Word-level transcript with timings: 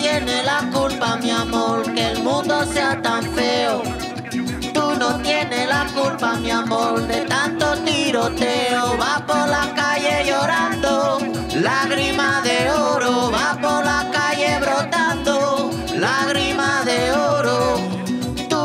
no 0.00 0.06
tienes 0.08 0.44
la 0.46 0.70
culpa, 0.72 1.16
mi 1.16 1.30
amor, 1.30 1.82
que 1.94 2.12
el 2.12 2.22
mundo 2.22 2.64
sea 2.72 3.00
tan 3.02 3.22
feo. 3.34 3.82
Tú 4.72 4.94
no 4.98 5.18
tienes 5.20 5.68
la 5.68 5.86
culpa, 5.94 6.36
mi 6.36 6.50
amor, 6.50 7.06
de 7.06 7.20
tanto 7.26 7.74
tiroteo. 7.84 8.96
Va 8.98 9.22
por 9.26 9.48
la 9.48 9.72
calle 9.74 10.24
llorando, 10.26 11.18
lágrima 11.54 12.40
de 12.42 12.70
oro. 12.70 13.30
Va 13.30 13.58
por 13.60 13.84
la 13.84 14.10
calle 14.10 14.58
brotando, 14.60 15.70
lágrima 15.96 16.82
de 16.84 17.12
oro. 17.12 17.76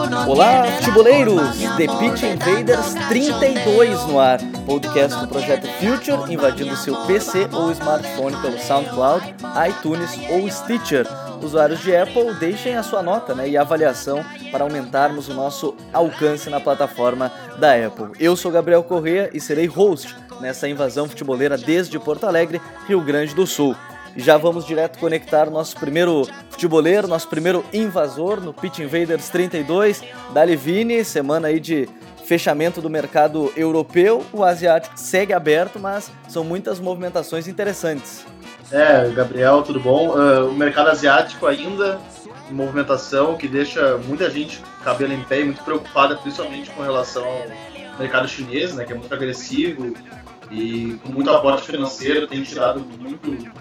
No 0.09 0.31
Olá, 0.31 0.66
mi 0.88 1.67
The 1.77 1.88
Pitch 1.99 2.22
de 2.22 2.31
Invaders 2.33 2.94
tanto 2.94 3.08
32 3.09 4.08
no 4.08 4.20
ar. 4.20 4.39
Podcast 4.66 5.16
do 5.20 5.27
projeto 5.27 5.67
Future, 5.80 6.31
invadindo 6.31 6.75
seu 6.77 6.95
PC 7.05 7.49
ou 7.52 7.73
smartphone 7.73 8.39
pelo 8.41 8.59
SoundCloud, 8.59 9.23
iTunes 9.67 10.11
ou 10.30 10.49
Stitcher. 10.49 11.24
Usuários 11.41 11.81
de 11.81 11.95
Apple, 11.95 12.34
deixem 12.39 12.75
a 12.75 12.84
sua 12.84 13.02
nota 13.02 13.35
né, 13.35 13.48
e 13.48 13.57
avaliação 13.57 14.23
para 14.52 14.63
aumentarmos 14.63 15.27
o 15.30 15.34
nosso 15.34 15.75
alcance 15.94 16.49
na 16.49 16.59
plataforma 16.59 17.31
da 17.58 17.73
Apple. 17.73 18.11
Eu 18.20 18.35
sou 18.35 18.52
Gabriel 18.52 18.84
Corrêa 18.84 19.30
e 19.34 19.39
serei 19.39 19.66
host 19.66 20.16
nessa 20.39 20.67
invasão 20.67 21.08
futeboleira 21.08 21.58
desde 21.58 21.99
Porto 21.99 22.25
Alegre, 22.25 22.61
Rio 22.88 23.02
Grande 23.02 23.34
do 23.34 23.45
Sul. 23.45 23.75
Já 24.17 24.38
vamos 24.38 24.66
direto 24.66 24.98
conectar 24.98 25.49
nosso 25.49 25.75
primeiro 25.77 26.25
futeboleiro, 26.49 27.08
nosso 27.08 27.27
primeiro 27.27 27.66
invasor 27.73 28.39
no 28.39 28.53
Pitch 28.53 28.80
Invaders 28.80 29.28
32, 29.30 30.02
Dali 30.33 30.56
Vini, 30.56 31.03
semana 31.03 31.50
aí 31.50 31.59
de 31.59 31.89
fechamento 32.25 32.81
do 32.81 32.89
mercado 32.89 33.52
europeu. 33.56 34.25
O 34.31 34.44
asiático 34.44 34.97
segue 34.97 35.33
aberto, 35.33 35.80
mas 35.80 36.11
são 36.28 36.44
muitas 36.44 36.80
movimentações 36.80 37.47
interessantes. 37.47 38.25
É, 38.71 39.09
Gabriel, 39.09 39.61
tudo 39.61 39.80
bom? 39.80 40.09
Uh, 40.09 40.49
o 40.49 40.53
mercado 40.53 40.89
asiático 40.89 41.45
ainda 41.45 41.99
em 42.49 42.53
movimentação, 42.53 43.38
que 43.38 43.47
deixa 43.47 43.97
muita 43.97 44.30
gente 44.30 44.61
cabelo 44.83 45.13
em 45.13 45.23
pé 45.23 45.41
e 45.41 45.45
muito 45.45 45.63
preocupada, 45.63 46.16
principalmente 46.16 46.69
com 46.72 46.81
relação 46.81 47.23
ao 47.23 47.99
mercado 47.99 48.27
chinês, 48.27 48.75
né, 48.75 48.83
que 48.83 48.94
é 48.94 48.95
muito 48.95 49.13
agressivo 49.13 49.94
e 50.52 50.99
com 51.03 51.11
muito 51.11 51.30
aporte 51.30 51.63
financeiro, 51.63 52.27
tem 52.27 52.44
tirado 52.44 52.80
muito 52.99 53.52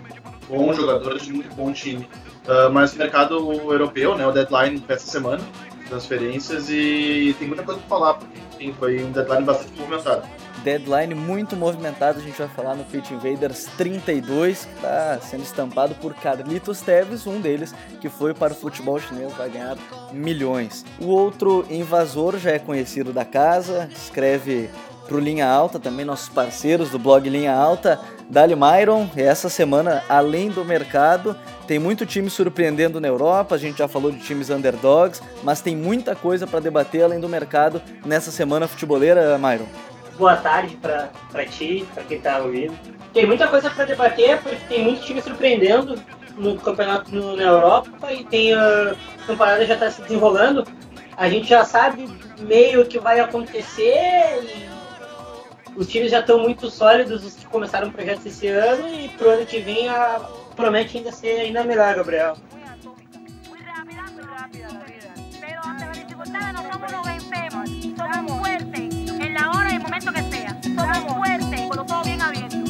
bons 0.49 0.77
jogadores 0.77 1.23
de 1.23 1.33
muito 1.33 1.55
bom 1.55 1.73
time. 1.73 2.09
Uh, 2.47 2.71
mas 2.73 2.95
o 2.95 2.99
mercado 2.99 3.35
europeu, 3.53 4.17
né, 4.17 4.27
o 4.27 4.33
deadline 4.33 4.81
para 4.81 4.97
essa 4.97 5.11
semana, 5.11 5.43
transferências, 5.89 6.69
e 6.69 7.35
tem 7.39 7.49
muita 7.49 7.63
coisa 7.63 7.81
para 7.81 7.89
falar, 7.89 8.15
porque 8.15 8.39
enfim, 8.55 8.75
foi 8.79 9.03
um 9.03 9.13
deadline 9.13 9.45
bastante 9.45 9.79
movimentado. 9.79 10.27
Deadline 10.65 11.15
muito 11.15 11.55
movimentado, 11.55 12.19
a 12.19 12.23
gente 12.23 12.39
vai 12.39 12.49
falar 12.49 12.75
no 12.75 12.85
Pitch 12.85 13.11
Invaders 13.11 13.67
32, 13.77 14.65
que 14.65 14.75
está 14.77 15.21
sendo 15.21 15.43
estampado 15.43 15.95
por 15.97 16.15
Carlitos 16.15 16.81
Teves, 16.81 17.27
um 17.27 17.39
deles 17.39 17.75
que 18.01 18.09
foi 18.09 18.33
para 18.33 18.55
o 18.55 18.57
futebol 18.57 18.99
chinês, 18.99 19.31
vai 19.35 19.51
ganhar 19.51 19.77
milhões. 20.11 20.83
O 20.99 21.09
outro 21.09 21.67
invasor 21.69 22.39
já 22.39 22.53
é 22.53 22.59
conhecido 22.59 23.13
da 23.13 23.27
casa, 23.27 23.91
escreve 23.95 24.71
pro 25.07 25.21
Linha 25.21 25.47
Alta, 25.47 25.79
também 25.79 26.07
nossos 26.07 26.31
parceiros 26.31 26.89
do 26.89 26.99
blog 26.99 27.29
Linha 27.29 27.55
Alta, 27.55 28.01
Dali 28.31 28.57
Myron, 28.57 29.07
essa 29.15 29.51
semana, 29.51 30.03
além 30.09 30.49
do 30.49 30.65
mercado, 30.65 31.37
tem 31.67 31.79
muito 31.79 32.07
time 32.07 32.31
surpreendendo 32.31 32.99
na 32.99 33.09
Europa, 33.09 33.55
a 33.55 33.59
gente 33.59 33.77
já 33.77 33.87
falou 33.87 34.11
de 34.11 34.21
times 34.21 34.49
underdogs, 34.49 35.23
mas 35.43 35.61
tem 35.61 35.77
muita 35.77 36.17
coisa 36.17 36.47
para 36.47 36.59
debater 36.59 37.03
além 37.03 37.21
do 37.21 37.29
mercado 37.29 37.83
nessa 38.07 38.31
semana 38.31 38.67
futeboleira, 38.67 39.37
Myron. 39.37 39.94
Boa 40.17 40.37
tarde 40.37 40.77
para 40.77 41.45
ti, 41.47 41.87
para 41.93 42.05
quem 42.05 42.21
tá 42.21 42.39
ouvindo. 42.39 42.77
Tem 43.13 43.27
muita 43.27 43.49
coisa 43.49 43.69
para 43.71 43.85
debater, 43.85 44.41
porque 44.43 44.57
tem 44.69 44.85
muito 44.85 45.03
time 45.03 45.21
surpreendendo 45.21 46.01
no 46.37 46.57
campeonato 46.59 47.15
no, 47.15 47.37
na 47.37 47.43
Europa 47.43 48.13
e 48.13 48.25
tem 48.25 48.55
a 48.55 48.95
temporada 49.27 49.65
já 49.67 49.75
está 49.75 49.91
se 49.91 50.03
desenrolando. 50.03 50.67
A 51.17 51.29
gente 51.29 51.49
já 51.49 51.65
sabe 51.65 52.09
meio 52.41 52.87
que 52.87 52.99
vai 52.99 53.21
acontecer 53.21 54.41
e 54.43 54.69
os 55.77 55.89
times 55.89 56.11
já 56.11 56.21
estão 56.21 56.39
muito 56.39 56.71
sólidos, 56.71 57.25
os 57.25 57.35
que 57.35 57.47
começaram 57.47 57.89
o 57.89 57.93
projeto 57.93 58.27
esse 58.27 58.47
ano 58.49 58.89
e 58.89 59.09
pro 59.11 59.31
ano 59.31 59.47
que 59.47 59.59
vem 59.61 59.89
a, 59.89 60.21
promete 60.55 60.99
ainda 60.99 61.11
ser 61.13 61.41
ainda 61.41 61.65
melhor, 61.65 61.95
Gabriel. 61.97 62.37
Pero 65.41 65.61
momento 69.95 70.13
que 70.13 70.37
sea. 70.37 70.57
Somos 70.63 71.15
fuertes 71.15 71.61
con 71.69 71.77
los 71.77 71.91
ojos 71.91 72.07
bien 72.07 72.23
abiertos. 72.23 72.61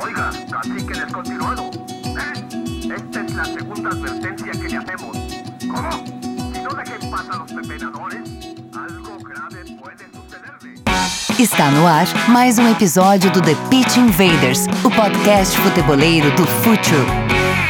Oiga, 0.00 0.30
cacique 0.50 1.00
descontinuado. 1.00 1.70
¿Eh? 2.04 2.94
Esta 2.96 3.20
es 3.22 3.34
la 3.34 3.44
segunda 3.44 3.90
advertencia 3.90 4.52
que 4.52 4.68
le 4.68 4.76
hacemos. 4.76 5.16
¿Cómo? 5.60 6.04
Si 6.52 6.60
no 6.60 6.70
dejen 6.74 7.10
pasar 7.10 7.34
a 7.34 7.36
los 7.38 7.52
pepenadores, 7.52 8.30
algo 8.74 9.18
grave 9.18 9.64
puede 9.80 10.06
sucederle. 10.12 11.42
Está 11.42 11.70
no 11.70 11.86
ar 11.86 12.06
mais 12.28 12.58
um 12.58 12.70
episódio 12.70 13.30
do 13.32 13.40
The 13.42 13.56
Pitch 13.68 13.96
Invaders, 13.96 14.66
o 14.84 14.90
podcast 14.90 15.56
futeboleiro 15.58 16.30
do 16.36 16.46
Futuro. 16.46 17.63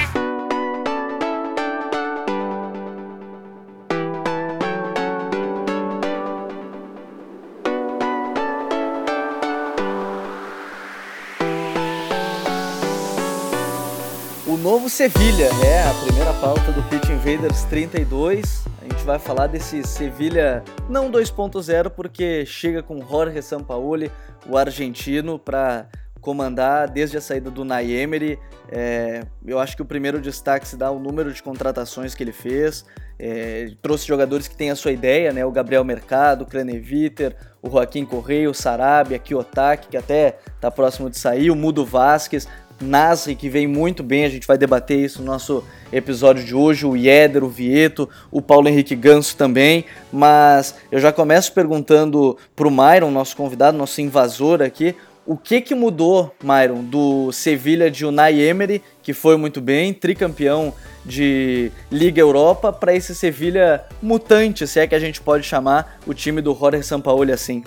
Novo 14.84 14.90
Sevilha 14.90 15.48
é 15.64 15.88
a 15.88 15.94
primeira 16.04 16.32
pauta 16.34 16.70
do 16.72 16.82
Pitch 16.90 17.08
Invaders 17.08 17.62
32. 17.64 18.64
A 18.82 18.84
gente 18.84 19.02
vai 19.04 19.18
falar 19.18 19.46
desse 19.46 19.82
Sevilha 19.82 20.62
não 20.90 21.10
2.0 21.10 21.88
porque 21.88 22.44
chega 22.44 22.82
com 22.82 23.00
Jorge 23.00 23.40
Sampaoli, 23.40 24.12
o 24.46 24.58
argentino, 24.58 25.38
para 25.38 25.86
comandar 26.20 26.88
desde 26.88 27.16
a 27.16 27.20
saída 27.20 27.50
do 27.50 27.64
Nay 27.64 27.94
Emery. 27.94 28.38
É, 28.70 29.22
eu 29.46 29.58
acho 29.58 29.74
que 29.74 29.82
o 29.82 29.86
primeiro 29.86 30.20
destaque 30.20 30.68
se 30.68 30.76
dá 30.76 30.88
ao 30.88 30.98
número 30.98 31.32
de 31.32 31.42
contratações 31.42 32.14
que 32.14 32.22
ele 32.22 32.32
fez. 32.32 32.84
É, 33.18 33.70
trouxe 33.80 34.06
jogadores 34.06 34.48
que 34.48 34.56
têm 34.56 34.70
a 34.70 34.76
sua 34.76 34.92
ideia, 34.92 35.32
né? 35.32 35.46
O 35.46 35.52
Gabriel 35.52 35.84
Mercado, 35.84 36.42
o 36.42 36.46
Craneviter, 36.46 37.36
o 37.62 37.70
Joaquim 37.70 38.04
Correia, 38.04 38.50
o 38.50 38.54
Sarabia, 38.54 39.18
Kiyotaki, 39.18 39.88
que 39.88 39.96
até 39.96 40.38
está 40.56 40.70
próximo 40.70 41.08
de 41.08 41.16
sair, 41.16 41.50
o 41.50 41.56
Mudo 41.56 41.84
Vasquez, 41.84 42.48
Nasri, 42.80 43.34
que 43.34 43.48
vem 43.48 43.66
muito 43.66 44.02
bem, 44.02 44.24
a 44.24 44.28
gente 44.28 44.46
vai 44.46 44.58
debater 44.58 44.98
isso 44.98 45.20
no 45.20 45.26
nosso 45.26 45.64
episódio 45.92 46.44
de 46.44 46.54
hoje, 46.54 46.86
o 46.86 46.96
Ieder, 46.96 47.44
o 47.44 47.48
Vieto, 47.48 48.08
o 48.30 48.42
Paulo 48.42 48.68
Henrique 48.68 48.96
Ganso 48.96 49.36
também, 49.36 49.84
mas 50.12 50.74
eu 50.90 50.98
já 50.98 51.12
começo 51.12 51.52
perguntando 51.52 52.36
pro 52.54 52.70
Myron, 52.70 53.10
nosso 53.10 53.36
convidado, 53.36 53.78
nosso 53.78 54.00
invasor 54.00 54.62
aqui, 54.62 54.94
o 55.26 55.36
que 55.36 55.60
que 55.60 55.74
mudou, 55.74 56.34
Myron, 56.42 56.82
do 56.82 57.32
Sevilha 57.32 57.90
de 57.90 58.04
Unai 58.04 58.40
Emery, 58.40 58.82
que 59.02 59.14
foi 59.14 59.36
muito 59.36 59.60
bem, 59.60 59.94
tricampeão 59.94 60.74
de 61.04 61.70
Liga 61.90 62.20
Europa, 62.20 62.72
para 62.72 62.94
esse 62.94 63.14
Sevilha 63.14 63.84
mutante, 64.02 64.66
se 64.66 64.80
é 64.80 64.86
que 64.86 64.94
a 64.94 65.00
gente 65.00 65.20
pode 65.20 65.44
chamar 65.44 65.98
o 66.06 66.12
time 66.12 66.42
do 66.42 66.54
Jorge 66.54 66.82
Sampaoli 66.82 67.32
assim? 67.32 67.64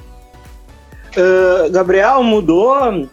Uh, 1.15 1.71
Gabriel 1.71 2.21
mudou 2.21 3.09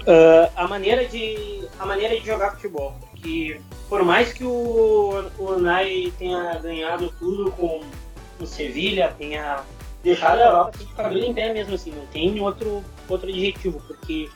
Uh, 0.00 0.50
a 0.56 0.66
maneira 0.66 1.06
de 1.06 1.68
a 1.78 1.84
maneira 1.84 2.18
de 2.18 2.26
jogar 2.26 2.52
futebol 2.52 2.94
que 3.16 3.60
por 3.88 4.02
mais 4.02 4.32
que 4.32 4.42
o, 4.44 5.30
o 5.38 5.58
Nai 5.58 6.10
tenha 6.18 6.58
ganhado 6.58 7.12
tudo 7.18 7.52
com 7.52 7.82
o 8.40 8.46
Sevilha 8.46 9.14
tenha 9.18 9.62
deixado 10.02 10.40
a 10.40 10.46
Europa 10.46 10.70
assim, 10.76 10.86
de 10.86 10.94
cabelo 10.94 11.24
em 11.24 11.34
pé 11.34 11.52
mesmo 11.52 11.74
assim 11.74 11.90
não 11.90 12.06
tem 12.06 12.40
outro 12.40 12.82
outro 13.08 13.28
adjetivo 13.28 13.78
porque 13.86 14.30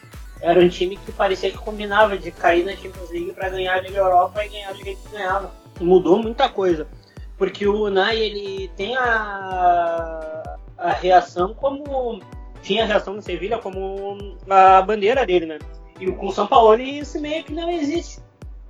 era 0.45 0.61
um 0.61 0.69
time 0.69 0.97
que 0.99 1.11
parecia 1.13 1.51
que 1.51 1.57
combinava 1.57 2.19
de 2.19 2.31
cair 2.31 2.65
na 2.65 2.73
Champions 2.73 3.11
League 3.11 3.33
para 3.33 3.49
ganhar 3.49 3.75
a 3.75 3.81
Liga 3.81 3.99
Europa 3.99 4.45
e 4.45 4.49
ganhar 4.51 4.73
do 4.73 4.85
jeito 4.85 5.01
que 5.03 5.17
ganhava. 5.17 5.51
Mudou 5.81 6.23
muita 6.23 6.51
coisa 6.51 6.87
porque 7.39 7.67
o 7.67 7.89
Nai 7.89 8.19
ele 8.19 8.69
tem 8.77 8.97
a, 8.97 10.59
a 10.77 10.91
reação 10.93 11.55
como 11.55 12.21
tinha 12.65 12.83
a 12.83 12.87
reação 12.87 13.15
no 13.15 13.23
Sevilha 13.23 13.59
como 13.59 14.37
a 14.49 14.83
bandeira 14.83 15.25
dele, 15.25 15.47
né? 15.47 15.59
E 16.01 16.11
com 16.11 16.27
o 16.27 16.33
São 16.33 16.47
Paulo 16.47 16.81
isso 16.81 17.21
meio 17.21 17.45
que 17.45 17.53
não 17.53 17.71
existe. 17.71 18.21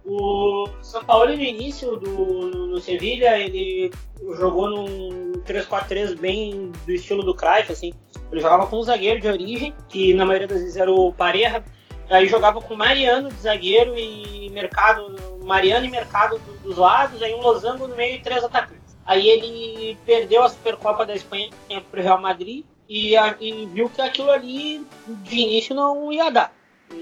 O 0.04 0.68
São 0.82 1.02
Paulo 1.02 1.34
no 1.34 1.42
início 1.42 1.96
do 1.96 2.50
no, 2.68 2.80
Sevilha, 2.80 3.38
ele 3.38 3.90
jogou 4.36 4.68
num 4.68 5.32
3-4-3 5.46 6.18
bem 6.18 6.72
do 6.84 6.92
estilo 6.92 7.22
do 7.22 7.34
Cruyff, 7.34 7.72
assim. 7.72 7.94
Ele 8.30 8.40
jogava 8.40 8.66
com 8.66 8.78
um 8.78 8.82
zagueiro 8.82 9.20
de 9.20 9.28
origem, 9.28 9.72
que 9.88 10.12
na 10.12 10.26
maioria 10.26 10.48
das 10.48 10.60
vezes 10.60 10.76
era 10.76 10.92
o 10.92 11.12
Pareja. 11.12 11.64
Aí 12.10 12.26
jogava 12.26 12.60
com 12.60 12.74
Mariano 12.74 13.30
de 13.30 13.40
zagueiro 13.40 13.96
e 13.96 14.50
Mercado, 14.50 15.16
Mariano 15.42 15.86
e 15.86 15.90
Mercado 15.90 16.38
dos 16.62 16.76
lados, 16.76 17.22
aí 17.22 17.34
um 17.34 17.40
losango 17.40 17.86
no 17.86 17.96
meio 17.96 18.16
e 18.16 18.20
três 18.20 18.44
atacantes. 18.44 18.98
Aí 19.06 19.26
ele 19.26 19.96
perdeu 20.04 20.42
a 20.42 20.48
Supercopa 20.50 21.06
da 21.06 21.14
Espanha 21.14 21.50
para 21.90 22.00
o 22.00 22.02
Real 22.02 22.20
Madrid, 22.20 22.64
e, 22.88 23.16
a, 23.16 23.34
e, 23.40 23.66
viu 23.66 23.88
que 23.88 24.00
aquilo 24.00 24.30
ali 24.30 24.86
de 25.06 25.36
início 25.36 25.74
não 25.74 26.12
ia 26.12 26.30
dar. 26.30 26.52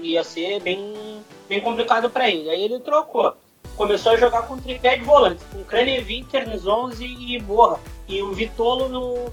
Ia 0.01 0.23
ser 0.23 0.61
bem, 0.61 1.23
bem 1.47 1.61
complicado 1.61 2.09
para 2.09 2.29
ele. 2.29 2.49
Aí 2.49 2.63
ele 2.63 2.79
trocou. 2.79 3.35
Começou 3.75 4.13
a 4.13 4.17
jogar 4.17 4.43
com 4.43 4.57
tripé 4.57 4.97
de 4.97 5.03
volantes, 5.03 5.45
com 5.51 5.63
Cranevin, 5.63 6.23
Ternzonzi 6.25 7.05
e 7.05 7.39
Borra. 7.39 7.79
E 8.07 8.21
o 8.21 8.31
Vitolo 8.33 8.87
no, 8.87 9.25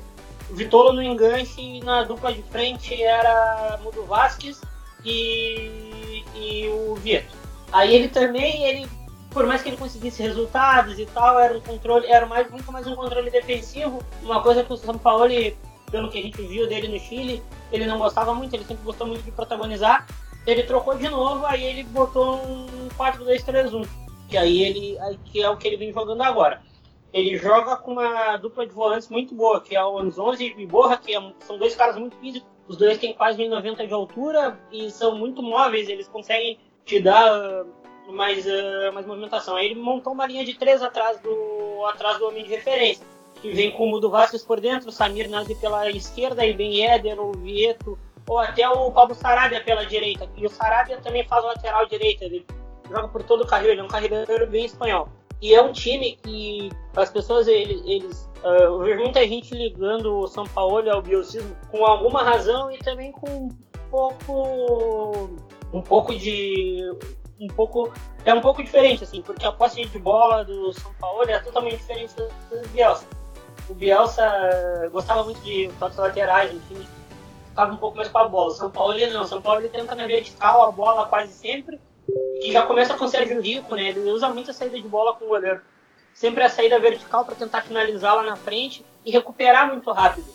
o 0.51 0.55
Vitolo 0.55 0.93
no 0.93 1.03
enganche 1.03 1.61
e 1.61 1.81
na 1.85 2.03
dupla 2.05 2.33
de 2.33 2.43
frente 2.43 3.01
era 3.01 3.79
Mudo 3.83 4.05
Vasquez 4.05 4.61
e, 5.05 6.25
e 6.35 6.69
o 6.69 6.95
Vieto. 6.97 7.37
Aí 7.73 7.95
ele 7.95 8.09
também, 8.09 8.65
ele, 8.65 8.89
por 9.31 9.47
mais 9.47 9.63
que 9.63 9.69
ele 9.69 9.77
conseguisse 9.77 10.23
resultados 10.23 10.99
e 10.99 11.07
tal, 11.07 11.39
era 11.39 11.57
um 11.57 11.61
controle, 11.61 12.07
era 12.07 12.27
mais, 12.27 12.51
muito 12.51 12.71
mais 12.73 12.87
um 12.87 12.97
controle 12.97 13.31
defensivo, 13.31 14.03
uma 14.23 14.43
coisa 14.43 14.65
que 14.65 14.73
o 14.73 14.77
São 14.77 14.99
Paulo, 14.99 15.25
pelo 15.91 16.11
que 16.11 16.19
a 16.19 16.23
gente 16.23 16.41
viu 16.43 16.69
dele 16.69 16.89
no 16.89 16.99
Chile, 16.99 17.43
ele 17.73 17.87
não 17.87 17.99
gostava 17.99 18.35
muito, 18.35 18.55
ele 18.55 18.65
sempre 18.65 18.85
gostou 18.85 19.07
muito 19.07 19.23
de 19.23 19.31
protagonizar. 19.31 20.07
Ele 20.47 20.63
trocou 20.63 20.97
de 20.97 21.09
novo, 21.09 21.45
aí 21.47 21.63
ele 21.63 21.85
botou 21.85 22.37
um 22.37 22.89
4-2-3-1, 22.97 23.87
que 24.29 24.37
aí 24.37 24.63
ele, 24.63 24.99
que 25.27 25.43
é 25.43 25.51
o 25.51 25.57
que 25.57 25.69
ele 25.69 25.77
vem 25.77 25.93
jogando 25.93 26.23
agora. 26.23 26.63
Ele 27.13 27.37
joga 27.37 27.77
com 27.77 27.93
uma 27.93 28.37
dupla 28.37 28.67
de 28.67 28.73
volantes 28.73 29.09
muito 29.09 29.35
boa, 29.35 29.61
que 29.61 29.75
é 29.75 29.85
o 29.85 29.99
Anzonzi 29.99 30.55
e 30.57 30.67
Borra, 30.67 30.97
que 30.97 31.15
é, 31.15 31.33
são 31.41 31.59
dois 31.59 31.75
caras 31.75 31.97
muito 31.97 32.17
físicos. 32.17 32.49
Os 32.69 32.77
dois 32.77 32.99
têm 32.99 33.13
quase 33.13 33.43
1,90 33.43 33.87
de 33.87 33.93
altura 33.93 34.61
e 34.71 34.91
são 34.91 35.19
muito 35.19 35.43
móveis, 35.43 35.89
eles 35.89 36.07
conseguem 36.07 36.57
te 36.85 37.01
dar 37.01 37.65
uh, 37.65 38.13
mais, 38.13 38.47
uh, 38.47 38.93
mais 38.95 39.05
movimentação. 39.05 39.57
Aí 39.57 39.67
ele 39.67 39.81
montou 39.81 40.13
uma 40.13 40.27
linha 40.27 40.45
de 40.45 40.55
três 40.55 40.81
atrás 40.81 41.19
do, 41.21 41.85
atrás 41.87 42.19
do 42.19 42.29
homem 42.29 42.45
de 42.45 42.51
referência, 42.51 43.05
que 43.41 43.51
vem 43.53 43.71
com 43.71 43.85
o 43.85 43.91
Mudo 43.91 44.11
Vasquez 44.11 44.45
por 44.45 44.61
dentro, 44.61 44.89
o 44.89 44.93
Samir 44.93 45.29
Nazi 45.29 45.55
pela 45.55 45.91
esquerda, 45.91 46.45
e 46.45 46.53
Ben 46.53 46.85
Éder, 46.85 47.21
o 47.21 47.33
Vieto, 47.33 47.99
ou 48.29 48.39
até 48.39 48.69
o 48.69 48.91
Pablo 48.91 49.15
Sarabia 49.15 49.63
pela 49.63 49.85
direita. 49.85 50.29
E 50.37 50.47
o 50.47 50.51
Sarabia 50.51 50.99
também 50.99 51.25
faz 51.25 51.43
o 51.45 51.49
lateral 51.49 51.87
direita, 51.87 52.25
ele 52.25 52.47
joga 52.89 53.09
por 53.09 53.23
todo 53.23 53.43
o 53.43 53.47
carril, 53.47 53.71
ele 53.71 53.81
é 53.81 53.85
um 53.85 53.89
carregador 53.89 54.47
bem 54.47 54.65
espanhol. 54.65 55.09
E 55.41 55.55
é 55.55 55.63
um 55.63 55.73
time 55.73 56.19
que 56.23 56.71
as 56.95 57.11
pessoas, 57.11 57.49
eles, 57.49 57.83
eles 57.87 58.31
uh, 58.45 58.49
eu 58.49 58.79
vejo 58.81 59.01
muita 59.01 59.27
gente 59.27 59.55
ligando 59.55 60.19
o 60.19 60.27
São 60.29 60.45
Paulo 60.45 60.91
ao 60.91 61.01
biocismo 61.01 61.57
com 61.71 61.85
alguma 61.85 62.23
razão 62.23 62.71
e 62.71 62.79
também 62.79 63.11
com 63.11 63.31
um 63.31 63.49
pouco, 63.91 65.31
um 65.73 65.81
pouco 65.81 66.15
de, 66.15 66.95
um 67.41 67.49
pouco, 67.49 67.91
é 68.25 68.35
um 68.35 68.41
pouco 68.41 68.63
diferente 68.63 69.03
assim, 69.03 69.23
porque 69.23 69.47
a 69.47 69.53
posse 69.53 69.83
de 69.83 69.99
bola 69.99 70.45
do 70.45 70.73
São 70.75 70.93
Paulo 71.01 71.23
é 71.29 71.39
totalmente 71.39 71.79
diferente 71.79 72.15
do 72.15 72.69
Bielsa. 72.69 73.07
O 73.69 73.75
Bielsa 73.75 74.25
gostava 74.93 75.25
muito 75.25 75.41
de 75.41 75.71
toques 75.79 75.97
laterais, 75.97 76.53
enfim, 76.53 76.87
ficava 77.49 77.73
um 77.73 77.77
pouco 77.77 77.97
mais 77.97 78.09
com 78.09 78.19
a 78.19 78.29
bola. 78.29 78.55
São 78.55 78.71
Paulo 78.71 78.95
ele 78.95 79.13
não, 79.13 79.25
São 79.25 79.41
Paulo 79.41 79.61
ele 79.61 79.69
tenta 79.69 79.95
na 79.95 80.07
vertical 80.07 80.63
a 80.63 80.73
bola 80.73 81.07
quase 81.07 81.33
sempre 81.33 81.81
que 82.41 82.53
já 82.53 82.67
começa 82.67 82.95
com 82.95 83.05
o 83.05 83.09
Sérgio 83.09 83.41
Rico, 83.41 83.75
né? 83.75 83.91
Ele 83.91 84.11
usa 84.11 84.29
muito 84.29 84.51
a 84.51 84.55
saída 84.55 84.81
de 84.81 84.89
bola 84.89 85.15
com 85.15 85.27
o 85.27 85.29
goleiro. 85.29 85.61
Sempre 86.13 86.43
a 86.43 86.49
saída 86.49 86.79
vertical 86.81 87.25
para 87.25 87.35
tentar 87.35 87.63
finalizar 87.63 88.17
lá 88.17 88.23
na 88.23 88.37
frente 88.37 88.85
e 89.05 89.11
recuperar 89.11 89.69
muito 89.69 89.91
rápido. 89.93 90.27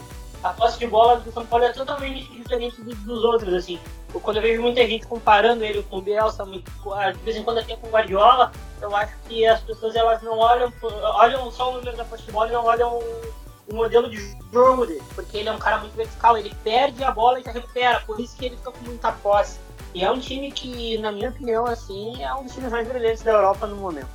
A 0.45 0.49
posse 0.53 0.77
de 0.77 0.85
bola 0.85 1.19
do 1.21 1.31
São 1.31 1.43
Paulo 1.43 1.65
é 1.65 1.73
totalmente 1.73 2.31
diferente 2.31 2.79
dos 2.79 3.23
outros, 3.23 3.51
assim. 3.51 3.79
Quando 4.13 4.37
eu 4.37 4.43
vejo 4.43 4.61
muita 4.61 4.85
gente 4.85 5.07
comparando 5.07 5.63
ele 5.63 5.81
com 5.81 5.97
o 5.97 6.01
Bielsa, 6.03 6.45
de 6.45 7.19
vez 7.23 7.35
em 7.35 7.43
quando 7.43 7.57
até 7.57 7.75
com 7.75 7.87
o 7.87 7.89
Guardiola, 7.89 8.51
eu 8.79 8.95
acho 8.95 9.11
que 9.27 9.43
as 9.47 9.59
pessoas 9.61 9.95
elas 9.95 10.21
não 10.21 10.37
olham, 10.37 10.71
olham 11.15 11.51
só 11.51 11.71
o 11.71 11.77
número 11.77 11.97
da 11.97 12.05
posse 12.05 12.23
de 12.25 12.31
bola 12.31 12.49
e 12.49 12.53
não 12.53 12.63
olham 12.63 12.99
o 13.67 13.73
modelo 13.73 14.07
de 14.07 14.17
jogo 14.53 14.85
dele, 14.85 15.01
porque 15.15 15.37
ele 15.37 15.49
é 15.49 15.51
um 15.51 15.57
cara 15.57 15.79
muito 15.79 15.95
vertical, 15.95 16.37
ele 16.37 16.53
perde 16.63 17.03
a 17.03 17.09
bola 17.09 17.39
e 17.39 17.43
já 17.43 17.51
recupera, 17.51 18.01
por 18.01 18.19
isso 18.19 18.37
que 18.37 18.45
ele 18.45 18.55
fica 18.55 18.71
com 18.71 18.85
muita 18.85 19.11
posse. 19.11 19.57
E 19.95 20.03
é 20.03 20.11
um 20.11 20.19
time 20.19 20.51
que, 20.51 20.99
na 20.99 21.11
minha 21.11 21.29
opinião, 21.29 21.65
assim, 21.65 22.21
é 22.21 22.31
um 22.35 22.43
dos 22.43 22.53
times 22.53 22.71
mais 22.71 22.87
brilhantes 22.87 23.23
da 23.23 23.31
Europa 23.31 23.65
no 23.65 23.77
momento. 23.77 24.09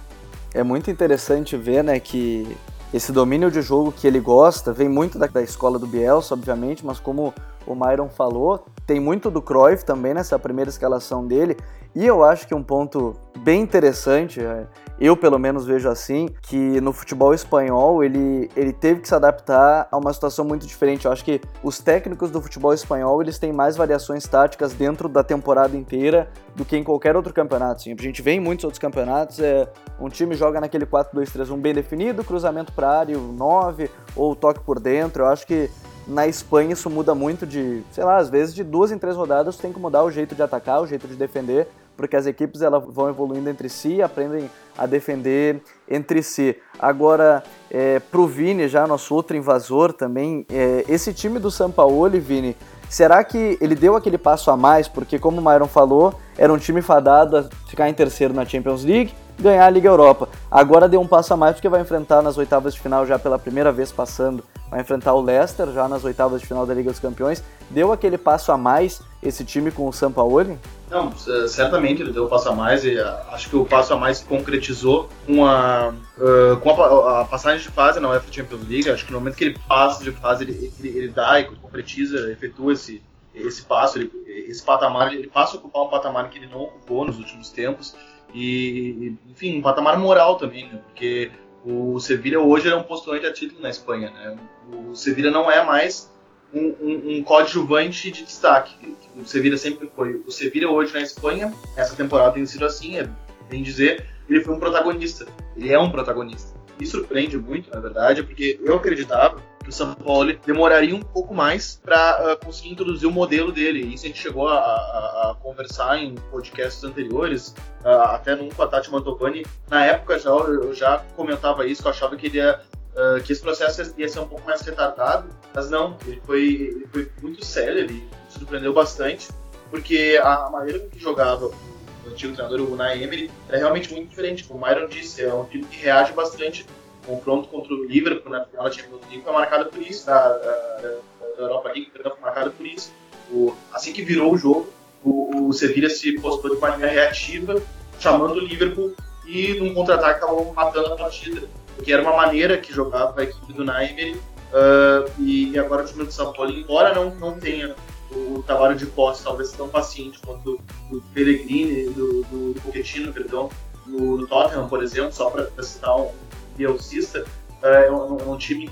É 0.55 0.63
muito 0.63 0.93
interessante 0.93 1.57
ver, 1.57 1.83
né, 1.83 1.99
que 1.99 2.57
esse 2.93 3.13
domínio 3.13 3.51
de 3.51 3.63
jogo 3.63 3.93
que 3.93 4.07
ele 4.07 4.19
gosta 4.19 4.73
vem 4.73 4.89
muito 4.89 5.19
da, 5.19 5.27
da 5.27 5.43
escola 5.43 5.79
do 5.79 5.87
Bielsa, 5.87 6.35
obviamente, 6.35 6.85
mas 6.85 6.99
como 6.99 7.33
o 7.67 7.75
Myron 7.75 8.09
falou, 8.09 8.65
tem 8.85 8.99
muito 8.99 9.31
do 9.31 9.41
Cruyff 9.41 9.85
também 9.85 10.13
nessa 10.13 10.39
primeira 10.39 10.71
escalação 10.71 11.27
dele. 11.27 11.57
E 11.95 12.07
eu 12.07 12.23
acho 12.23 12.47
que 12.47 12.55
um 12.55 12.63
ponto 12.63 13.17
bem 13.39 13.63
interessante, 13.63 14.41
é, 14.41 14.67
eu 15.01 15.17
pelo 15.17 15.39
menos 15.39 15.67
vejo 15.67 15.89
assim, 15.89 16.29
que 16.43 16.81
no 16.81 16.93
futebol 16.93 17.35
espanhol 17.35 18.05
ele, 18.05 18.49
ele 18.55 18.73
teve 18.73 19.01
que 19.01 19.09
se 19.09 19.15
adaptar 19.15 19.89
a 19.91 19.97
uma 19.97 20.13
situação 20.13 20.45
muito 20.45 20.67
diferente. 20.67 21.07
Eu 21.07 21.13
acho 21.13 21.25
que 21.25 21.41
os 21.65 21.81
técnicos 21.81 22.31
do 22.31 22.41
futebol 22.41 22.73
espanhol 22.73 23.21
eles 23.21 23.39
têm 23.39 23.53
mais 23.53 23.77
variações 23.77 24.25
táticas 24.25 24.73
dentro 24.73 25.09
da 25.09 25.25
temporada 25.25 25.77
inteira 25.77 26.29
do 26.55 26.65
que 26.65 26.77
em 26.77 26.85
qualquer 26.85 27.17
outro 27.17 27.33
campeonato. 27.33 27.83
Sim, 27.83 27.97
a 27.99 28.03
gente 28.03 28.23
vê 28.23 28.33
em 28.33 28.41
muitos 28.41 28.65
outros 28.65 28.79
campeonatos, 28.79 29.41
é, 29.41 29.69
um 29.99 30.09
time 30.09 30.35
joga 30.37 30.61
naquele 30.61 30.87
4-2-3-1 30.87 31.57
bem 31.61 31.75
definido, 31.75 32.23
cruzamento 32.23 32.73
para 32.73 32.89
área, 32.89 33.17
9 33.17 33.91
ou 34.15 34.37
toque 34.37 34.61
por 34.61 34.79
dentro. 34.79 35.25
Eu 35.25 35.29
acho 35.29 35.47
que 35.47 35.69
na 36.07 36.27
Espanha 36.27 36.73
isso 36.73 36.91
muda 36.91 37.15
muito 37.15 37.47
de, 37.47 37.83
sei 37.93 38.05
lá, 38.05 38.17
às 38.17 38.29
vezes 38.29 38.55
de 38.55 38.65
duas 38.65 38.91
em 38.91 38.99
três 38.99 39.17
rodadas 39.17 39.57
tem 39.57 39.73
que 39.73 39.79
mudar 39.79 40.03
o 40.03 40.11
jeito 40.11 40.35
de 40.35 40.43
atacar, 40.43 40.83
o 40.83 40.87
jeito 40.87 41.07
de 41.07 41.15
defender, 41.15 41.69
porque 41.97 42.17
as 42.17 42.27
equipes 42.27 42.63
elas 42.63 42.83
vão 42.87 43.11
evoluindo 43.11 43.51
entre 43.51 43.69
si, 43.69 44.01
aprendem 44.01 44.51
a 44.77 44.87
defender 44.87 45.61
entre 45.89 46.23
si. 46.23 46.57
Agora, 46.79 47.43
é, 47.71 47.99
pro 47.99 48.27
Vini, 48.27 48.69
já 48.69 48.87
nosso 48.87 49.15
outro 49.15 49.37
invasor 49.37 49.93
também, 49.93 50.47
é, 50.51 50.85
esse 50.89 51.13
time 51.13 51.39
do 51.39 51.51
Sampaoli, 51.51 52.19
Vini, 52.19 52.57
será 52.89 53.23
que 53.23 53.59
ele 53.61 53.75
deu 53.75 53.97
aquele 53.97 54.17
passo 54.17 54.51
a 54.51 54.57
mais? 54.57 54.89
Porque, 54.89 55.19
como 55.19 55.41
o 55.41 55.45
Myron 55.45 55.69
falou, 55.69 56.15
era 56.39 56.51
um 56.51 56.57
time 56.57 56.81
fadado 56.81 57.37
a 57.37 57.43
ficar 57.69 57.89
em 57.91 57.93
terceiro 57.93 58.33
na 58.33 58.47
Champions 58.47 58.83
League, 58.83 59.13
ganhar 59.41 59.67
a 59.67 59.71
Liga 59.71 59.89
Europa. 59.89 60.29
Agora 60.51 60.89
deu 60.89 61.01
um 61.01 61.07
passo 61.07 61.35
a 61.35 61.37
mais 61.37 61.55
porque 61.55 61.69
vai 61.69 61.81
enfrentar 61.81 62.23
nas 62.23 62.37
oitavas 62.39 62.75
de 62.75 62.81
final 62.81 63.07
já 63.07 63.19
pela 63.19 63.39
primeira 63.39 63.73
vez 63.73 63.91
passando, 63.93 64.45
vai 64.71 64.81
enfrentar 64.81 65.15
o 65.15 65.21
Leicester 65.21 65.71
já 65.73 65.89
nas 65.89 66.05
oitavas 66.05 66.41
de 66.41 66.47
final 66.47 66.67
da 66.67 66.75
Liga 66.75 66.91
dos 66.91 67.01
Campeões. 67.01 67.43
Deu 67.71 67.93
aquele 67.93 68.19
passo 68.19 68.53
a 68.53 68.59
mais 68.59 69.01
esse 69.23 69.45
time 69.45 69.71
com 69.71 69.89
o 69.89 69.93
Sampaoli? 69.93 70.59
Não, 70.91 71.13
certamente 71.47 72.03
ele 72.03 72.13
deu 72.13 72.25
um 72.25 72.29
passo 72.29 72.49
a 72.49 72.53
mais 72.53 72.85
e 72.85 72.99
ah, 72.99 73.27
acho 73.31 73.49
que 73.49 73.55
o 73.57 73.65
passo 73.65 73.95
a 73.95 73.97
mais 73.97 74.19
se 74.19 74.25
concretizou 74.25 75.09
com 75.25 75.47
a, 75.47 75.95
uh, 76.19 76.57
com 76.57 76.71
a, 76.71 77.21
a, 77.21 77.25
passagem 77.25 77.61
de 77.61 77.73
fase 77.73 78.01
na 78.01 78.11
UEFA 78.11 78.33
Champions 78.33 78.69
League. 78.69 78.91
Acho 78.91 79.07
que 79.07 79.13
no 79.13 79.21
momento 79.21 79.37
que 79.37 79.45
ele 79.45 79.59
passa 79.69 80.03
de 80.03 80.11
fase, 80.11 80.43
ele, 80.43 80.73
ele, 80.81 80.99
ele 80.99 81.09
dá 81.09 81.39
e 81.39 81.45
concretiza, 81.45 82.33
efetua 82.33 82.73
esse, 82.73 83.01
esse 83.33 83.63
passo, 83.63 83.99
ele, 83.99 84.11
esse 84.27 84.65
patamar, 84.65 85.15
ele 85.15 85.29
passa 85.29 85.57
a 85.57 85.61
ocupar 85.61 85.83
um 85.83 85.89
patamar 85.89 86.29
que 86.29 86.39
ele 86.39 86.49
não 86.49 86.63
ocupou 86.63 87.05
nos 87.05 87.19
últimos 87.19 87.51
tempos. 87.51 87.95
E, 88.35 89.15
enfim, 89.29 89.59
um 89.59 89.63
patamar 89.63 89.99
moral 89.99 90.37
também, 90.37 90.69
né? 90.69 90.81
porque 90.87 91.31
o 91.65 91.99
Sevilla 92.01 92.41
hoje 92.41 92.69
é 92.69 92.77
um 92.77 92.83
postulante 92.83 93.27
a 93.27 93.33
título 93.33 93.61
na 93.61 93.71
Espanha. 93.71 94.11
Né? 94.11 94.37
O 94.73 94.95
Sevilla 94.95 95.31
não 95.31 95.51
é 95.51 95.65
mais 95.65 96.11
um, 96.53 96.75
um, 96.81 97.17
um 97.17 97.23
coadjuvante 97.23 98.11
de 98.11 98.25
destaque. 98.25 98.97
O 99.17 99.25
Sevilla 99.25 99.57
sempre 99.57 99.91
foi. 99.95 100.23
O 100.27 100.31
Sevilla 100.31 100.71
hoje 100.71 100.93
na 100.95 101.01
Espanha, 101.01 101.53
essa 101.77 101.95
temporada 101.97 102.33
tem 102.33 102.47
sido 102.47 102.65
assim, 102.65 102.99
é 102.99 103.09
bem 103.49 103.63
dizer, 103.63 104.07
ele 104.29 104.43
foi 104.43 104.55
um 104.55 104.61
protagonista. 104.61 105.27
Ele 105.57 105.73
é 105.73 105.79
um 105.79 105.91
protagonista. 105.91 106.59
Me 106.79 106.87
surpreende 106.87 107.37
muito, 107.37 107.71
na 107.71 107.81
verdade, 107.81 108.23
porque 108.23 108.59
eu 108.63 108.77
acreditava 108.77 109.43
que 109.63 109.69
o 109.69 109.73
São 109.73 109.95
Paulo 109.95 110.33
demoraria 110.45 110.95
um 110.95 111.03
pouco 111.03 111.35
mais 111.35 111.81
para 111.83 111.97
uh, 111.97 112.31
ah, 112.31 112.37
conseguir 112.37 112.71
introduzir 112.71 113.09
o 113.09 113.13
modelo 113.13 113.53
dele. 113.53 113.95
Isso 113.95 114.05
a 114.05 114.09
gente 114.09 114.21
chegou 114.21 114.49
a, 114.49 114.59
a, 114.59 115.31
a 115.31 115.37
conversar 115.41 115.99
em 115.99 116.15
podcasts 116.31 116.83
anteriores, 116.83 117.55
uh, 117.85 117.89
até 117.89 118.35
num 118.35 118.49
com 118.49 118.63
a 118.63 118.67
Tati 118.67 118.91
Mantovani. 118.91 119.45
Na 119.69 119.85
época 119.85 120.19
já, 120.19 120.31
eu 120.31 120.75
já 120.75 121.05
comentava 121.15 121.67
isso, 121.67 121.83
que 121.83 121.89
eu 121.89 121.93
achava 121.93 122.17
que 122.17 122.27
ele 122.27 122.39
ia 122.39 122.61
uh, 122.95 123.23
que 123.23 123.33
esse 123.33 123.43
processo 123.43 123.95
ia 123.97 124.09
ser 124.09 124.21
um 124.21 124.29
pouco 124.29 124.45
mais 124.47 124.61
retardado, 124.63 125.29
mas 125.55 125.71
não, 125.71 125.97
ele 126.07 126.21
foi, 126.25 126.45
ele 126.45 126.89
foi 126.93 127.13
muito 127.23 127.45
sério, 127.45 127.79
ele 127.79 128.09
surpreendeu 128.29 128.73
bastante, 128.73 129.29
porque 129.71 130.21
a 130.23 130.49
maneira 130.51 130.81
que 130.81 130.99
jogava 130.99 131.47
o 131.47 132.09
antigo 132.09 132.35
treinador, 132.35 132.61
o 132.61 132.73
Unai 132.73 133.03
Emery, 133.03 133.31
era 133.49 133.59
realmente 133.59 133.93
muito 133.93 134.09
diferente. 134.09 134.45
Como 134.45 134.65
o 134.65 134.67
Myron 134.67 134.89
disse, 134.89 135.23
é 135.23 135.33
um 135.33 135.45
time 135.45 135.65
que 135.65 135.79
reage 135.81 136.13
bastante. 136.13 136.67
Confronto 137.07 137.49
contra 137.49 137.75
o 137.75 137.85
Liverpool 137.85 138.31
na 138.31 138.45
final 138.45 138.65
da 138.65 138.73
Champions 138.73 139.01
League 139.09 139.23
foi 139.23 139.33
marcado 139.33 139.71
por 139.71 139.83
isso, 139.83 140.07
da, 140.07 140.29
da, 140.29 140.99
Europa 141.39 141.69
League 141.69 141.91
foi 141.91 142.13
marcado 142.21 142.51
por 142.51 142.67
isso. 142.67 142.93
O, 143.31 143.55
assim 143.73 143.93
que 143.93 144.03
virou 144.03 144.35
o 144.35 144.37
jogo, 144.37 144.69
o, 145.03 145.49
o 145.49 145.53
Sevilla 145.53 145.89
se 145.89 146.21
postou 146.21 146.55
de 146.55 146.61
maneira 146.61 146.93
reativa, 146.93 147.61
chamando 147.99 148.35
o 148.35 148.41
Liverpool 148.41 148.95
e 149.27 149.55
num 149.55 149.73
contra-ataque 149.73 150.23
acabou 150.23 150.53
matando 150.53 150.93
a 150.93 150.97
partida 150.97 151.49
que 151.83 151.93
era 151.93 152.03
uma 152.03 152.17
maneira 152.17 152.59
que 152.59 152.73
jogava 152.73 153.21
a 153.21 153.25
equipe 153.25 153.53
do 153.53 153.65
Naimer 153.65 154.17
uh, 154.17 155.11
e 155.19 155.59
agora 155.59 155.83
o 155.83 155.87
time 155.87 156.05
do 156.05 156.13
São 156.13 156.33
Paulo, 156.33 156.51
embora 156.51 156.95
não, 156.95 157.15
não 157.15 157.39
tenha 157.39 157.75
o 158.11 158.43
trabalho 158.43 158.77
de 158.77 158.87
posse 158.87 159.23
talvez 159.23 159.53
tão 159.53 159.69
paciente 159.69 160.19
quanto 160.21 160.61
do 160.91 161.01
Pellegrini, 161.15 161.91
do, 161.91 162.23
do 162.25 162.61
Pochettino, 162.61 163.13
perdão, 163.13 163.49
no, 163.87 164.19
no, 164.19 164.27
Tottenham, 164.27 164.69
por 164.69 164.83
exemplo, 164.83 165.13
só 165.13 165.31
para 165.31 165.49
citar 165.63 165.97
um 165.97 166.11
bielcista, 166.57 167.25
uh, 167.63 167.67
é, 167.67 167.91
um, 167.91 168.19
é 168.19 168.25
um 168.25 168.37
time 168.37 168.71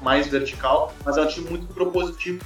mais 0.00 0.26
vertical, 0.28 0.92
mas 1.04 1.16
é 1.16 1.22
um 1.22 1.26
time 1.26 1.50
muito 1.50 1.66
propositivo 1.66 2.42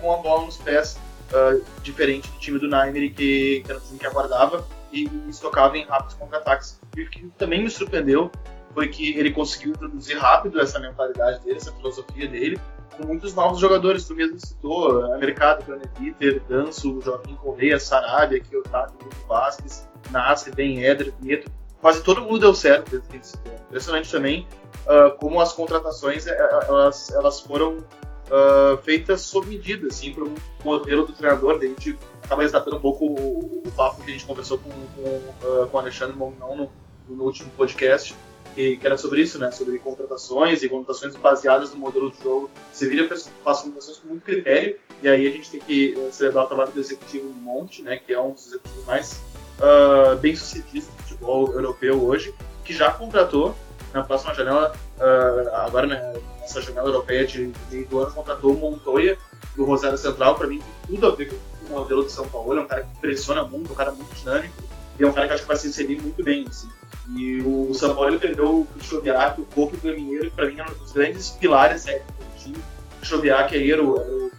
com 0.00 0.12
a 0.12 0.16
bola 0.18 0.46
nos 0.46 0.56
pés, 0.56 0.98
uh, 1.32 1.62
diferente 1.82 2.30
do 2.30 2.38
time 2.38 2.58
do 2.58 2.68
Naimer 2.68 3.12
que, 3.12 3.62
que 3.64 3.70
era 3.70 3.78
um 3.78 3.82
time 3.82 3.98
que 3.98 4.06
aguardava 4.06 4.66
e 4.92 5.10
estocava 5.28 5.76
em 5.76 5.84
rápidos 5.84 6.14
contra-ataques. 6.14 6.80
E 6.96 7.02
o 7.02 7.10
que 7.10 7.28
também 7.36 7.62
me 7.62 7.70
surpreendeu 7.70 8.30
foi 8.72 8.88
que 8.88 9.16
ele 9.18 9.32
conseguiu 9.32 9.70
introduzir 9.70 10.16
rápido 10.18 10.60
essa 10.60 10.78
mentalidade 10.78 11.44
dele, 11.44 11.56
essa 11.56 11.72
filosofia 11.72 12.28
dele, 12.28 12.60
com 12.96 13.06
muitos 13.06 13.34
novos 13.34 13.60
jogadores, 13.60 14.04
tu 14.04 14.14
mesmo 14.14 14.38
citou, 14.40 15.16
Mercado, 15.18 15.64
Peter, 15.98 16.42
Danço, 16.48 17.00
Joaquim 17.00 17.36
Correia, 17.36 17.78
Sarabia, 17.78 18.40
Kiyotaki, 18.40 18.94
Vasquez, 19.28 19.88
Nasser, 20.10 20.54
Ben 20.54 20.82
Eder, 20.84 21.12
Pietro, 21.20 21.50
quase 21.80 22.02
todo 22.02 22.22
mundo 22.22 22.38
deu 22.38 22.54
certo 22.54 22.94
ele 22.94 23.22
citou. 23.22 23.52
Impressionante 23.68 24.10
também 24.10 24.46
uh, 24.88 25.16
como 25.18 25.40
as 25.40 25.52
contratações 25.52 26.26
eh, 26.26 26.32
eh, 26.32 26.66
elas, 26.68 27.10
elas 27.10 27.40
foram 27.40 27.78
uh, 27.78 28.76
feitas 28.82 29.20
sob 29.20 29.46
medida, 29.46 29.88
assim, 29.88 30.12
para 30.12 30.24
o 30.24 30.34
modelo 30.64 31.06
do 31.06 31.12
treinador. 31.12 31.56
A 31.56 31.64
gente 31.64 31.98
acaba 32.22 32.42
resgatando 32.42 32.76
um 32.76 32.80
pouco 32.80 33.06
o, 33.06 33.62
o, 33.66 33.70
papo 33.72 34.02
que 34.02 34.10
a 34.10 34.12
gente 34.12 34.24
conversou 34.24 34.58
com, 34.58 34.70
com, 34.70 35.08
uh, 35.46 35.66
com 35.68 35.76
o 35.76 35.80
Alexandre 35.80 36.16
Mongnão 36.16 36.56
no, 36.56 36.72
no 37.08 37.24
último 37.24 37.50
podcast, 37.50 38.14
que, 38.54 38.76
que, 38.76 38.86
era 38.86 38.96
sobre 38.96 39.20
isso, 39.20 39.38
né? 39.38 39.50
Sobre 39.50 39.78
contratações 39.78 40.62
e 40.62 40.68
contratações 40.68 41.14
baseadas 41.16 41.72
no 41.72 41.78
modelo 41.78 42.10
de 42.10 42.22
jogo. 42.22 42.50
Sevilha 42.72 43.06
faz 43.08 43.60
contratações 43.60 43.98
com 43.98 44.08
muito 44.08 44.22
critério, 44.22 44.78
e 45.02 45.08
aí 45.08 45.26
a 45.26 45.30
gente 45.30 45.50
tem 45.50 45.60
que 45.60 45.94
uh, 45.96 46.12
celebrar 46.12 46.44
o 46.44 46.48
trabalho 46.48 46.72
do 46.72 46.80
executivo 46.80 47.28
Monte, 47.34 47.82
né? 47.82 47.98
Que 47.98 48.12
é 48.12 48.20
um 48.20 48.32
dos 48.32 48.46
executivos 48.46 48.84
mais 48.86 49.20
uh, 49.58 50.16
bem 50.18 50.34
sucedidos 50.34 50.88
do 50.88 51.02
futebol 51.02 51.52
europeu 51.52 52.02
hoje, 52.02 52.34
que 52.64 52.72
já 52.72 52.90
contratou 52.90 53.54
na 53.92 54.02
próxima 54.02 54.34
janela, 54.34 54.74
uh, 54.98 55.54
agora 55.56 55.86
né, 55.86 56.14
nessa 56.40 56.60
janela 56.60 56.88
europeia 56.88 57.26
de 57.26 57.52
meio 57.70 57.86
do 57.86 58.00
ano, 58.00 58.12
contratou 58.12 58.52
o 58.52 58.58
Montoya 58.58 59.16
do 59.56 59.64
Rosário 59.64 59.98
Central, 59.98 60.34
para 60.34 60.46
mim 60.46 60.62
tem 60.86 60.96
tudo 60.96 61.06
a 61.06 61.14
ver 61.14 61.28
com 61.28 61.74
o 61.74 61.78
modelo 61.78 62.04
de 62.04 62.12
São 62.12 62.28
Paulo, 62.28 62.56
é 62.56 62.60
um 62.60 62.66
cara 62.66 62.82
que 62.82 63.00
pressiona 63.00 63.44
muito, 63.44 63.72
um 63.72 63.74
cara 63.74 63.92
muito 63.92 64.14
dinâmico, 64.14 64.54
e 64.98 65.04
é 65.04 65.06
um 65.06 65.12
cara 65.12 65.28
que 65.28 65.34
acho 65.34 65.42
que 65.42 65.48
vai 65.48 65.56
se 65.56 65.68
inserir 65.68 66.00
muito 66.00 66.22
bem, 66.22 66.44
assim. 66.48 66.68
E 67.16 67.40
o 67.40 67.72
São 67.72 67.94
Paulo 67.94 68.10
ele 68.10 68.18
perdeu 68.18 68.66
o 68.76 68.82
Choviak, 68.82 69.40
o 69.40 69.44
Coco 69.46 69.74
e 69.82 70.18
o 70.18 70.20
que 70.20 70.30
para 70.30 70.46
mim 70.46 70.60
eram 70.60 70.72
os 70.82 70.92
grandes 70.92 71.30
pilares 71.30 71.84
técnicos 71.84 72.14
do 72.16 72.42
time. 72.42 72.58
O 73.00 73.06
Choviak 73.06 73.54
aí 73.54 73.70
era, 73.70 73.82
o, 73.82 73.96
era 73.96 74.10
o, 74.10 74.30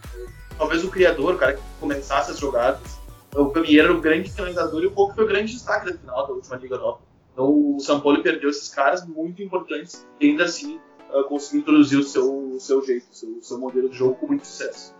talvez 0.57 0.83
o 0.83 0.89
criador, 0.89 1.35
o 1.35 1.37
cara 1.37 1.53
que 1.53 1.61
começasse 1.79 2.31
as 2.31 2.37
jogadas. 2.37 2.98
O 3.35 3.45
Gaminheiro 3.45 3.89
era 3.89 3.97
o 3.97 4.01
grande 4.01 4.29
finalizador 4.29 4.83
e 4.83 4.87
o 4.87 4.91
Coco 4.91 5.13
foi 5.13 5.23
o 5.23 5.27
grande 5.27 5.53
destaque 5.53 5.91
da 5.91 5.97
final 5.97 6.27
da 6.27 6.33
última 6.33 6.55
Liga 6.57 6.75
Europa. 6.75 7.01
Então 7.33 7.75
o 7.75 7.79
São 7.79 8.01
Paulo 8.01 8.23
perdeu 8.23 8.49
esses 8.49 8.69
caras 8.69 9.05
muito 9.07 9.41
importantes 9.41 10.05
e 10.19 10.29
ainda 10.29 10.45
assim 10.45 10.79
uh, 11.11 11.23
conseguiu 11.25 11.61
introduzir 11.61 11.99
o 11.99 12.03
seu, 12.03 12.55
o 12.55 12.59
seu 12.59 12.83
jeito, 12.85 13.07
o 13.11 13.15
seu, 13.15 13.29
o 13.37 13.43
seu 13.43 13.57
modelo 13.59 13.89
de 13.89 13.97
jogo 13.97 14.15
com 14.15 14.27
muito 14.27 14.45
sucesso. 14.45 14.95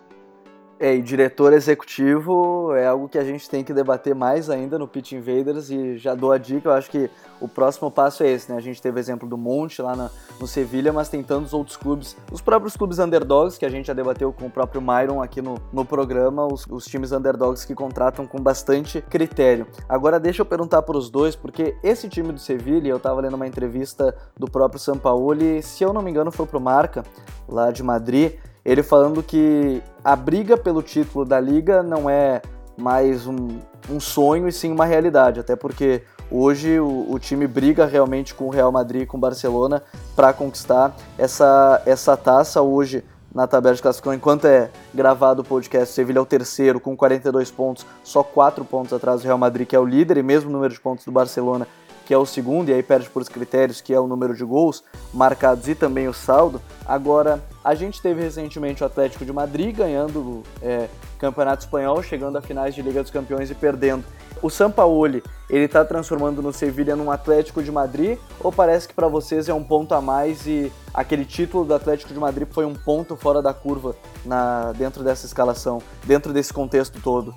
É, 0.79 0.95
e 0.95 1.01
diretor 1.01 1.51
executivo 1.51 2.73
é 2.73 2.87
algo 2.87 3.09
que 3.09 3.17
a 3.17 3.23
gente 3.23 3.49
tem 3.49 3.65
que 3.65 3.73
debater 3.73 4.15
mais 4.15 4.49
ainda 4.49 4.79
no 4.79 4.87
Pitch 4.87 5.11
Invaders 5.11 5.69
e 5.69 5.97
já 5.97 6.15
dou 6.15 6.31
a 6.31 6.37
dica, 6.37 6.69
eu 6.69 6.73
acho 6.73 6.89
que 6.89 7.09
o 7.41 7.49
próximo 7.49 7.91
passo 7.91 8.23
é 8.23 8.31
esse, 8.31 8.49
né? 8.49 8.57
A 8.57 8.61
gente 8.61 8.81
teve 8.81 8.97
o 8.97 8.99
exemplo 9.01 9.27
do 9.27 9.37
Monte 9.37 9.81
lá 9.81 9.93
na, 9.93 10.09
no 10.39 10.47
Sevilha, 10.47 10.93
mas 10.93 11.09
tem 11.09 11.21
tantos 11.21 11.53
outros 11.53 11.75
clubes, 11.75 12.15
os 12.31 12.39
próprios 12.39 12.77
clubes 12.77 12.97
underdogs, 12.97 13.57
que 13.57 13.65
a 13.65 13.69
gente 13.69 13.87
já 13.87 13.93
debateu 13.93 14.31
com 14.31 14.45
o 14.45 14.49
próprio 14.49 14.81
Myron 14.81 15.21
aqui 15.21 15.41
no, 15.41 15.55
no 15.73 15.83
programa, 15.83 16.45
os, 16.45 16.65
os 16.69 16.85
times 16.85 17.11
underdogs 17.11 17.65
que 17.65 17.75
contratam 17.75 18.25
com 18.25 18.39
bastante 18.39 19.01
critério. 19.01 19.67
Agora 19.87 20.17
deixa 20.17 20.43
eu 20.43 20.45
perguntar 20.45 20.81
para 20.81 20.97
os 20.97 21.09
dois, 21.09 21.35
porque 21.35 21.75
esse 21.83 22.07
time 22.07 22.31
do 22.31 22.39
Sevilha, 22.39 22.87
eu 22.87 22.97
estava 22.97 23.19
lendo 23.19 23.33
uma 23.33 23.47
entrevista 23.47 24.15
do 24.37 24.49
próprio 24.49 24.79
Sampaoli, 24.79 25.61
se 25.61 25.83
eu 25.83 25.91
não 25.91 26.01
me 26.01 26.09
engano 26.09 26.31
foi 26.31 26.45
pro 26.45 26.59
Marca, 26.61 27.03
lá 27.49 27.69
de 27.69 27.83
Madrid, 27.83 28.33
ele 28.63 28.83
falando 28.83 29.23
que 29.23 29.81
a 30.03 30.15
briga 30.15 30.57
pelo 30.57 30.81
título 30.81 31.25
da 31.25 31.39
liga 31.39 31.81
não 31.81 32.09
é 32.09 32.41
mais 32.77 33.27
um, 33.27 33.59
um 33.89 33.99
sonho 33.99 34.47
e 34.47 34.51
sim 34.51 34.71
uma 34.71 34.85
realidade, 34.85 35.39
até 35.39 35.55
porque 35.55 36.03
hoje 36.31 36.79
o, 36.79 37.07
o, 37.09 37.19
time 37.19 37.45
briga 37.47 37.85
realmente 37.85 38.33
com 38.33 38.45
o 38.45 38.49
Real 38.49 38.71
Madrid 38.71 39.01
e 39.01 39.05
com 39.05 39.17
o 39.17 39.19
Barcelona 39.19 39.83
para 40.15 40.31
conquistar 40.31 40.95
essa, 41.17 41.81
essa 41.85 42.15
taça 42.15 42.61
hoje 42.61 43.03
na 43.33 43.47
tabela 43.47 43.75
de 43.75 43.81
classificação. 43.81 44.13
Enquanto 44.13 44.45
é 44.45 44.69
gravado 44.93 45.41
o 45.41 45.45
podcast, 45.45 45.91
o 45.91 45.95
Sevilla 45.95 46.19
é 46.19 46.21
o 46.21 46.25
terceiro 46.25 46.79
com 46.79 46.95
42 46.95 47.51
pontos, 47.51 47.85
só 48.03 48.23
4 48.23 48.63
pontos 48.65 48.93
atrás 48.93 49.21
do 49.21 49.25
Real 49.25 49.37
Madrid, 49.37 49.67
que 49.67 49.75
é 49.75 49.79
o 49.79 49.85
líder, 49.85 50.17
e 50.17 50.23
mesmo 50.23 50.49
número 50.49 50.73
de 50.73 50.79
pontos 50.79 51.05
do 51.05 51.11
Barcelona, 51.11 51.67
que 52.09 52.13
é 52.15 52.17
o 52.17 52.25
segundo, 52.25 52.69
e 52.69 52.73
aí 52.73 52.81
perde 52.81 53.07
por 53.07 53.21
os 53.21 53.29
critérios, 53.29 53.81
que 53.81 53.93
é 53.93 53.99
o 53.99 54.07
número 54.07 54.33
de 54.33 54.43
gols 54.43 54.83
marcados 55.13 55.67
e 55.67 55.75
também 55.75 56.07
o 56.07 56.13
saldo. 56.13 56.59
Agora, 56.83 57.39
a 57.63 57.75
gente 57.75 58.01
teve 58.01 58.19
recentemente 58.19 58.81
o 58.81 58.85
Atlético 58.87 59.23
de 59.23 59.31
Madrid 59.31 59.77
ganhando 59.77 60.41
é, 60.59 60.87
Campeonato 61.19 61.65
Espanhol, 61.65 62.01
chegando 62.01 62.35
a 62.35 62.41
finais 62.41 62.73
de 62.73 62.81
Liga 62.81 63.03
dos 63.03 63.11
Campeões 63.11 63.51
e 63.51 63.53
perdendo. 63.53 64.03
O 64.41 64.49
Sampaoli, 64.49 65.21
ele 65.51 65.65
está 65.65 65.85
transformando 65.85 66.41
no 66.41 66.51
Sevilha 66.51 66.95
num 66.95 67.11
Atlético 67.11 67.61
de 67.61 67.71
Madrid 67.71 68.17
ou 68.39 68.51
parece 68.51 68.87
que 68.87 68.93
para 68.95 69.07
vocês 69.07 69.47
é 69.47 69.53
um 69.53 69.63
ponto 69.63 69.93
a 69.93 70.01
mais 70.01 70.47
e 70.47 70.71
aquele 70.91 71.25
título 71.25 71.63
do 71.63 71.75
Atlético 71.75 72.11
de 72.11 72.19
Madrid 72.19 72.47
foi 72.49 72.65
um 72.65 72.73
ponto 72.73 73.15
fora 73.15 73.39
da 73.39 73.53
curva 73.53 73.95
na, 74.25 74.71
dentro 74.71 75.03
dessa 75.03 75.27
escalação, 75.27 75.79
dentro 76.05 76.33
desse 76.33 76.51
contexto 76.51 76.99
todo? 77.03 77.35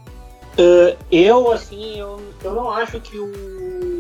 Uh, 0.58 0.96
eu, 1.10 1.52
assim, 1.52 1.98
eu, 1.98 2.18
eu 2.42 2.54
não 2.54 2.70
acho 2.70 2.98
que 3.00 3.18
o 3.18 3.91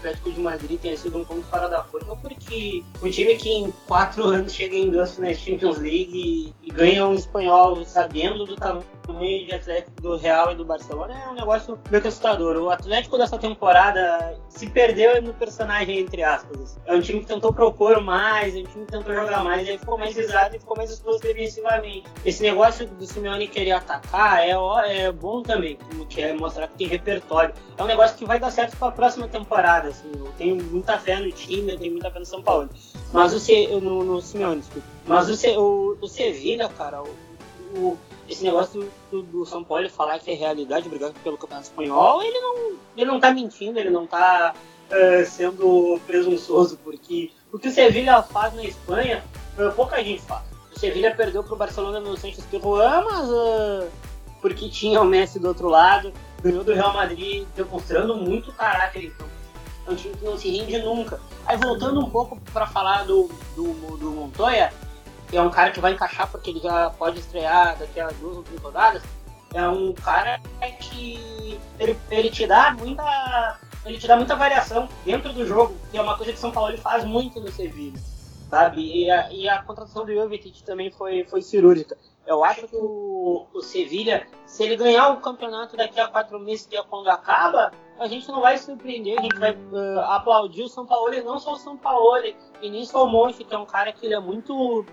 Atlético 0.00 0.32
de 0.32 0.40
Madrid 0.40 0.80
tenha 0.80 0.96
sido 0.96 1.18
um 1.18 1.24
ponto 1.24 1.42
fora 1.46 1.68
da 1.68 1.82
curva, 1.82 2.16
porque 2.16 2.82
o 3.00 3.08
time 3.08 3.36
que 3.36 3.50
em 3.50 3.70
quatro 3.86 4.24
anos 4.24 4.52
chega 4.52 4.74
em 4.74 4.90
duas 4.90 5.14
finais 5.14 5.38
Champions 5.38 5.78
League 5.78 6.10
e, 6.12 6.54
e 6.66 6.70
ganha 6.72 7.06
um 7.06 7.14
espanhol 7.14 7.84
sabendo 7.84 8.46
do 8.46 8.56
tamanho 8.56 8.84
de 9.08 9.54
Atlético 9.54 10.00
do 10.00 10.16
Real 10.16 10.52
e 10.52 10.54
do 10.54 10.64
Barcelona 10.64 11.14
é 11.14 11.28
um 11.28 11.34
negócio 11.34 11.78
meio 11.90 12.06
assustador. 12.06 12.56
O 12.56 12.70
Atlético 12.70 13.18
dessa 13.18 13.38
temporada 13.38 14.38
se 14.48 14.68
perdeu 14.68 15.20
no 15.22 15.34
personagem, 15.34 15.98
entre 15.98 16.22
aspas. 16.22 16.78
É 16.86 16.94
um 16.94 17.00
time 17.00 17.20
que 17.20 17.26
tentou 17.26 17.52
propor 17.52 18.00
mais, 18.00 18.54
é 18.54 18.60
um 18.60 18.64
time 18.64 18.86
que 18.86 18.92
tentou 18.92 19.14
jogar 19.14 19.42
mais, 19.42 19.68
e 19.68 19.78
ficou 19.78 19.98
mais 19.98 20.16
exato 20.16 20.56
e 20.56 20.58
ficou 20.58 20.76
mais 20.76 20.90
exposto 20.90 21.22
defensivamente. 21.22 22.04
Esse 22.24 22.42
negócio 22.42 22.86
do 22.86 23.06
Simeone 23.06 23.48
querer 23.48 23.72
atacar 23.72 24.40
é, 24.40 24.52
é 24.86 25.12
bom 25.12 25.42
também, 25.42 25.78
que 26.08 26.22
é 26.22 26.32
mostrar 26.32 26.68
que 26.68 26.74
tem 26.74 26.86
repertório. 26.86 27.54
É 27.76 27.82
um 27.82 27.86
negócio 27.86 28.16
que 28.16 28.24
vai 28.24 28.38
dar 28.38 28.50
certo 28.50 28.76
para 28.76 28.88
a 28.88 28.92
próxima 28.92 29.28
temporada. 29.28 29.88
Assim. 29.88 30.10
Eu 30.14 30.32
tenho 30.38 30.62
muita 30.62 30.98
fé 30.98 31.18
no 31.18 31.30
time, 31.32 31.72
eu 31.72 31.78
tenho 31.78 31.92
muita 31.92 32.10
fé 32.10 32.18
no 32.18 32.26
São 32.26 32.42
Paulo. 32.42 32.68
Mas 33.12 33.32
o 33.32 33.40
C, 33.40 33.66
no, 33.80 34.04
no 34.04 34.20
Simeone, 34.20 34.60
desculpa. 34.60 34.86
Mas 35.06 35.28
o, 35.28 35.36
C, 35.36 35.56
o, 35.56 35.96
o 36.00 36.08
Sevilla, 36.08 36.68
cara, 36.68 37.02
o, 37.02 37.08
o 37.74 37.98
esse 38.30 38.44
negócio 38.44 38.88
do, 39.10 39.22
do, 39.22 39.44
São 39.44 39.64
Paulo 39.64 39.88
falar 39.90 40.20
que 40.20 40.30
é 40.30 40.34
realidade, 40.34 40.86
obrigado 40.86 41.14
pelo 41.22 41.36
Campeonato 41.36 41.68
Espanhol, 41.68 42.22
ele 42.22 42.38
não, 42.38 42.72
ele 42.96 43.06
não 43.06 43.18
tá 43.18 43.32
mentindo, 43.32 43.78
ele 43.78 43.90
não 43.90 44.06
tá 44.06 44.54
uh, 44.54 45.26
sendo 45.26 46.00
presunçoso, 46.06 46.78
porque 46.84 47.32
o 47.52 47.58
que 47.58 47.68
o 47.68 47.72
Sevilla 47.72 48.22
faz 48.22 48.54
na 48.54 48.62
Espanha, 48.62 49.24
uh, 49.58 49.72
pouca 49.72 50.02
gente 50.02 50.22
faz. 50.22 50.44
O 50.74 50.78
Sevilla 50.78 51.10
perdeu 51.10 51.42
pro 51.42 51.56
Barcelona 51.56 51.98
no 51.98 52.16
Sanches 52.16 52.44
Pirroan, 52.44 53.02
mas 53.02 53.28
uh, 53.28 53.88
porque 54.40 54.68
tinha 54.68 55.00
o 55.00 55.04
Messi 55.04 55.40
do 55.40 55.48
outro 55.48 55.68
lado, 55.68 56.12
ganhou 56.40 56.62
do 56.62 56.72
Real 56.72 56.94
Madrid, 56.94 57.46
demonstrando 57.56 58.16
muito 58.16 58.52
caráter 58.52 59.06
então 59.06 59.26
É 59.88 59.90
um 59.90 59.96
time 59.96 60.14
que 60.14 60.24
não 60.24 60.38
se 60.38 60.48
rende 60.56 60.78
nunca. 60.78 61.20
Aí 61.46 61.56
voltando 61.56 61.98
um 61.98 62.08
pouco 62.08 62.40
para 62.52 62.66
falar 62.68 63.04
do, 63.04 63.28
do, 63.56 63.96
do 63.96 64.10
Montoya, 64.12 64.72
é 65.36 65.42
um 65.42 65.50
cara 65.50 65.70
que 65.70 65.80
vai 65.80 65.92
encaixar 65.92 66.30
porque 66.30 66.50
ele 66.50 66.60
já 66.60 66.90
pode 66.90 67.20
estrear 67.20 67.76
daqui 67.78 68.00
a 68.00 68.08
duas 68.08 68.36
ou 68.38 68.42
três 68.42 68.60
rodadas. 68.60 69.02
É 69.52 69.66
um 69.68 69.92
cara 69.92 70.40
que 70.78 71.58
ele, 71.78 71.98
ele 72.10 72.30
te 72.30 72.46
dá 72.46 72.72
muita 72.72 73.58
ele 73.84 73.98
te 73.98 74.06
dá 74.06 74.16
muita 74.16 74.36
variação 74.36 74.88
dentro 75.04 75.32
do 75.32 75.46
jogo, 75.46 75.74
que 75.90 75.96
é 75.96 76.02
uma 76.02 76.16
coisa 76.16 76.32
que 76.32 76.38
São 76.38 76.52
Paulo 76.52 76.76
faz 76.78 77.04
muito 77.04 77.40
no 77.40 77.50
Sevilla, 77.50 77.98
sabe? 78.50 79.04
E 79.04 79.10
a, 79.10 79.32
e 79.32 79.48
a 79.48 79.62
contratação 79.62 80.04
do 80.04 80.12
Jovetic 80.12 80.62
também 80.62 80.90
foi, 80.90 81.24
foi 81.24 81.40
cirúrgica. 81.40 81.96
Eu 82.26 82.44
acho 82.44 82.68
que 82.68 82.76
o, 82.76 83.46
o 83.52 83.60
Sevilha, 83.62 84.26
se 84.46 84.62
ele 84.62 84.76
ganhar 84.76 85.08
o 85.08 85.20
campeonato 85.20 85.76
daqui 85.76 85.98
a 85.98 86.06
quatro 86.06 86.38
meses, 86.38 86.66
que 86.66 86.76
é 86.76 86.82
quando 86.82 87.08
acaba, 87.08 87.72
a 87.98 88.06
gente 88.06 88.28
não 88.28 88.40
vai 88.40 88.58
surpreender, 88.58 89.18
a 89.18 89.22
gente 89.22 89.38
vai 89.38 89.52
uh, 89.52 90.00
aplaudir 90.10 90.62
o 90.62 90.68
São 90.68 90.86
Paulo, 90.86 91.12
e 91.12 91.22
não 91.22 91.38
só 91.38 91.54
o 91.54 91.58
São 91.58 91.76
Paulo, 91.76 92.22
e 92.62 92.70
nem 92.70 92.84
só 92.84 93.04
o 93.04 93.08
Monte, 93.08 93.42
que 93.42 93.54
é 93.54 93.58
um 93.58 93.66
cara 93.66 93.92
que 93.92 94.06
ele 94.06 94.14
é 94.14 94.20
muito 94.20 94.84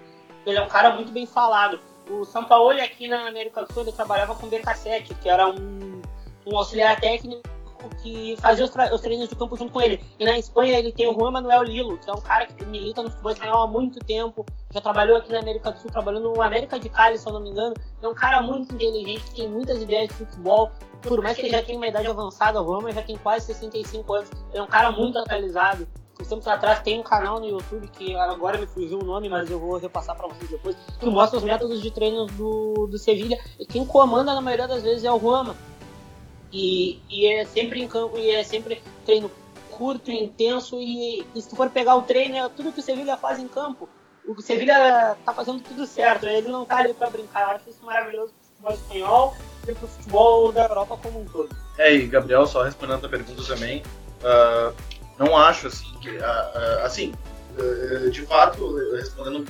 ele 0.50 0.60
é 0.60 0.62
um 0.62 0.68
cara 0.68 0.96
muito 0.96 1.12
bem 1.12 1.25
falado. 1.25 1.80
O 2.10 2.24
São 2.24 2.46
Paulo 2.46 2.72
aqui 2.82 3.08
na 3.08 3.27
América 3.27 3.63
do 3.63 3.74
Sul 3.74 3.84
ele 3.84 3.92
trabalhava 3.92 4.34
com 4.36 4.48
o 4.48 4.50
BK7, 4.50 5.13
que 5.22 5.30
era 5.30 5.50
um, 5.50 6.01
um 6.46 6.58
auxiliar 6.58 7.00
técnico 7.00 7.44
que 8.01 8.36
fazia 8.39 8.66
os, 8.66 8.72
os, 8.94 9.01
treinos 9.01 9.30
de 9.30 9.36
campo 9.36 9.56
junto 9.56 9.72
com 9.72 9.82
ele. 9.82 10.04
E 10.20 10.25
na 10.25 10.38
Espanha 10.38 10.77
ele 10.80 10.92
tem 10.92 11.08
o 11.08 11.13
Juan 11.13 11.32
Manuel 11.32 11.63
Lilo, 11.63 11.98
que 11.98 12.10
é 12.10 12.13
um 12.13 12.22
cara 12.22 12.46
que 12.46 12.66
milita 12.66 13.04
no 13.04 13.10
futebol 13.10 13.32
espanhol 13.32 13.63
há 13.63 13.68
muito 13.68 14.00
tempo, 14.00 14.46
já 14.74 14.82
trabalhou 14.82 15.18
aqui 15.18 15.32
na 15.32 15.39
América 15.39 15.72
do 15.72 15.80
Sul, 15.80 15.92
trabalhou 15.92 16.22
no 16.22 16.42
América 16.42 16.80
de 16.80 16.89
Cali, 16.89 17.18
se 17.18 17.27
eu 17.27 17.34
não 17.34 17.42
me 17.42 17.50
engano. 17.50 17.75
É 18.01 18.08
um 18.08 18.16
cara 18.16 18.42
muito 18.42 18.74
inteligente, 18.74 19.32
tem 19.36 19.48
muitas 19.48 19.82
ideias 19.82 20.08
de 20.10 20.13
futebol. 20.16 20.72
Por 21.01 21.22
mais 21.22 21.36
que 21.36 21.44
ele 21.44 21.51
já 21.51 21.62
tenha 21.62 21.77
uma 21.77 21.88
idade 21.88 22.08
avançada, 22.08 22.62
o 22.62 22.66
Juan 22.66 22.92
já 22.92 23.01
tem 23.01 23.18
quase 23.18 23.46
65 23.48 24.13
anos. 24.13 24.32
É 24.54 24.62
um 24.62 24.68
cara 24.68 24.92
muito 24.92 25.18
atualizado 25.20 25.88
uns 26.19 26.27
tempos 26.27 26.47
atrás 26.47 26.81
tem 26.81 27.00
um 27.00 27.03
canal 27.03 27.39
no 27.39 27.47
YouTube 27.47 27.88
que 27.88 28.15
agora 28.15 28.57
me 28.57 28.67
fugiu 28.67 29.00
o 29.00 29.05
nome, 29.05 29.29
mas 29.29 29.50
eu 29.50 29.59
vou 29.59 29.77
repassar 29.77 30.15
para 30.15 30.27
vocês 30.27 30.50
depois, 30.50 30.75
que 31.00 31.05
mostra 31.05 31.38
os 31.38 31.43
métodos 31.43 31.81
de 31.81 31.91
treino 31.91 32.25
do, 32.25 32.88
do 32.88 32.97
Sevilha. 32.97 33.39
E 33.59 33.65
quem 33.65 33.86
comanda 33.86 34.33
na 34.33 34.41
maioria 34.41 34.67
das 34.67 34.83
vezes 34.83 35.03
é 35.03 35.12
o 35.12 35.17
Roma. 35.17 35.55
E, 36.51 37.00
e 37.09 37.27
é 37.27 37.45
sempre 37.45 37.81
em 37.81 37.88
campo, 37.88 38.17
e 38.17 38.31
é 38.31 38.43
sempre 38.43 38.81
treino 39.05 39.29
curto, 39.71 40.09
intenso, 40.09 40.81
e, 40.81 41.25
e 41.36 41.41
se 41.41 41.50
tu 41.50 41.55
for 41.55 41.69
pegar 41.69 41.95
o 41.95 42.01
treino, 42.01 42.36
é 42.36 42.50
tudo 42.50 42.71
que 42.71 42.79
o 42.79 42.83
Sevilha 42.83 43.15
faz 43.15 43.38
em 43.38 43.47
campo. 43.47 43.88
O 44.27 44.41
Sevilha 44.41 45.15
tá 45.24 45.33
fazendo 45.33 45.62
tudo 45.62 45.86
certo, 45.86 46.25
ele 46.25 46.50
não 46.50 46.65
tá 46.65 46.77
ali 46.77 46.93
pra 46.93 47.09
brincar. 47.09 47.43
Eu 47.43 47.55
acho 47.55 47.69
isso 47.69 47.86
maravilhoso 47.86 48.33
pro 48.33 48.43
futebol 48.47 48.74
espanhol 48.74 49.36
e 49.67 49.74
pro 49.74 49.88
futebol 49.88 50.51
da 50.51 50.63
Europa 50.65 51.00
como 51.01 51.21
um 51.21 51.25
todo. 51.25 51.55
É, 51.77 51.93
e 51.93 52.07
Gabriel, 52.07 52.45
só 52.47 52.63
respondendo 52.63 53.05
a 53.05 53.09
pergunta 53.09 53.41
também, 53.43 53.83
uh, 54.21 54.75
não 55.17 55.36
acho 55.36 55.67
assim 55.67 55.93
que. 56.00 56.09
Uh, 56.09 56.21
uh, 56.21 56.86
assim, 56.86 57.13
de 58.12 58.21
fato, 58.21 58.75
respondendo 58.95 59.47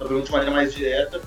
a 0.00 0.04
pergunta 0.04 0.26
de 0.26 0.32
maneira 0.32 0.52
mais 0.52 0.74
direta, 0.74 1.20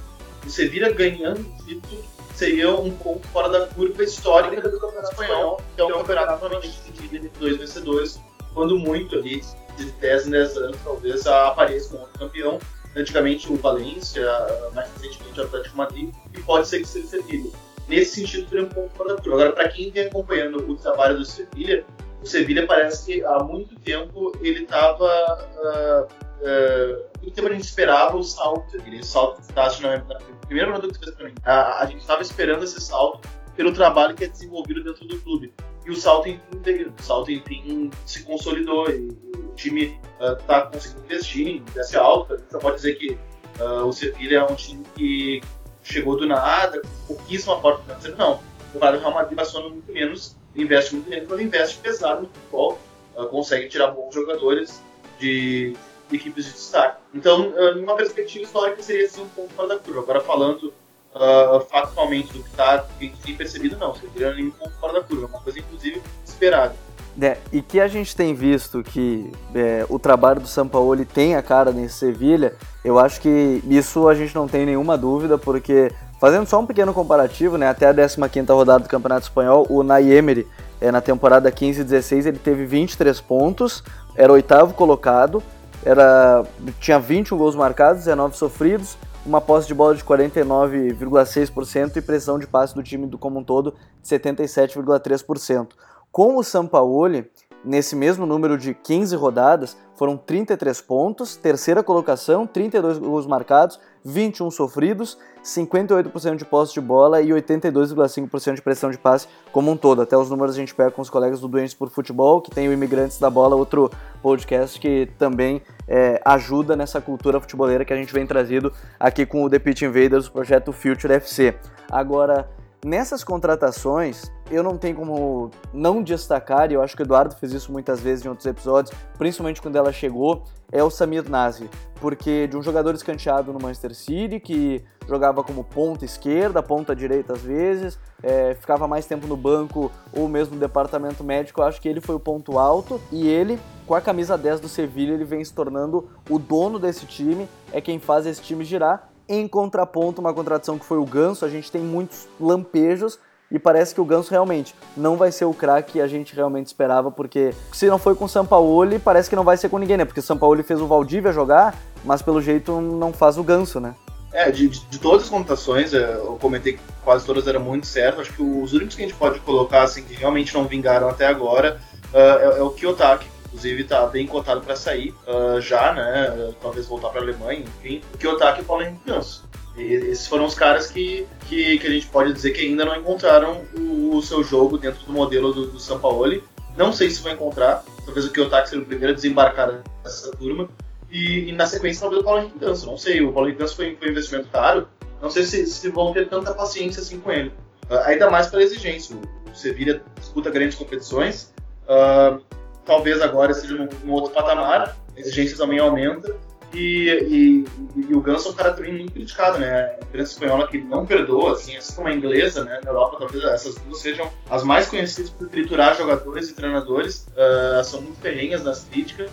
o 0.45 0.49
Sevilha 0.49 0.91
ganhando 0.91 1.39
o 1.39 1.65
título 1.65 2.03
seria 2.35 2.71
um 2.71 2.91
ponto 2.91 3.27
fora 3.27 3.49
da 3.49 3.67
curva 3.67 4.03
histórica 4.03 4.67
do 4.67 4.79
Campeonato 4.79 5.11
Espanhol, 5.11 5.61
que 5.75 5.81
é 5.81 5.85
um 5.85 5.91
campeonato 5.91 6.41
normalmente 6.41 6.77
dividido 6.91 7.27
entre 7.27 7.39
dois 7.39 7.57
vencedores, 7.57 8.19
quando 8.53 8.77
muito 8.77 9.15
ali, 9.15 9.41
de 9.77 9.85
10 9.85 10.27
em 10.27 10.31
10 10.31 10.57
anos, 10.57 10.77
talvez 10.83 11.27
apareça 11.27 11.95
um 11.95 11.99
outro 11.99 12.19
campeão. 12.19 12.59
Antigamente 12.95 13.51
o 13.51 13.55
Valência, 13.55 14.27
mais 14.73 14.89
recentemente 14.95 15.39
o 15.39 15.43
Atlético 15.43 15.77
Madrid, 15.77 16.13
e 16.33 16.41
pode 16.41 16.67
ser 16.67 16.79
que 16.79 16.87
seja 16.87 17.05
o 17.05 17.09
Sevilha. 17.09 17.51
Nesse 17.87 18.15
sentido, 18.15 18.49
seria 18.49 18.65
um 18.65 18.69
ponto 18.69 18.89
fora 18.95 19.15
da 19.15 19.21
curva. 19.21 19.35
Agora, 19.35 19.51
para 19.53 19.69
quem 19.69 19.91
vem 19.91 20.07
acompanhando 20.07 20.69
o 20.69 20.75
trabalho 20.75 21.17
do 21.17 21.23
Sevilha, 21.23 21.85
o 22.21 22.25
Sevilha 22.25 22.67
parece 22.67 23.05
que 23.05 23.25
há 23.25 23.39
muito 23.39 23.75
tempo 23.79 24.31
ele 24.41 24.63
estava. 24.63 25.49
Uh, 25.55 26.03
uh, 26.05 27.11
muito 27.21 27.35
tempo 27.35 27.47
a 27.47 27.53
gente 27.53 27.63
esperava 27.63 28.15
o 28.15 28.23
salto, 28.23 28.77
aquele 28.77 29.03
salto 29.03 29.41
que 29.41 29.47
você 29.47 29.81
na, 29.81 29.97
na 29.97 30.15
primeira 30.45 30.71
pergunta 30.71 30.93
que 30.93 31.03
fez 31.03 31.15
para 31.15 31.25
mim. 31.27 31.33
A, 31.43 31.81
a 31.81 31.85
gente 31.87 31.99
estava 31.99 32.21
esperando 32.21 32.63
esse 32.63 32.79
salto 32.79 33.27
pelo 33.55 33.73
trabalho 33.73 34.15
que 34.15 34.23
é 34.23 34.27
desenvolvido 34.27 34.83
dentro 34.83 35.07
do 35.07 35.19
clube. 35.19 35.53
E 35.85 35.89
o 35.89 35.95
salto, 35.95 36.29
enfim. 36.29 36.93
O 36.97 37.01
salto, 37.01 37.31
enfim, 37.31 37.89
se 38.05 38.23
consolidou. 38.23 38.89
E 38.89 39.09
o 39.35 39.53
time 39.55 39.99
está 40.19 40.67
uh, 40.67 40.71
conseguindo 40.71 41.05
investir 41.05 41.63
essa 41.75 41.99
alta. 41.99 42.35
A 42.35 42.37
gente 42.37 42.61
pode 42.61 42.75
dizer 42.75 42.95
que 42.95 43.17
uh, 43.59 43.85
o 43.85 43.91
Sevilha 43.91 44.37
é 44.37 44.43
um 44.43 44.55
time 44.55 44.83
que 44.95 45.41
chegou 45.81 46.15
do 46.15 46.27
nada, 46.27 46.81
com 47.07 47.15
pouquíssima 47.15 47.59
porta 47.59 47.81
financeira. 47.83 48.15
Não. 48.15 48.39
O 48.73 48.79
Real 48.79 49.11
Madrid 49.11 49.35
passou 49.35 49.69
muito 49.69 49.91
menos 49.91 50.39
investe 50.55 50.95
muito 50.95 51.05
dinheiro, 51.05 51.27
mas 51.29 51.39
investe 51.39 51.77
pesado 51.77 52.21
no 52.23 52.27
futebol, 52.27 52.79
uh, 53.15 53.25
consegue 53.27 53.67
tirar 53.67 53.87
bons 53.87 54.13
jogadores 54.13 54.81
de, 55.19 55.75
equipes 56.11 56.45
de 56.45 56.51
destaque. 56.51 56.97
Então, 57.13 57.49
uh, 57.49 57.75
numa 57.75 57.95
perspectiva 57.95 58.43
histórica, 58.43 58.81
seria 58.81 59.05
assim 59.05 59.21
um 59.21 59.29
ponto 59.29 59.53
fora 59.53 59.69
da 59.69 59.77
curva. 59.77 60.01
Agora, 60.01 60.21
falando 60.21 60.73
uh, 61.15 61.59
factualmente 61.69 62.33
do 62.33 62.43
que 62.43 62.49
está 62.49 62.79
tem 62.99 63.35
percebido, 63.35 63.77
não, 63.77 63.95
seria 63.95 64.33
nenhum 64.33 64.51
ponto 64.51 64.73
fora 64.79 64.93
da 64.93 65.01
curva, 65.01 65.27
uma 65.27 65.41
coisa, 65.41 65.59
inclusive, 65.59 66.01
esperada. 66.25 66.75
É, 67.21 67.37
e 67.51 67.61
que 67.61 67.79
a 67.79 67.89
gente 67.89 68.15
tem 68.15 68.33
visto 68.33 68.81
que 68.81 69.29
é, 69.53 69.85
o 69.89 69.99
trabalho 69.99 70.39
do 70.39 70.47
Sampaoli 70.47 71.03
tem 71.03 71.35
a 71.35 71.41
cara 71.41 71.71
nesse 71.71 71.95
Sevilha, 71.95 72.55
eu 72.85 72.97
acho 72.97 73.19
que 73.19 73.61
isso 73.69 74.07
a 74.07 74.15
gente 74.15 74.33
não 74.33 74.47
tem 74.47 74.65
nenhuma 74.65 74.97
dúvida, 74.97 75.37
porque 75.37 75.91
Fazendo 76.21 76.45
só 76.45 76.59
um 76.59 76.67
pequeno 76.67 76.93
comparativo, 76.93 77.57
né, 77.57 77.67
até 77.67 77.87
a 77.87 77.93
15ª 77.95 78.53
rodada 78.53 78.83
do 78.83 78.87
Campeonato 78.87 79.23
Espanhol, 79.23 79.65
o 79.67 79.81
Nay 79.81 80.13
Emery, 80.13 80.47
é, 80.79 80.91
na 80.91 81.01
temporada 81.01 81.51
15-16, 81.51 82.27
ele 82.27 82.37
teve 82.37 82.63
23 82.63 83.19
pontos, 83.21 83.83
era 84.15 84.31
oitavo 84.31 84.75
colocado, 84.75 85.41
era, 85.83 86.43
tinha 86.79 86.99
21 86.99 87.35
gols 87.35 87.55
marcados, 87.55 88.03
19 88.03 88.37
sofridos, 88.37 88.99
uma 89.25 89.41
posse 89.41 89.67
de 89.67 89.73
bola 89.73 89.95
de 89.95 90.03
49,6% 90.03 91.97
e 91.97 92.01
pressão 92.03 92.37
de 92.37 92.45
passe 92.45 92.75
do 92.75 92.83
time 92.83 93.07
do 93.07 93.17
como 93.17 93.39
um 93.39 93.43
todo 93.43 93.73
de 94.03 94.07
77,3%. 94.07 95.69
Com 96.11 96.37
o 96.37 96.43
Sampaoli, 96.43 97.31
nesse 97.65 97.95
mesmo 97.95 98.27
número 98.27 98.59
de 98.59 98.75
15 98.75 99.15
rodadas, 99.15 99.75
foram 99.95 100.17
33 100.17 100.81
pontos, 100.81 101.35
terceira 101.35 101.81
colocação, 101.81 102.45
32 102.45 102.99
gols 102.99 103.25
marcados, 103.25 103.79
21 104.03 104.49
sofridos, 104.51 105.17
58% 105.43 106.35
de 106.35 106.45
posse 106.45 106.73
de 106.73 106.81
bola 106.81 107.21
e 107.21 107.29
82,5% 107.29 108.55
de 108.55 108.61
pressão 108.61 108.91
de 108.91 108.97
passe 108.97 109.27
como 109.51 109.71
um 109.71 109.77
todo. 109.77 110.01
Até 110.01 110.17
os 110.17 110.29
números 110.29 110.55
a 110.55 110.59
gente 110.59 110.73
pega 110.73 110.91
com 110.91 111.01
os 111.01 111.09
colegas 111.09 111.39
do 111.39 111.47
Doentes 111.47 111.73
por 111.73 111.89
Futebol, 111.89 112.41
que 112.41 112.51
tem 112.51 112.67
o 112.67 112.73
Imigrantes 112.73 113.19
da 113.19 113.29
Bola, 113.29 113.55
outro 113.55 113.91
podcast 114.21 114.79
que 114.79 115.09
também 115.17 115.61
é, 115.87 116.21
ajuda 116.25 116.75
nessa 116.75 117.01
cultura 117.01 117.39
futeboleira 117.39 117.83
que 117.83 117.93
a 117.93 117.97
gente 117.97 118.13
vem 118.13 118.25
trazido 118.25 118.71
aqui 118.99 119.25
com 119.25 119.43
o 119.43 119.49
The 119.49 119.59
Pitch 119.59 119.81
Invaders, 119.81 120.27
o 120.27 120.31
projeto 120.31 120.71
Future 120.71 121.13
FC. 121.13 121.55
Agora, 121.89 122.49
Nessas 122.83 123.23
contratações, 123.23 124.31
eu 124.49 124.63
não 124.63 124.75
tenho 124.75 124.95
como 124.95 125.51
não 125.71 126.01
destacar, 126.01 126.71
e 126.71 126.73
eu 126.73 126.81
acho 126.81 126.95
que 126.95 127.03
o 127.03 127.05
Eduardo 127.05 127.35
fez 127.35 127.53
isso 127.53 127.71
muitas 127.71 127.99
vezes 127.99 128.25
em 128.25 128.27
outros 128.27 128.47
episódios, 128.47 128.91
principalmente 129.19 129.61
quando 129.61 129.75
ela 129.75 129.93
chegou, 129.93 130.43
é 130.71 130.83
o 130.83 130.89
Samir 130.89 131.29
Nasri, 131.29 131.69
porque 131.99 132.47
de 132.47 132.57
um 132.57 132.61
jogador 132.63 132.95
escanteado 132.95 133.53
no 133.53 133.59
Manchester 133.61 133.93
City, 133.93 134.39
que 134.39 134.83
jogava 135.07 135.43
como 135.43 135.63
ponta 135.63 136.05
esquerda, 136.05 136.63
ponta 136.63 136.95
direita 136.95 137.33
às 137.33 137.41
vezes, 137.41 137.99
é, 138.23 138.55
ficava 138.55 138.87
mais 138.87 139.05
tempo 139.05 139.27
no 139.27 139.37
banco 139.37 139.91
ou 140.11 140.27
mesmo 140.27 140.55
no 140.55 140.59
departamento 140.59 141.23
médico, 141.23 141.61
eu 141.61 141.65
acho 141.65 141.79
que 141.79 141.87
ele 141.87 142.01
foi 142.01 142.15
o 142.15 142.19
ponto 142.19 142.57
alto, 142.57 142.99
e 143.11 143.27
ele, 143.27 143.59
com 143.85 143.93
a 143.93 144.01
camisa 144.01 144.35
10 144.35 144.59
do 144.59 144.67
Sevilha, 144.67 145.13
ele 145.13 145.25
vem 145.25 145.45
se 145.45 145.53
tornando 145.53 146.09
o 146.27 146.39
dono 146.39 146.79
desse 146.79 147.05
time, 147.05 147.47
é 147.71 147.79
quem 147.79 147.99
faz 147.99 148.25
esse 148.25 148.41
time 148.41 148.63
girar, 148.63 149.10
em 149.31 149.47
contraponto, 149.47 150.19
uma 150.19 150.33
contradição 150.33 150.77
que 150.77 150.85
foi 150.85 150.97
o 150.97 151.05
Ganso, 151.05 151.45
a 151.45 151.49
gente 151.49 151.71
tem 151.71 151.81
muitos 151.81 152.27
lampejos 152.39 153.17
e 153.49 153.57
parece 153.57 153.93
que 153.95 154.01
o 154.01 154.05
Ganso 154.05 154.29
realmente 154.29 154.75
não 154.95 155.15
vai 155.15 155.31
ser 155.31 155.45
o 155.45 155.53
craque 155.53 155.93
que 155.93 156.01
a 156.01 156.07
gente 156.07 156.35
realmente 156.35 156.67
esperava, 156.67 157.09
porque 157.09 157.53
se 157.71 157.87
não 157.87 157.97
foi 157.97 158.15
com 158.15 158.25
o 158.25 158.29
Sampaoli, 158.29 158.99
parece 158.99 159.29
que 159.29 159.35
não 159.35 159.43
vai 159.43 159.57
ser 159.57 159.69
com 159.69 159.77
ninguém, 159.77 159.97
né? 159.97 160.05
Porque 160.05 160.19
o 160.19 160.23
Sampaoli 160.23 160.63
fez 160.63 160.81
o 160.81 160.87
Valdívia 160.87 161.31
jogar, 161.31 161.75
mas 162.03 162.21
pelo 162.21 162.41
jeito 162.41 162.79
não 162.81 163.13
faz 163.13 163.37
o 163.37 163.43
Ganso, 163.43 163.79
né? 163.79 163.95
É, 164.33 164.49
de, 164.49 164.69
de, 164.69 164.97
todas 164.97 165.23
as 165.23 165.29
contratações, 165.29 165.93
é, 165.93 166.13
eu 166.13 166.37
comentei 166.39 166.73
que 166.73 166.79
quase 167.03 167.25
todas 167.25 167.45
eram 167.47 167.59
muito 167.59 167.85
certas. 167.85 168.21
Acho 168.21 168.33
que 168.33 168.41
os 168.41 168.71
únicos 168.71 168.95
que 168.95 169.03
a 169.03 169.07
gente 169.07 169.17
pode 169.17 169.39
colocar, 169.41 169.83
assim, 169.83 170.03
que 170.03 170.13
realmente 170.13 170.53
não 170.53 170.65
vingaram 170.65 171.09
até 171.09 171.27
agora, 171.27 171.81
uh, 172.13 172.17
é, 172.17 172.59
é, 172.59 172.61
o 172.61 172.69
Kiyotaki, 172.69 173.27
inclusive 173.51 173.83
está 173.83 174.05
bem 174.07 174.25
cotado 174.25 174.61
para 174.61 174.75
sair 174.75 175.13
uh, 175.27 175.59
já, 175.59 175.93
né? 175.93 176.53
Talvez 176.61 176.87
voltar 176.87 177.09
para 177.09 177.19
a 177.19 177.23
Alemanha, 177.23 177.59
enfim. 177.59 178.01
O 178.13 178.17
Kiyotaki 178.17 178.59
e 178.59 178.63
o 178.63 178.65
Paulo 178.65 178.83
Henrique 178.83 179.01
Ganso. 179.05 179.43
E 179.75 179.81
esses 179.81 180.27
foram 180.27 180.45
os 180.45 180.55
caras 180.55 180.87
que, 180.87 181.27
que, 181.47 181.77
que, 181.79 181.87
a 181.87 181.89
gente 181.89 182.07
pode 182.07 182.33
dizer 182.33 182.51
que 182.51 182.61
ainda 182.61 182.85
não 182.85 182.95
encontraram 182.95 183.61
o, 183.77 184.15
o 184.15 184.21
seu 184.21 184.43
jogo 184.43 184.77
dentro 184.77 185.05
do 185.05 185.13
modelo 185.13 185.53
do, 185.53 185.67
do 185.67 185.79
Sampaoli. 185.79 186.43
Não 186.77 186.93
sei 186.93 187.09
se 187.09 187.21
vão 187.21 187.33
encontrar. 187.33 187.83
Talvez 188.05 188.25
o 188.25 188.31
Kiyotaki 188.31 188.69
seja 188.69 188.81
o 188.81 188.85
primeiro 188.85 189.13
a 189.13 189.15
desembarcar 189.15 189.81
nessa 190.03 190.31
turma. 190.31 190.69
E, 191.09 191.49
e 191.49 191.51
na 191.51 191.65
sequência 191.65 192.01
talvez 192.01 192.21
o 192.21 192.25
Paulo 192.25 192.41
Henrique 192.41 192.59
Ganso. 192.59 192.85
Não 192.85 192.97
sei, 192.97 193.21
o 193.21 193.33
Paulo 193.33 193.47
Henrique 193.47 193.61
Ganso 193.61 193.75
foi, 193.75 193.95
foi 193.97 194.07
um 194.07 194.11
investimento 194.11 194.47
caro. 194.49 194.87
Não 195.21 195.29
sei 195.29 195.43
se, 195.43 195.65
se 195.67 195.89
vão 195.89 196.13
ter 196.13 196.27
tanta 196.29 196.53
paciência 196.53 197.01
assim 197.01 197.19
com 197.19 197.31
ele. 197.31 197.49
Uh, 197.89 197.97
ainda 198.05 198.29
mais 198.29 198.47
pela 198.47 198.63
exigência. 198.63 199.15
O 199.15 199.55
Sevilla 199.55 200.01
disputa 200.17 200.49
grandes 200.49 200.77
competições. 200.77 201.53
Uh, 201.83 202.41
talvez 202.85 203.21
agora 203.21 203.53
seja 203.53 203.75
num, 203.75 203.89
num 204.03 204.13
outro 204.13 204.31
patamar, 204.31 204.95
a 205.15 205.19
exigência 205.19 205.57
também 205.57 205.79
aumenta. 205.79 206.35
E, 206.73 207.65
e, 207.95 208.01
e, 208.09 208.15
o 208.15 208.21
Ganso 208.21 208.47
é 208.47 208.51
um 208.51 208.53
cara 208.53 208.71
também 208.71 208.93
muito 208.93 209.11
criticado, 209.11 209.59
né? 209.59 209.97
A 209.99 210.03
imprensa 210.05 210.31
espanhola 210.31 210.67
que 210.69 210.77
não 210.77 211.05
perdoa, 211.05 211.53
assim, 211.53 211.75
assim 211.75 211.93
como 211.95 212.07
a 212.07 212.13
inglesa, 212.13 212.63
né? 212.63 212.79
Na 212.83 212.91
Europa, 212.91 213.17
talvez 213.19 213.43
essas 213.43 213.75
duas 213.75 213.99
sejam 213.99 214.31
as 214.49 214.63
mais 214.63 214.87
conhecidas 214.87 215.29
por 215.31 215.49
triturar 215.49 215.97
jogadores 215.97 216.49
e 216.49 216.53
treinadores, 216.53 217.27
uh, 217.31 217.83
são 217.83 218.01
muito 218.01 218.21
ferrenhas 218.21 218.63
nas 218.63 218.85
críticas. 218.85 219.29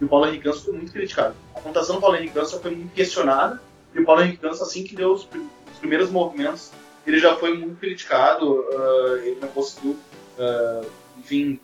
E 0.00 0.04
o 0.04 0.08
Paulo 0.08 0.26
Henrique 0.26 0.44
Ganso 0.44 0.64
foi 0.64 0.74
muito 0.74 0.92
criticado. 0.92 1.34
A 1.54 1.60
contação 1.60 1.96
do 1.96 2.00
Paulo 2.00 2.16
Henrique 2.16 2.34
Ganso 2.34 2.58
foi 2.58 2.72
muito 2.72 2.92
questionada, 2.92 3.60
e 3.94 4.00
o 4.00 4.04
Paulo 4.04 4.22
Henrique 4.22 4.42
Ganso, 4.42 4.62
assim 4.62 4.82
que 4.82 4.96
deu 4.96 5.12
os, 5.12 5.22
os 5.22 5.78
primeiros 5.78 6.10
movimentos, 6.10 6.72
ele 7.06 7.18
já 7.20 7.36
foi 7.36 7.56
muito 7.56 7.78
criticado, 7.78 8.44
uh, 8.44 9.16
ele 9.18 9.38
não 9.40 9.48
conseguiu, 9.48 9.96
uh, 10.38 10.86
enfim, 11.18 11.60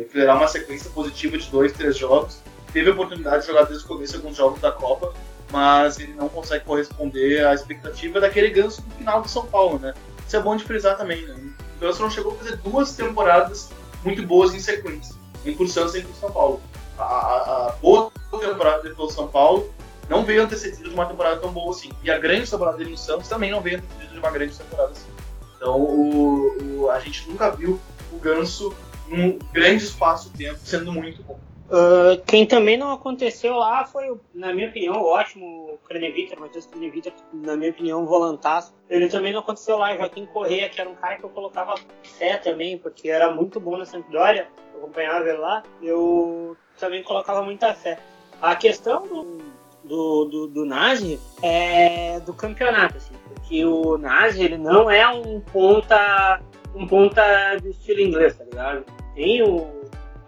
enfileirar 0.00 0.36
uma 0.36 0.48
sequência 0.48 0.90
positiva 0.90 1.38
de 1.38 1.48
dois, 1.50 1.72
três 1.72 1.96
jogos. 1.96 2.38
Teve 2.72 2.90
a 2.90 2.92
oportunidade 2.92 3.42
de 3.42 3.48
jogar 3.48 3.64
desde 3.64 3.84
o 3.84 3.88
começo 3.88 4.16
alguns 4.16 4.36
jogos 4.36 4.60
da 4.60 4.72
Copa, 4.72 5.12
mas 5.50 5.98
ele 5.98 6.14
não 6.14 6.28
consegue 6.28 6.64
corresponder 6.64 7.46
à 7.46 7.54
expectativa 7.54 8.20
daquele 8.20 8.50
ganso 8.50 8.82
no 8.82 8.94
final 8.96 9.22
de 9.22 9.30
São 9.30 9.46
Paulo, 9.46 9.78
né? 9.78 9.94
Isso 10.26 10.36
é 10.36 10.40
bom 10.40 10.56
de 10.56 10.64
frisar 10.64 10.96
também, 10.96 11.24
né? 11.26 11.36
O 11.76 11.80
Ganso 11.80 12.02
não 12.02 12.10
chegou 12.10 12.32
a 12.32 12.36
fazer 12.36 12.56
duas 12.56 12.94
temporadas 12.94 13.70
muito 14.02 14.22
boas 14.26 14.54
em 14.54 14.58
sequência, 14.58 15.14
em 15.44 15.54
por 15.54 15.68
Santos 15.68 15.94
e 15.94 16.00
em 16.00 16.14
São 16.14 16.30
Paulo. 16.30 16.60
A, 16.98 17.02
a, 17.02 17.68
a 17.68 17.72
boa 17.72 18.10
temporada 18.30 18.82
dele 18.82 18.94
pelo 18.94 19.10
São 19.10 19.28
Paulo 19.28 19.72
não 20.08 20.24
veio 20.24 20.42
antecedida 20.42 20.88
de 20.88 20.94
uma 20.94 21.06
temporada 21.06 21.40
tão 21.40 21.52
boa 21.52 21.70
assim. 21.70 21.90
E 22.02 22.10
a 22.10 22.18
grande 22.18 22.50
temporada 22.50 22.76
dele 22.76 22.90
no 22.90 22.98
Santos 22.98 23.28
também 23.28 23.50
não 23.50 23.60
veio 23.60 23.78
antecedida 23.78 24.12
de 24.12 24.18
uma 24.18 24.30
grande 24.30 24.56
temporada 24.56 24.92
assim. 24.92 25.08
Então 25.56 25.80
o, 25.80 26.82
o, 26.82 26.90
a 26.90 26.98
gente 27.00 27.28
nunca 27.28 27.50
viu 27.50 27.80
o 28.12 28.18
Ganso 28.18 28.74
um 29.10 29.38
grande 29.52 29.84
espaço-tempo 29.84 30.58
sendo 30.62 30.92
muito 30.92 31.22
bom. 31.22 31.38
Uh, 31.64 32.22
quem 32.26 32.46
também 32.46 32.76
não 32.76 32.92
aconteceu 32.92 33.54
lá 33.54 33.84
foi, 33.86 34.14
na 34.34 34.52
minha 34.52 34.68
opinião, 34.68 35.00
o 35.00 35.06
ótimo 35.06 35.78
Kraneviter, 35.88 36.38
Matheus 36.38 36.66
Kraneviter, 36.66 37.12
na 37.32 37.56
minha 37.56 37.70
opinião, 37.70 38.04
volantaço. 38.04 38.74
Ele 38.88 39.08
também 39.08 39.32
não 39.32 39.40
aconteceu 39.40 39.78
lá, 39.78 39.96
Joaquim 39.96 40.26
Correia, 40.26 40.68
que 40.68 40.80
era 40.80 40.90
um 40.90 40.94
cara 40.94 41.16
que 41.16 41.24
eu 41.24 41.30
colocava 41.30 41.74
fé 42.02 42.36
também, 42.36 42.76
porque 42.76 43.08
era 43.08 43.32
muito 43.32 43.58
bom 43.58 43.78
na 43.78 43.86
Sampdoria, 43.86 44.46
eu 44.72 44.80
acompanhava 44.80 45.26
ele 45.26 45.38
lá, 45.38 45.62
eu 45.82 46.56
também 46.78 47.02
colocava 47.02 47.42
muita 47.42 47.72
fé. 47.72 47.98
A 48.42 48.54
questão 48.54 49.06
do, 49.06 49.38
do, 49.82 50.24
do, 50.26 50.46
do 50.48 50.64
Nazi 50.66 51.18
é 51.42 52.20
do 52.20 52.34
campeonato, 52.34 52.98
assim, 52.98 53.14
porque 53.26 53.64
o 53.64 53.96
Nazi 53.96 54.44
ele 54.44 54.58
não 54.58 54.90
é 54.90 55.08
um 55.08 55.40
ponta 55.40 56.40
um 56.74 56.86
ponta 56.86 57.56
do 57.62 57.68
estilo 57.68 58.00
inglês, 58.00 58.36
tá 58.36 58.44
ligado? 58.44 58.84
Tem 59.14 59.42
o, 59.42 59.66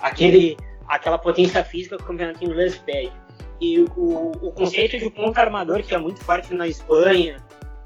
aquele 0.00 0.56
aquela 0.88 1.18
potência 1.18 1.64
física 1.64 1.96
que 1.96 2.02
o 2.02 2.06
campeonato 2.06 2.44
inglês 2.44 2.78
pede. 2.78 3.12
E 3.60 3.80
o, 3.80 4.32
o 4.42 4.52
conceito 4.52 4.98
de 4.98 5.10
ponta 5.10 5.40
armador, 5.40 5.82
que 5.82 5.94
é 5.94 5.98
muito 5.98 6.22
forte 6.22 6.52
na 6.54 6.68
Espanha, 6.68 7.42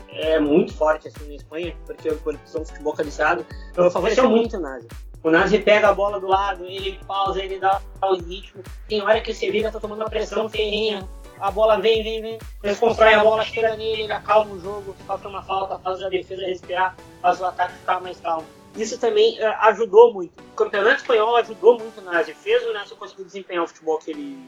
é 0.09 0.39
muito 0.41 0.75
forte 0.75 1.09
assim 1.09 1.29
na 1.29 1.35
Espanha, 1.35 1.77
porque 1.87 2.11
por 2.13 2.37
são 2.45 2.65
futebol 2.65 2.93
cabeçado, 2.93 3.47
favoreceu 3.75 4.29
muito 4.29 4.57
o 4.57 4.61
Nazi. 4.61 4.89
O 5.23 5.31
Nazi 5.31 5.59
pega 5.59 5.89
a 5.89 5.95
bola 5.95 6.19
do 6.19 6.27
lado, 6.27 6.65
ele 6.65 6.99
pausa, 7.07 7.43
ele 7.43 7.59
dá 7.59 7.81
o 8.03 8.15
ritmo. 8.15 8.63
Tem 8.89 9.03
hora 9.03 9.21
que 9.21 9.31
o 9.31 9.35
Sevilla 9.35 9.71
tá 9.71 9.79
tomando 9.79 10.03
a 10.03 10.11
pressão 10.11 10.49
ferrinha, 10.49 11.07
a 11.41 11.51
bola 11.51 11.81
vem, 11.81 12.03
vem, 12.03 12.21
vem, 12.23 12.39
eles 12.63 12.79
constroem 12.79 13.15
a 13.15 13.23
bola, 13.25 13.43
chega 13.45 13.77
nele, 13.77 14.03
ele 14.03 14.13
acalma 14.13 14.53
o 14.53 14.61
jogo, 14.61 14.95
faz 15.07 15.25
uma 15.25 15.43
falta, 15.43 15.79
faz 15.79 16.03
a 16.03 16.09
defesa 16.09 16.43
respirar, 16.47 16.97
faz 17.23 17.41
o 17.41 17.45
ataque 17.47 17.75
ficar 17.75 18.01
mais 18.01 18.19
calmo. 18.21 18.47
Isso 18.77 18.99
também 18.99 19.37
uh, 19.41 19.47
ajudou 19.63 20.13
muito. 20.13 20.33
O 20.41 20.55
campeonato 20.55 20.97
espanhol 21.01 21.37
ajudou 21.37 21.79
muito 21.79 22.01
o 22.01 22.05
Nazi, 22.05 22.35
fez 22.35 22.65
o 22.67 22.73
Nazi 22.73 22.95
conseguir 22.95 23.25
desempenhar 23.25 23.65
o 23.65 23.67
futebol 23.69 23.99
que 23.99 24.11
ele, 24.13 24.39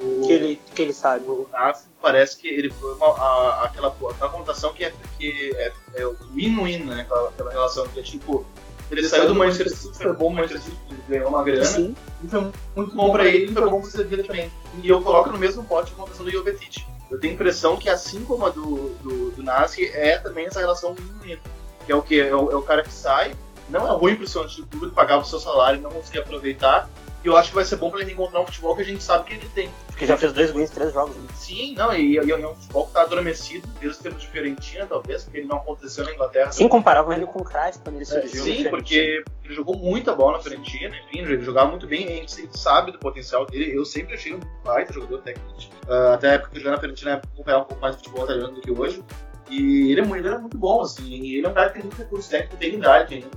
O- 0.00 0.26
que 0.26 0.32
ele, 0.32 0.60
que 0.74 0.80
ele 0.82 0.92
sabe. 0.94 1.26
O 1.26 1.46
Nazi 1.52 1.84
parece 2.00 2.38
que 2.38 2.48
ele 2.48 2.70
foi 2.70 2.94
uma, 2.94 3.08
a- 3.08 3.64
aquela, 3.64 3.88
aquela 3.88 4.30
conotação 4.30 4.72
que 4.72 4.84
é, 4.86 4.92
que 5.18 5.52
é, 5.56 5.72
é 5.96 6.06
o 6.06 6.16
win-win, 6.34 6.78
né? 6.84 7.02
Aquela, 7.02 7.28
aquela 7.28 7.50
relação 7.50 7.86
que 7.88 8.00
é 8.00 8.02
tipo. 8.02 8.46
Ele 8.92 9.08
saiu 9.08 9.26
do 9.26 9.34
Manchester 9.34 9.74
City, 9.74 9.96
foi 9.96 10.12
bom 10.12 10.28
o 10.28 10.34
Manchester 10.34 10.60
City, 10.60 10.76
ganhou 11.08 11.30
uma 11.30 11.42
grana, 11.42 11.64
Sim. 11.64 11.96
e 12.22 12.28
foi 12.28 12.52
muito 12.76 12.94
bom 12.94 13.10
pra 13.10 13.26
ele, 13.26 13.50
foi 13.50 13.70
bom 13.70 13.80
pro 13.80 13.90
Sevilla 13.90 14.22
também. 14.22 14.52
E 14.82 14.88
eu 14.88 15.00
coloco 15.00 15.30
no 15.30 15.38
mesmo 15.38 15.64
pote 15.64 15.92
com 15.92 16.02
a 16.02 16.06
questão 16.06 16.26
do 16.26 16.30
Jovetic. 16.30 16.84
Eu 17.10 17.18
tenho 17.18 17.32
a 17.32 17.34
impressão 17.34 17.76
que, 17.76 17.88
assim 17.88 18.22
como 18.24 18.44
a 18.44 18.50
do, 18.50 18.90
do, 19.02 19.30
do 19.30 19.42
Nazi, 19.42 19.86
é 19.86 20.18
também 20.18 20.46
essa 20.46 20.60
relação 20.60 20.94
win-win. 20.94 21.38
Que 21.86 21.92
é 21.92 21.96
o 21.96 22.02
que? 22.02 22.20
É 22.20 22.34
o, 22.34 22.50
é 22.50 22.56
o 22.56 22.62
cara 22.62 22.82
que 22.82 22.92
sai, 22.92 23.34
não 23.68 23.86
é 23.86 23.90
ruim 23.96 24.14
pro 24.14 24.28
seu 24.28 24.42
antigo 24.42 24.66
clube, 24.66 24.94
pagava 24.94 25.22
o 25.22 25.26
seu 25.26 25.40
salário 25.40 25.78
e 25.78 25.82
não 25.82 25.90
conseguia 25.90 26.20
aproveitar. 26.20 26.88
E 27.24 27.28
eu 27.28 27.36
acho 27.36 27.50
que 27.50 27.54
vai 27.54 27.64
ser 27.64 27.76
bom 27.76 27.90
pra 27.90 28.00
ele 28.00 28.12
encontrar 28.12 28.40
um 28.40 28.46
futebol 28.46 28.74
que 28.74 28.82
a 28.82 28.84
gente 28.84 29.02
sabe 29.02 29.24
que 29.26 29.34
ele 29.34 29.48
tem. 29.54 29.70
Porque 29.86 30.06
já 30.06 30.16
fez 30.16 30.32
dois 30.32 30.50
gols 30.50 30.70
em 30.70 30.74
três 30.74 30.92
jogos. 30.92 31.14
né? 31.16 31.28
Sim, 31.36 31.74
não, 31.76 31.94
e, 31.94 32.14
e 32.18 32.30
é 32.30 32.36
um 32.48 32.54
futebol 32.56 32.86
que 32.88 32.92
tá 32.94 33.02
adormecido 33.02 33.68
desde 33.80 33.88
os 33.88 33.98
tempos 33.98 34.22
de 34.22 34.28
Fiorentina, 34.28 34.86
talvez, 34.86 35.22
porque 35.22 35.38
ele 35.38 35.46
não 35.46 35.58
aconteceu 35.58 36.04
na 36.04 36.12
Inglaterra. 36.12 36.50
Sim, 36.50 36.66
comparavam 36.68 37.12
ele 37.12 37.24
com 37.26 37.40
o 37.40 37.44
Cruyff 37.44 37.78
quando 37.78 37.94
ele 37.96 38.02
É, 38.02 38.06
surgiu. 38.06 38.42
sim, 38.42 38.62
né? 38.64 38.70
porque 38.70 39.22
ele 39.44 39.54
jogou 39.54 39.76
muita 39.76 40.14
bola 40.14 40.38
na 40.38 40.42
Fiorentina, 40.42 40.96
enfim, 41.06 41.20
ele 41.20 41.42
jogava 41.44 41.70
muito 41.70 41.86
bem, 41.86 42.06
a 42.06 42.10
gente 42.10 42.32
sempre 42.32 42.58
sabe 42.58 42.90
do 42.90 42.98
potencial 42.98 43.46
dele. 43.46 43.76
Eu 43.76 43.84
sempre 43.84 44.14
achei 44.14 44.34
um 44.34 44.40
baita 44.64 44.92
jogador 44.92 45.18
técnico. 45.22 45.52
Ah, 45.88 46.14
até 46.14 46.30
a 46.30 46.32
época 46.32 46.50
que 46.50 46.56
ele 46.56 46.64
jogava 46.64 46.76
na 46.76 46.80
Fiorentina, 46.80 47.20
acompanhava 47.32 47.62
um 47.64 47.66
pouco 47.66 47.80
mais 47.82 47.96
de 47.96 48.02
futebol 48.02 48.24
italiano 48.24 48.52
do 48.54 48.60
que 48.60 48.70
hoje. 48.70 49.04
E 49.52 49.92
ele 49.92 50.00
é, 50.00 50.04
muito, 50.04 50.24
ele 50.26 50.34
é 50.34 50.38
muito 50.38 50.56
bom, 50.56 50.80
assim, 50.80 51.04
e 51.08 51.36
ele 51.36 51.46
é 51.46 51.50
um 51.50 51.52
cara 51.52 51.68
que 51.68 51.74
tem 51.74 51.82
muito 51.82 51.98
recurso 51.98 52.30
técnico, 52.30 52.56
tem 52.56 52.74
idade 52.74 53.14
ainda. 53.14 53.28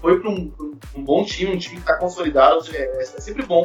Foi 0.00 0.18
para 0.18 0.28
um, 0.28 0.52
um- 0.96 1.04
bom 1.04 1.24
time, 1.24 1.54
um 1.54 1.58
time 1.58 1.76
que 1.76 1.82
está 1.82 1.96
consolidado, 1.96 2.64
é, 2.74 3.00
é 3.00 3.04
sempre 3.04 3.44
bom. 3.46 3.64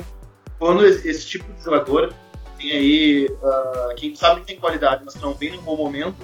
Quando 0.59 0.85
esse, 0.85 1.07
esse 1.07 1.25
tipo 1.25 1.51
de 1.53 1.63
jogador 1.63 2.13
tem 2.57 2.71
aí, 2.71 3.35
ah, 3.43 3.93
quem 3.97 4.13
sabe 4.15 4.41
que 4.41 4.47
tem 4.47 4.57
qualidade, 4.59 5.03
mas 5.03 5.15
que 5.15 5.21
não 5.21 5.33
vem 5.33 5.51
num 5.55 5.61
bom 5.61 5.75
momento, 5.75 6.15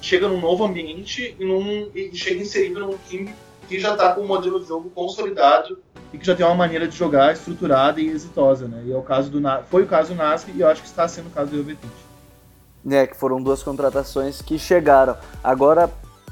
chega 0.00 0.28
num 0.28 0.40
novo 0.40 0.64
ambiente 0.64 1.36
e, 1.38 1.44
num, 1.44 1.90
e 1.94 2.14
chega 2.14 2.40
inserido 2.40 2.80
num 2.80 2.96
time 3.08 3.34
que 3.68 3.78
já 3.78 3.92
está 3.92 4.14
com 4.14 4.22
um 4.22 4.26
modelo 4.26 4.60
de 4.60 4.66
jogo 4.68 4.88
consolidado 4.90 5.78
e 6.12 6.16
que 6.16 6.24
já 6.26 6.34
tem 6.34 6.46
uma 6.46 6.54
maneira 6.54 6.88
de 6.88 6.96
jogar 6.96 7.34
estruturada 7.34 8.00
e 8.00 8.08
exitosa, 8.08 8.66
né? 8.66 8.82
E 8.86 8.92
é 8.92 8.96
o 8.96 9.02
caso 9.02 9.30
do 9.30 9.40
foi 9.68 9.82
o 9.82 9.86
caso 9.86 10.14
do 10.14 10.16
Nasri 10.16 10.52
e 10.56 10.60
eu 10.60 10.68
acho 10.68 10.80
que 10.80 10.88
está 10.88 11.06
sendo 11.06 11.26
o 11.26 11.30
caso 11.30 11.50
do 11.50 11.56
Jovetic. 11.58 11.90
Né, 12.84 13.06
que 13.06 13.16
foram 13.16 13.42
duas 13.42 13.62
contratações 13.62 14.40
que 14.40 14.58
chegaram. 14.58 15.16
Agora, 15.42 15.90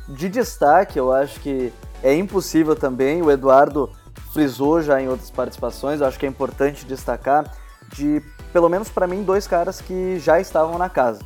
de 0.08 0.28
destaque, 0.28 0.98
eu 0.98 1.12
acho 1.12 1.40
que 1.40 1.72
é 2.02 2.14
impossível 2.14 2.76
também, 2.76 3.22
o 3.22 3.30
Eduardo 3.30 3.90
frisou 4.32 4.80
já 4.82 5.00
em 5.00 5.08
outras 5.08 5.30
participações, 5.30 6.02
acho 6.02 6.18
que 6.18 6.26
é 6.26 6.28
importante 6.28 6.84
destacar, 6.84 7.52
de 7.94 8.22
pelo 8.52 8.68
menos 8.68 8.88
para 8.88 9.06
mim, 9.06 9.22
dois 9.22 9.46
caras 9.46 9.80
que 9.80 10.18
já 10.18 10.40
estavam 10.40 10.78
na 10.78 10.88
casa. 10.88 11.20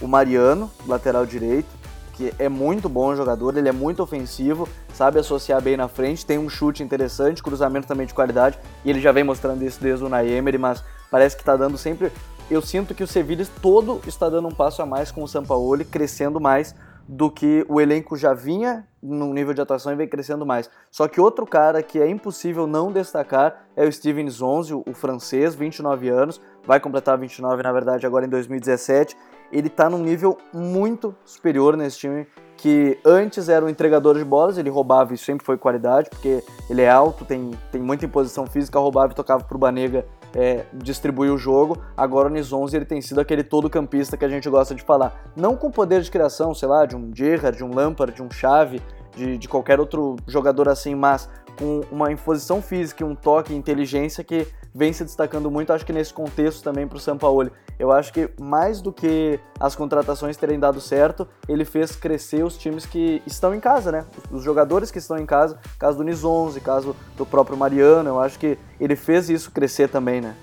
O 0.00 0.06
Mariano, 0.06 0.70
lateral 0.86 1.24
direito, 1.24 1.68
que 2.12 2.32
é 2.38 2.48
muito 2.48 2.88
bom 2.88 3.14
jogador, 3.14 3.56
ele 3.56 3.68
é 3.68 3.72
muito 3.72 4.02
ofensivo, 4.02 4.68
sabe 4.94 5.18
associar 5.18 5.60
bem 5.60 5.76
na 5.76 5.86
frente, 5.86 6.24
tem 6.24 6.38
um 6.38 6.48
chute 6.48 6.82
interessante, 6.82 7.42
cruzamento 7.42 7.86
também 7.86 8.06
de 8.06 8.14
qualidade, 8.14 8.58
e 8.84 8.90
ele 8.90 9.00
já 9.00 9.12
vem 9.12 9.22
mostrando 9.24 9.62
isso 9.62 9.78
desde 9.80 10.04
o 10.04 10.08
Naemery, 10.08 10.58
mas 10.58 10.82
parece 11.10 11.36
que 11.36 11.42
está 11.42 11.56
dando 11.56 11.76
sempre 11.76 12.10
eu 12.50 12.62
sinto 12.62 12.94
que 12.94 13.02
o 13.02 13.06
Sevilla 13.06 13.44
todo 13.60 14.00
está 14.06 14.28
dando 14.28 14.48
um 14.48 14.54
passo 14.54 14.80
a 14.80 14.86
mais 14.86 15.10
com 15.10 15.22
o 15.22 15.28
Sampaoli, 15.28 15.84
crescendo 15.84 16.40
mais 16.40 16.74
do 17.08 17.30
que 17.30 17.64
o 17.68 17.80
elenco 17.80 18.16
já 18.16 18.34
vinha 18.34 18.86
no 19.00 19.32
nível 19.32 19.54
de 19.54 19.60
atuação 19.60 19.92
e 19.92 19.96
vem 19.96 20.08
crescendo 20.08 20.44
mais. 20.44 20.68
Só 20.90 21.06
que 21.06 21.20
outro 21.20 21.46
cara 21.46 21.82
que 21.82 22.00
é 22.00 22.08
impossível 22.08 22.66
não 22.66 22.90
destacar 22.90 23.66
é 23.76 23.84
o 23.84 23.92
Steven 23.92 24.28
Zonzi, 24.28 24.74
o 24.74 24.92
francês, 24.92 25.54
29 25.54 26.08
anos, 26.08 26.40
vai 26.64 26.80
completar 26.80 27.16
29 27.16 27.62
na 27.62 27.72
verdade 27.72 28.06
agora 28.06 28.26
em 28.26 28.28
2017. 28.28 29.16
Ele 29.52 29.68
está 29.68 29.88
num 29.88 29.98
nível 29.98 30.36
muito 30.52 31.14
superior 31.24 31.76
nesse 31.76 31.98
time 31.98 32.26
que 32.56 32.98
antes 33.04 33.48
era 33.48 33.64
um 33.64 33.68
entregador 33.68 34.16
de 34.16 34.24
bolas, 34.24 34.56
ele 34.56 34.70
roubava 34.70 35.12
e 35.12 35.18
sempre 35.18 35.44
foi 35.44 35.58
qualidade, 35.58 36.08
porque 36.08 36.42
ele 36.70 36.80
é 36.80 36.88
alto, 36.88 37.24
tem, 37.24 37.50
tem 37.70 37.80
muita 37.80 38.06
imposição 38.06 38.46
física, 38.46 38.78
roubava 38.78 39.12
e 39.12 39.14
tocava 39.14 39.44
pro 39.44 39.58
Banega 39.58 40.06
é, 40.36 40.66
distribuir 40.74 41.32
o 41.32 41.38
jogo. 41.38 41.78
Agora 41.96 42.28
o 42.28 42.30
Nizonzi 42.30 42.76
ele 42.76 42.84
tem 42.84 43.00
sido 43.00 43.20
aquele 43.20 43.42
todo 43.42 43.70
campista 43.70 44.18
que 44.18 44.24
a 44.24 44.28
gente 44.28 44.48
gosta 44.50 44.74
de 44.74 44.82
falar. 44.82 45.24
Não 45.34 45.56
com 45.56 45.70
poder 45.70 46.02
de 46.02 46.10
criação, 46.10 46.54
sei 46.54 46.68
lá, 46.68 46.84
de 46.84 46.94
um 46.94 47.10
Gerrard, 47.14 47.56
de 47.56 47.64
um 47.64 47.74
Lampard, 47.74 48.14
de 48.14 48.22
um 48.22 48.30
Xavi, 48.30 48.82
de, 49.16 49.38
de 49.38 49.48
qualquer 49.48 49.80
outro 49.80 50.16
jogador 50.26 50.68
assim, 50.68 50.94
mas 50.94 51.28
com 51.58 51.80
uma 51.90 52.12
imposição 52.12 52.60
física 52.60 53.02
um 53.02 53.14
toque 53.14 53.54
inteligência 53.54 54.22
que 54.22 54.46
vem 54.76 54.92
se 54.92 55.02
destacando 55.04 55.50
muito, 55.50 55.72
acho 55.72 55.86
que 55.86 55.92
nesse 55.92 56.12
contexto 56.12 56.62
também 56.62 56.86
para 56.86 56.98
o 56.98 57.00
Sampaoli. 57.00 57.50
Eu 57.78 57.90
acho 57.90 58.12
que 58.12 58.28
mais 58.38 58.82
do 58.82 58.92
que 58.92 59.40
as 59.58 59.74
contratações 59.74 60.36
terem 60.36 60.60
dado 60.60 60.82
certo, 60.82 61.26
ele 61.48 61.64
fez 61.64 61.96
crescer 61.96 62.44
os 62.44 62.58
times 62.58 62.84
que 62.84 63.22
estão 63.26 63.54
em 63.54 63.60
casa, 63.60 63.90
né? 63.90 64.04
Os 64.30 64.42
jogadores 64.44 64.90
que 64.90 64.98
estão 64.98 65.16
em 65.16 65.24
casa, 65.24 65.58
caso 65.78 65.96
do 65.96 66.04
Nizonzi, 66.04 66.60
caso 66.60 66.94
do 67.16 67.24
próprio 67.24 67.56
Mariano, 67.56 68.10
eu 68.10 68.20
acho 68.20 68.38
que 68.38 68.58
ele 68.78 68.96
fez 68.96 69.30
isso 69.30 69.50
crescer 69.50 69.88
também, 69.88 70.20
né? 70.20 70.34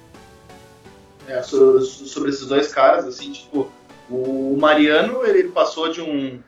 É, 1.28 1.42
so- 1.44 1.80
sobre 1.82 2.32
esses 2.32 2.48
dois 2.48 2.74
caras, 2.74 3.06
assim, 3.06 3.32
tipo, 3.32 3.70
o 4.10 4.58
Mariano, 4.60 5.24
ele 5.24 5.50
passou 5.50 5.92
de 5.92 6.02
um 6.02 6.40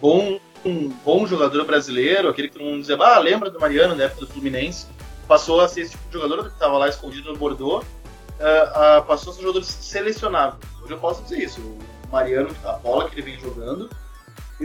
bom, 0.00 0.38
um 0.64 0.88
bom 1.04 1.26
jogador 1.26 1.64
brasileiro, 1.64 2.28
aquele 2.28 2.48
que 2.48 2.54
todo 2.58 2.66
mundo 2.66 2.80
dizia, 2.80 2.96
ah, 3.00 3.18
lembra 3.18 3.50
do 3.50 3.58
Mariano, 3.58 3.96
da 3.96 4.04
época 4.04 4.20
do 4.20 4.26
Fluminense, 4.26 4.86
passou 5.26 5.60
a 5.60 5.68
ser 5.68 5.82
esse 5.82 5.92
tipo 5.92 6.06
de 6.06 6.12
jogador 6.14 6.44
que 6.44 6.52
estava 6.52 6.78
lá 6.78 6.88
escondido 6.88 7.32
no 7.32 7.38
Bordeaux, 7.38 7.84
ah, 8.40 8.96
ah, 8.96 9.02
passou 9.02 9.32
a 9.32 9.34
ser 9.34 9.40
um 9.40 9.44
jogador 9.44 9.64
selecionável. 9.64 10.58
Hoje 10.82 10.92
eu 10.92 10.98
posso 10.98 11.22
dizer 11.22 11.38
isso, 11.38 11.60
o 11.60 11.78
Mariano, 12.10 12.54
a 12.64 12.72
bola 12.72 13.08
que 13.08 13.14
ele 13.14 13.22
vem 13.22 13.40
jogando, 13.40 13.88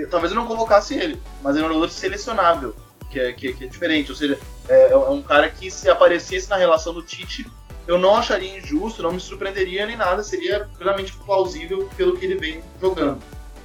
talvez 0.10 0.32
eu 0.32 0.40
não 0.40 0.48
colocasse 0.48 0.96
ele, 0.96 1.22
mas 1.42 1.56
ele 1.56 1.66
é 1.66 1.68
um 1.68 1.74
jogador 1.74 1.90
selecionável, 1.92 2.76
que 3.10 3.20
é, 3.20 3.34
que, 3.34 3.54
que 3.54 3.64
é 3.64 3.68
diferente, 3.68 4.12
ou 4.12 4.18
seja, 4.18 4.40
é, 4.68 4.92
é 4.92 4.98
um 4.98 5.22
cara 5.22 5.50
que 5.50 5.70
se 5.72 5.90
aparecesse 5.90 6.50
na 6.50 6.58
relação 6.58 6.94
do 6.94 7.04
Tite, 7.04 7.50
eu 7.88 7.98
não 7.98 8.16
acharia 8.16 8.58
injusto, 8.58 9.02
não 9.02 9.12
me 9.12 9.20
surpreenderia 9.20 9.86
nem 9.86 9.98
nada, 9.98 10.24
seria 10.24 10.70
plenamente 10.78 11.14
plausível 11.14 11.90
pelo 11.98 12.18
que 12.18 12.26
ele 12.26 12.36
vem 12.36 12.64
jogando. 12.80 13.20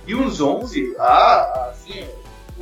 E 0.06 0.14
uns 0.14 0.40
11, 0.40 0.96
a, 0.98 1.70
assim, 1.70 2.06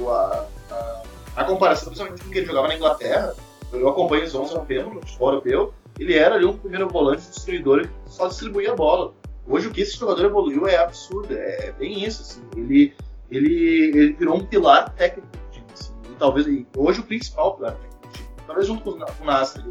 a, 0.01 0.45
a, 0.71 1.03
a 1.37 1.45
comparação, 1.45 1.87
principalmente 1.87 2.23
com 2.23 2.29
o 2.29 2.33
que 2.33 2.39
ele 2.39 2.47
jogava 2.47 2.69
na 2.69 2.75
Inglaterra, 2.75 3.35
eu 3.73 3.89
acompanho 3.89 4.25
os 4.25 4.35
11 4.35 4.55
há 4.57 4.61
um 4.61 4.95
no 4.95 5.01
futebol 5.01 5.29
europeu, 5.29 5.75
ele 5.99 6.15
era 6.15 6.35
ali 6.35 6.45
um 6.45 6.57
primeiro 6.57 6.89
volante 6.89 7.23
destruidor 7.29 7.87
que 7.87 8.11
só 8.11 8.29
distribuía 8.29 8.73
a 8.73 8.77
bola. 8.77 9.15
Hoje 9.47 9.69
o 9.69 9.71
que 9.73 9.81
esse 9.81 9.97
jogador 9.97 10.27
evoluiu 10.27 10.67
é 10.67 10.77
absurdo, 10.77 11.35
é, 11.35 11.69
é 11.69 11.73
bem 11.73 12.05
isso, 12.05 12.23
assim, 12.23 12.43
ele, 12.57 12.95
ele, 13.31 13.91
ele 13.95 14.13
virou 14.13 14.37
um 14.37 14.47
pilar 14.47 14.91
técnico 14.95 15.29
do 15.29 15.51
time, 15.51 15.67
assim, 15.73 15.93
e 16.11 16.15
talvez, 16.15 16.47
e 16.47 16.67
hoje 16.77 17.01
o 17.01 17.05
principal 17.05 17.57
pilar 17.57 17.73
técnico 17.73 18.07
do 18.07 18.13
time, 18.13 18.29
talvez 18.47 18.67
junto 18.67 18.83
com 18.85 18.93
com 18.93 19.23
o 19.23 19.27
Nasri, 19.27 19.65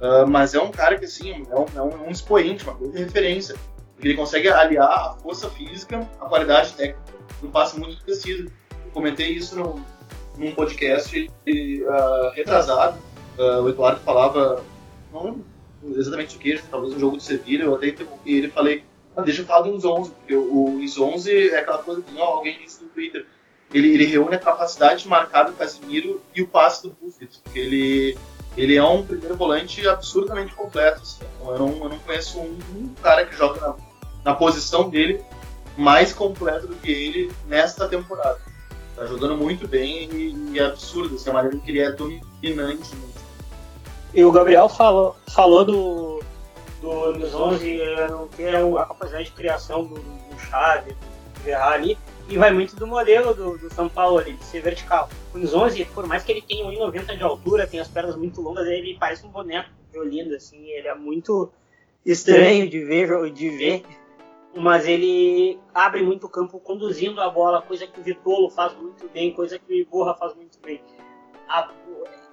Uh, 0.00 0.26
mas 0.26 0.54
é 0.54 0.60
um 0.60 0.70
cara 0.70 0.98
que, 0.98 1.04
assim, 1.04 1.46
é 1.50 1.54
um, 1.54 1.66
é 1.76 1.82
um, 1.82 2.06
um 2.06 2.10
expoente, 2.10 2.64
uma 2.64 2.72
grande 2.72 3.04
referência. 3.04 3.54
Porque 3.94 4.08
ele 4.08 4.16
consegue 4.16 4.48
aliar 4.48 4.88
a 4.88 5.14
força 5.22 5.50
física 5.50 6.08
à 6.18 6.24
qualidade 6.24 6.72
técnica. 6.72 7.00
Um 7.42 7.50
passe 7.50 7.78
muito 7.78 8.02
preciso. 8.02 8.44
Eu 8.70 8.90
comentei 8.92 9.28
isso 9.28 9.56
no, 9.56 9.84
num 10.38 10.54
podcast 10.54 11.28
uh, 11.28 12.30
retrasado. 12.34 12.96
Uh, 13.40 13.62
o 13.62 13.68
Eduardo 13.70 14.00
falava, 14.00 14.62
não 15.12 15.42
exatamente 15.96 16.36
o 16.36 16.38
que, 16.38 16.60
talvez 16.70 16.94
um 16.94 16.98
jogo 16.98 17.16
de 17.16 17.22
Sevilha, 17.22 17.64
eu 17.64 17.74
até 17.74 17.88
interrompi 17.88 18.34
ele 18.34 18.48
e 18.48 18.50
falei, 18.50 18.84
ah, 19.16 19.22
deixa 19.22 19.40
eu 19.40 19.46
falar 19.46 19.62
dos 19.62 19.84
11, 19.84 20.10
porque 20.10 20.34
o, 20.34 20.78
os 20.78 20.98
11 20.98 21.48
é 21.48 21.58
aquela 21.58 21.78
coisa 21.78 22.02
que 22.02 22.20
alguém 22.20 22.58
disse 22.58 22.82
no 22.82 22.90
Twitter, 22.90 23.26
ele, 23.72 23.94
ele 23.94 24.04
reúne 24.04 24.34
a 24.34 24.38
capacidade 24.38 25.04
de 25.04 25.08
marcar 25.08 25.44
do 25.44 25.52
Casimiro 25.52 26.20
e 26.34 26.42
o 26.42 26.46
passe 26.46 26.82
do 26.82 26.96
Busquets, 27.00 27.38
porque 27.38 27.58
ele, 27.58 28.18
ele 28.56 28.76
é 28.76 28.82
um 28.82 29.06
primeiro 29.06 29.36
volante 29.36 29.86
absurdamente 29.86 30.54
completo. 30.54 31.00
Assim. 31.02 31.24
Eu, 31.40 31.58
não, 31.58 31.68
eu 31.84 31.88
não 31.88 31.98
conheço 32.00 32.40
um, 32.40 32.58
um 32.74 32.94
cara 33.00 33.24
que 33.24 33.36
joga 33.36 33.60
na, 33.60 33.76
na 34.24 34.34
posição 34.34 34.90
dele 34.90 35.20
mais 35.76 36.12
completo 36.12 36.66
do 36.66 36.74
que 36.74 36.90
ele 36.90 37.32
nesta 37.46 37.88
temporada. 37.88 38.40
Tá 38.96 39.06
jogando 39.06 39.36
muito 39.36 39.68
bem 39.68 40.10
e, 40.12 40.52
e 40.52 40.58
é 40.58 40.64
absurdo, 40.64 41.14
assim, 41.14 41.30
a 41.30 41.32
maneira 41.32 41.56
que 41.56 41.70
ele 41.70 41.80
é 41.80 41.92
dominante. 41.92 42.90
E 44.12 44.24
o 44.24 44.32
Gabriel 44.32 44.68
falou, 44.68 45.16
falou 45.28 45.64
do, 45.64 46.22
do, 46.80 47.12
dos 47.12 47.34
11 47.34 47.80
não 48.10 48.26
ter 48.28 48.56
a 48.56 48.86
capacidade 48.86 49.24
de 49.26 49.32
criação 49.32 49.84
do, 49.84 49.94
do 49.94 50.30
do 50.30 51.40
Verratti 51.44 51.74
ali, 51.74 51.98
e 52.28 52.38
vai 52.38 52.52
muito 52.52 52.76
do 52.76 52.86
modelo 52.86 53.34
do, 53.34 53.58
do 53.58 53.72
São 53.72 53.88
Paulo 53.88 54.18
ali, 54.18 54.34
de 54.34 54.44
ser 54.44 54.62
vertical. 54.62 55.08
O 55.34 55.38
Nzonzi, 55.38 55.84
por 55.84 56.06
mais 56.06 56.22
que 56.22 56.32
ele 56.32 56.42
tenha 56.42 56.64
1,90 56.64 57.16
de 57.16 57.22
altura, 57.22 57.66
tem 57.66 57.80
as 57.80 57.88
pernas 57.88 58.16
muito 58.16 58.40
longas, 58.40 58.66
ele 58.66 58.96
parece 58.98 59.26
um 59.26 59.30
boneco 59.30 59.70
de 59.92 59.98
Olinda, 59.98 60.36
assim, 60.36 60.68
ele 60.70 60.88
é 60.88 60.94
muito 60.94 61.50
estranho 62.04 62.68
de 62.68 62.84
ver, 62.84 63.30
de 63.32 63.50
ver, 63.50 63.84
mas 64.54 64.86
ele 64.86 65.58
abre 65.74 66.02
muito 66.02 66.28
campo 66.28 66.58
conduzindo 66.60 67.20
a 67.20 67.28
bola, 67.28 67.62
coisa 67.62 67.86
que 67.86 68.00
o 68.00 68.02
Vitolo 68.02 68.50
faz 68.50 68.74
muito 68.76 69.08
bem, 69.08 69.32
coisa 69.32 69.58
que 69.58 69.82
o 69.82 69.86
Borra 69.86 70.14
faz 70.14 70.34
muito 70.34 70.58
bem. 70.60 70.80
A, 71.48 71.68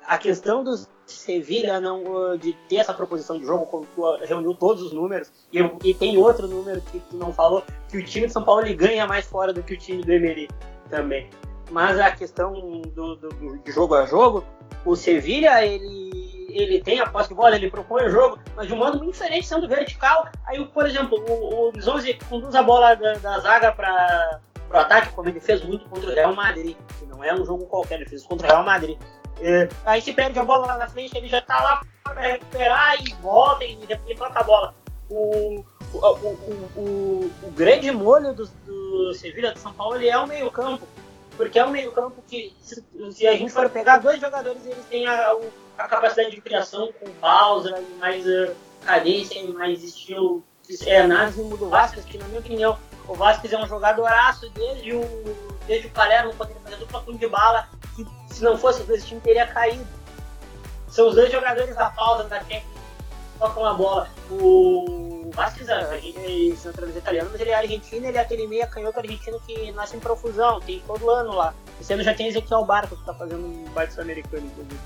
a 0.08 0.18
questão 0.18 0.64
do 0.64 0.74
Sevilha 1.06 1.80
não 1.82 2.38
de 2.38 2.54
ter 2.70 2.78
essa 2.78 2.94
proposição 2.94 3.38
de 3.38 3.46
jogo, 3.46 3.66
como 3.66 3.86
tu 3.94 4.18
reuniu 4.26 4.54
todos 4.54 4.82
os 4.82 4.94
números, 4.94 5.32
e, 5.52 5.60
e, 5.84 5.94
tem 5.94 6.18
outro 6.18 6.48
número 6.48 6.82
que 6.82 7.00
tu 7.00 7.18
não 7.18 7.34
falou, 7.34 7.64
que 7.90 7.98
o 7.98 8.06
time 8.06 8.28
de 8.28 8.34
São 8.34 8.44
Paulo 8.44 8.62
ele 8.62 8.74
ganha 8.74 9.06
mais 9.06 9.26
fora 9.26 9.52
do 9.52 9.62
que 9.62 9.74
o 9.74 9.78
time 9.78 10.04
do 10.04 10.12
Emery 10.12 10.50
também. 10.90 11.30
Mas 11.70 12.00
a 12.00 12.12
questão 12.12 12.54
do, 12.54 13.16
do, 13.16 13.30
do 13.30 13.72
jogo 13.72 13.96
a 13.96 14.06
jogo, 14.06 14.46
o 14.86 14.96
Sevilha 14.96 15.66
ele, 15.66 16.48
ele 16.50 16.82
tem 16.82 17.02
a 17.02 17.10
posse 17.10 17.30
de 17.30 17.36
bola, 17.36 17.56
ele 17.56 17.70
propõe 17.70 18.06
o 18.06 18.10
jogo, 18.10 18.40
mas 18.56 18.68
de 18.68 18.74
um 18.74 18.78
modo 18.78 18.98
muito 18.98 19.12
diferente, 19.12 19.46
sendo 19.46 19.68
vertical. 19.68 20.30
Aí, 20.46 20.64
por 20.66 20.86
exemplo, 20.86 21.18
o, 21.28 21.70
o 21.70 21.74
conduz 22.30 22.56
a 22.56 22.64
bola 22.64 22.96
da, 22.96 23.16
da 23.16 23.40
zaga 23.40 23.74
para 23.74 24.40
o 24.74 24.78
ataque, 24.78 25.14
como 25.14 25.28
ele 25.28 25.42
fez 25.42 25.62
muito 25.64 25.88
contra 25.90 26.10
o 26.10 26.14
Real 26.14 26.34
Madrid, 26.34 26.78
que 26.98 27.06
não 27.06 27.22
é 27.22 27.34
um 27.34 27.46
jogo 27.46 27.66
qualquer, 27.66 27.96
ele 27.96 28.10
fez 28.10 28.24
contra 28.24 28.48
o 28.48 28.50
Real 28.50 28.64
Madrid. 28.64 28.98
É, 29.42 29.70
aí 29.86 30.02
se 30.02 30.14
perde 30.14 30.40
a 30.40 30.44
bola 30.44 30.68
lá 30.68 30.78
na 30.78 30.88
frente, 30.88 31.16
ele 31.18 31.28
já 31.28 31.42
tá 31.42 31.62
lá 31.62 31.82
para 32.04 32.22
recuperar 32.22 32.96
e 33.04 33.14
volta 33.16 33.64
e 33.64 33.76
depois 33.76 34.18
toca 34.18 34.40
a 34.40 34.44
bola. 34.44 34.76
O, 35.10 35.64
o, 35.94 35.98
o, 35.98 36.70
o, 36.76 37.32
o 37.44 37.52
grande 37.52 37.92
molho 37.92 38.34
do, 38.34 38.48
do 38.66 39.14
Sevilla 39.14 39.54
de 39.54 39.60
São 39.60 39.74
Paulo 39.74 39.96
ele 39.96 40.10
é 40.10 40.18
o 40.18 40.28
meio 40.28 40.52
campo, 40.52 40.88
porque 41.36 41.60
é 41.60 41.66
um 41.66 41.70
meio 41.70 41.92
campo 41.92 42.22
que 42.28 42.54
se, 42.60 42.84
se, 43.12 43.28
a 43.28 43.34
gente 43.34 43.52
for 43.52 43.70
pegar 43.70 44.00
dois 44.00 44.20
jogadores, 44.20 44.66
eles 44.66 44.86
têm 44.90 45.08
a, 45.08 45.36
a 45.78 45.88
capacidade 45.88 46.32
de 46.32 46.42
criação 46.42 46.92
com 47.00 47.10
pausa 47.22 47.82
mais 48.00 48.26
uh, 48.26 48.54
cadência 48.84 49.40
e 49.40 49.48
mais 49.54 49.84
estilo 49.84 50.44
é 50.86 51.00
análise 51.00 51.42
do 51.42 51.70
Vasquez, 51.70 52.04
que 52.04 52.18
na 52.18 52.26
minha 52.26 52.40
opinião 52.40 52.78
o 53.08 53.14
Vasquez 53.14 53.54
é 53.54 53.58
um 53.58 53.66
jogadoraço 53.66 54.50
desde 54.50 54.94
o, 54.94 55.02
desde 55.68 55.88
o 55.88 55.92
Palermo, 55.92 56.34
ele 56.40 56.60
fazia 56.64 56.78
dupla 56.78 57.02
com 57.02 57.16
de 57.16 57.28
bala, 57.28 57.68
que 57.96 58.08
se 58.34 58.44
não 58.44 58.58
fosse 58.58 58.82
os 58.82 58.88
dois 58.88 59.06
times 59.06 59.24
teria 59.24 59.46
caído. 59.46 59.86
São 60.88 61.10
os 61.10 61.16
dois 61.16 61.32
jogadores 61.32 61.76
da 61.76 61.90
pausa, 61.90 62.24
da 62.24 62.40
técnica, 62.40 62.80
tocam 63.38 63.66
a 63.66 63.74
bola. 63.74 64.10
O 64.32 65.30
Vasquez 65.34 65.70
a 65.70 65.98
gente 65.98 66.54
é 66.54 66.56
centralista 66.56 67.00
italiano, 67.00 67.30
mas 67.32 67.42
ele 67.42 67.52
é 67.52 67.56
argentino, 67.56 68.08
ele 68.08 68.18
é 68.18 68.22
aquele 68.22 68.48
meia 68.48 68.66
canhoto 68.66 69.00
argentino 69.00 69.40
que 69.46 69.72
nasce 69.74 69.98
em 69.98 70.00
profusão, 70.00 70.60
tem 70.62 70.82
todo 70.88 71.10
ano 71.10 71.34
lá. 71.34 71.54
Esse 71.80 71.94
ano 71.94 72.04
já 72.04 72.14
tem 72.14 72.28
Ezequiel 72.28 72.66
Barco 72.66 72.96
que 72.96 73.06
tá 73.06 73.14
fazendo 73.14 73.46
um 73.46 73.66
baita 73.72 74.02
americano, 74.02 74.48
inclusive. 74.48 74.80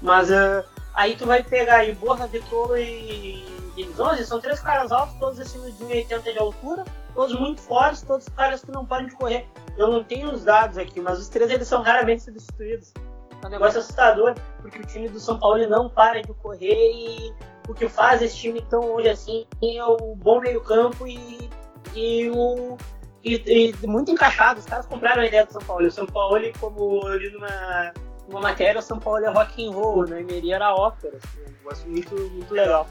Mas 0.00 0.30
uh, 0.30 0.64
aí 0.94 1.14
tu 1.14 1.26
vai 1.26 1.42
pegar 1.42 1.76
aí 1.76 1.94
Borra, 1.94 2.26
Vitolo 2.26 2.76
e 2.76 3.44
James 3.76 4.00
11, 4.00 4.26
são 4.26 4.40
três 4.40 4.60
caras 4.60 4.90
altos, 4.90 5.14
todos 5.18 5.38
acima 5.38 5.70
de 5.70 5.84
1,80 5.84 6.32
de 6.32 6.38
altura, 6.38 6.84
todos 7.14 7.38
muito 7.38 7.60
fortes, 7.60 8.02
todos 8.02 8.28
caras 8.30 8.64
que 8.64 8.70
não 8.70 8.84
podem 8.84 9.08
correr. 9.10 9.46
Eu 9.76 9.90
não 9.90 10.04
tenho 10.04 10.32
os 10.32 10.44
dados 10.44 10.78
aqui, 10.78 11.00
mas 11.00 11.18
os 11.18 11.28
três 11.28 11.50
eles 11.50 11.68
são 11.68 11.82
raramente 11.82 12.22
substituídos. 12.22 12.92
É 13.42 13.46
um 13.46 13.50
negócio 13.50 13.80
assustador, 13.80 14.34
porque 14.60 14.78
o 14.78 14.86
time 14.86 15.08
do 15.08 15.18
São 15.18 15.38
Paulo 15.38 15.66
não 15.68 15.88
para 15.88 16.22
de 16.22 16.32
correr 16.34 16.92
e 16.92 17.34
o 17.68 17.74
que 17.74 17.88
faz 17.88 18.22
esse 18.22 18.36
time 18.36 18.62
tão 18.62 18.80
hoje 18.92 19.08
assim 19.08 19.46
é 19.62 19.84
o 19.84 20.14
bom 20.16 20.40
meio-campo 20.40 21.06
e, 21.06 21.50
e 21.94 22.30
o. 22.30 22.76
E, 23.24 23.72
e, 23.82 23.86
muito 23.86 24.10
encaixado, 24.10 24.58
os 24.58 24.66
caras 24.66 24.84
compraram 24.86 25.22
a 25.22 25.26
ideia 25.26 25.46
do 25.46 25.52
São 25.52 25.62
Paulo. 25.62 25.86
O 25.86 25.90
São 25.90 26.06
Paulo, 26.06 26.40
como 26.58 27.08
eu 27.08 27.18
li 27.18 27.30
numa, 27.30 27.92
numa 28.28 28.40
matéria, 28.40 28.80
o 28.80 28.82
São 28.82 28.98
Paulo 28.98 29.24
é 29.24 29.28
rock 29.28 29.64
and 29.64 29.70
roll, 29.70 30.04
né? 30.04 30.20
Emery 30.20 30.52
era 30.52 30.74
ópera. 30.74 31.16
Assim, 31.16 31.40
um 31.40 31.52
negócio 31.52 31.88
muito, 31.88 32.14
muito 32.16 32.52
legal. 32.52 32.86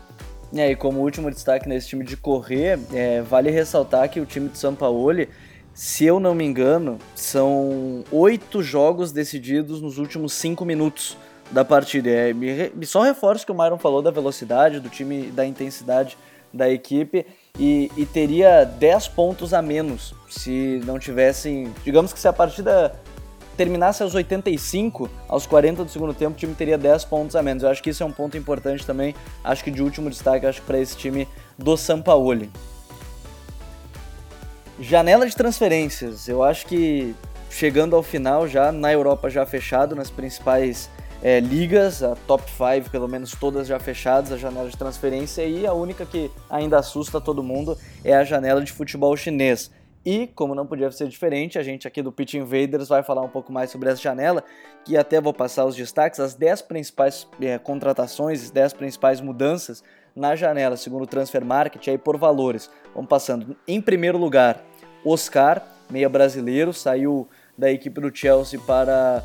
É, 0.54 0.72
e 0.72 0.76
como 0.76 1.00
último 1.00 1.30
destaque 1.30 1.68
nesse 1.68 1.88
time 1.88 2.04
de 2.04 2.18
correr, 2.18 2.78
é, 2.94 3.22
vale 3.22 3.50
ressaltar 3.50 4.10
que 4.10 4.20
o 4.20 4.26
time 4.26 4.50
de 4.50 4.58
São 4.58 4.76
Paulo 4.76 5.26
se 5.74 6.06
eu 6.06 6.20
não 6.20 6.36
me 6.36 6.44
engano, 6.44 6.98
são 7.16 8.04
oito 8.12 8.62
jogos 8.62 9.12
decididos 9.12 9.82
nos 9.82 9.98
últimos 9.98 10.34
cinco 10.34 10.66
minutos 10.66 11.18
da 11.50 11.64
partida. 11.64 12.10
É, 12.10 12.34
me, 12.34 12.86
só 12.86 13.02
reforço 13.02 13.46
que 13.46 13.52
o 13.52 13.56
Myron 13.56 13.78
falou 13.78 14.02
da 14.02 14.12
velocidade 14.12 14.80
do 14.80 14.90
time, 14.90 15.32
da 15.32 15.46
intensidade 15.46 16.18
da 16.54 16.70
equipe 16.70 17.26
e, 17.58 17.90
e 17.96 18.06
teria 18.06 18.66
10 18.66 19.08
pontos 19.10 19.54
a 19.54 19.62
menos 19.62 20.14
se 20.30 20.82
não 20.86 21.00
tivessem. 21.00 21.74
Digamos 21.84 22.12
que 22.12 22.20
se 22.20 22.28
a 22.28 22.34
partida 22.34 22.94
terminasse 23.58 24.02
aos 24.02 24.16
85, 24.16 25.10
aos 25.28 25.46
40 25.46 25.84
do 25.84 25.90
segundo 25.90 26.14
tempo, 26.14 26.34
o 26.34 26.38
time 26.38 26.54
teria 26.54 26.78
10 26.78 27.06
pontos 27.06 27.36
a 27.36 27.44
menos. 27.44 27.64
Eu 27.64 27.70
acho 27.70 27.82
que 27.84 27.90
isso 27.90 28.04
é 28.04 28.06
um 28.06 28.12
ponto 28.12 28.38
importante 28.38 28.86
também. 28.86 29.16
Acho 29.44 29.64
que 29.64 29.72
de 29.72 29.82
último 29.82 30.10
destaque, 30.10 30.46
acho 30.46 30.62
para 30.62 30.80
esse 30.80 30.96
time 30.98 31.28
do 31.58 31.76
Sampaoli. 31.78 32.50
Janela 34.80 35.28
de 35.28 35.36
transferências. 35.36 36.28
Eu 36.28 36.44
acho 36.44 36.66
que 36.66 37.16
chegando 37.50 37.96
ao 37.96 38.02
final 38.02 38.48
já 38.48 38.72
na 38.72 38.92
Europa 38.92 39.30
já 39.30 39.46
fechado 39.46 39.96
nas 39.96 40.10
principais 40.10 40.90
é, 41.22 41.40
ligas, 41.40 42.02
a 42.02 42.16
top 42.16 42.44
5 42.50 42.90
pelo 42.90 43.08
menos 43.08 43.36
todas 43.40 43.68
já 43.68 43.78
fechadas, 43.78 44.32
a 44.32 44.38
janela 44.38 44.70
de 44.70 44.78
transferência 44.78 45.44
e 45.44 45.68
a 45.68 45.74
única 45.74 46.06
que 46.06 46.32
ainda 46.50 46.80
assusta 46.80 47.22
todo 47.22 47.44
mundo 47.44 47.78
é 48.04 48.16
a 48.16 48.24
janela 48.24 48.64
de 48.64 48.72
futebol 48.72 49.16
chinês. 49.16 49.70
E, 50.06 50.28
como 50.28 50.56
não 50.56 50.66
podia 50.66 50.90
ser 50.92 51.08
diferente, 51.08 51.60
a 51.60 51.64
gente 51.64 51.88
aqui 51.88 52.02
do 52.02 52.12
Pitch 52.12 52.34
Invaders 52.34 52.90
vai 52.90 53.04
falar 53.04 53.22
um 53.22 53.30
pouco 53.30 53.52
mais 53.52 53.70
sobre 53.70 53.90
essa 53.90 54.02
janela, 54.02 54.44
que 54.84 54.98
até 54.98 55.22
vou 55.22 55.34
passar 55.34 55.66
os 55.66 55.76
destaques, 55.76 56.20
as 56.20 56.34
10 56.34 56.64
principais 56.64 57.28
é, 57.40 57.60
contratações, 57.60 58.44
as 58.44 58.52
10 58.52 58.74
principais 58.74 59.22
mudanças 59.22 59.84
na 60.16 60.36
janela, 60.36 60.76
segundo 60.76 61.04
o 61.04 61.08
Transfer 61.08 61.46
Market, 61.46 61.88
aí 61.88 61.98
por 61.98 62.18
valores. 62.18 62.70
Vamos 62.96 63.10
passando. 63.10 63.56
Em 63.68 63.80
primeiro 63.80 64.18
lugar, 64.18 64.64
Oscar, 65.06 65.62
meia 65.90 66.10
brasileiro, 66.10 66.74
saiu 66.74 67.30
da 67.56 67.72
equipe 67.72 68.02
do 68.02 68.14
Chelsea 68.14 68.60
para 68.60 69.24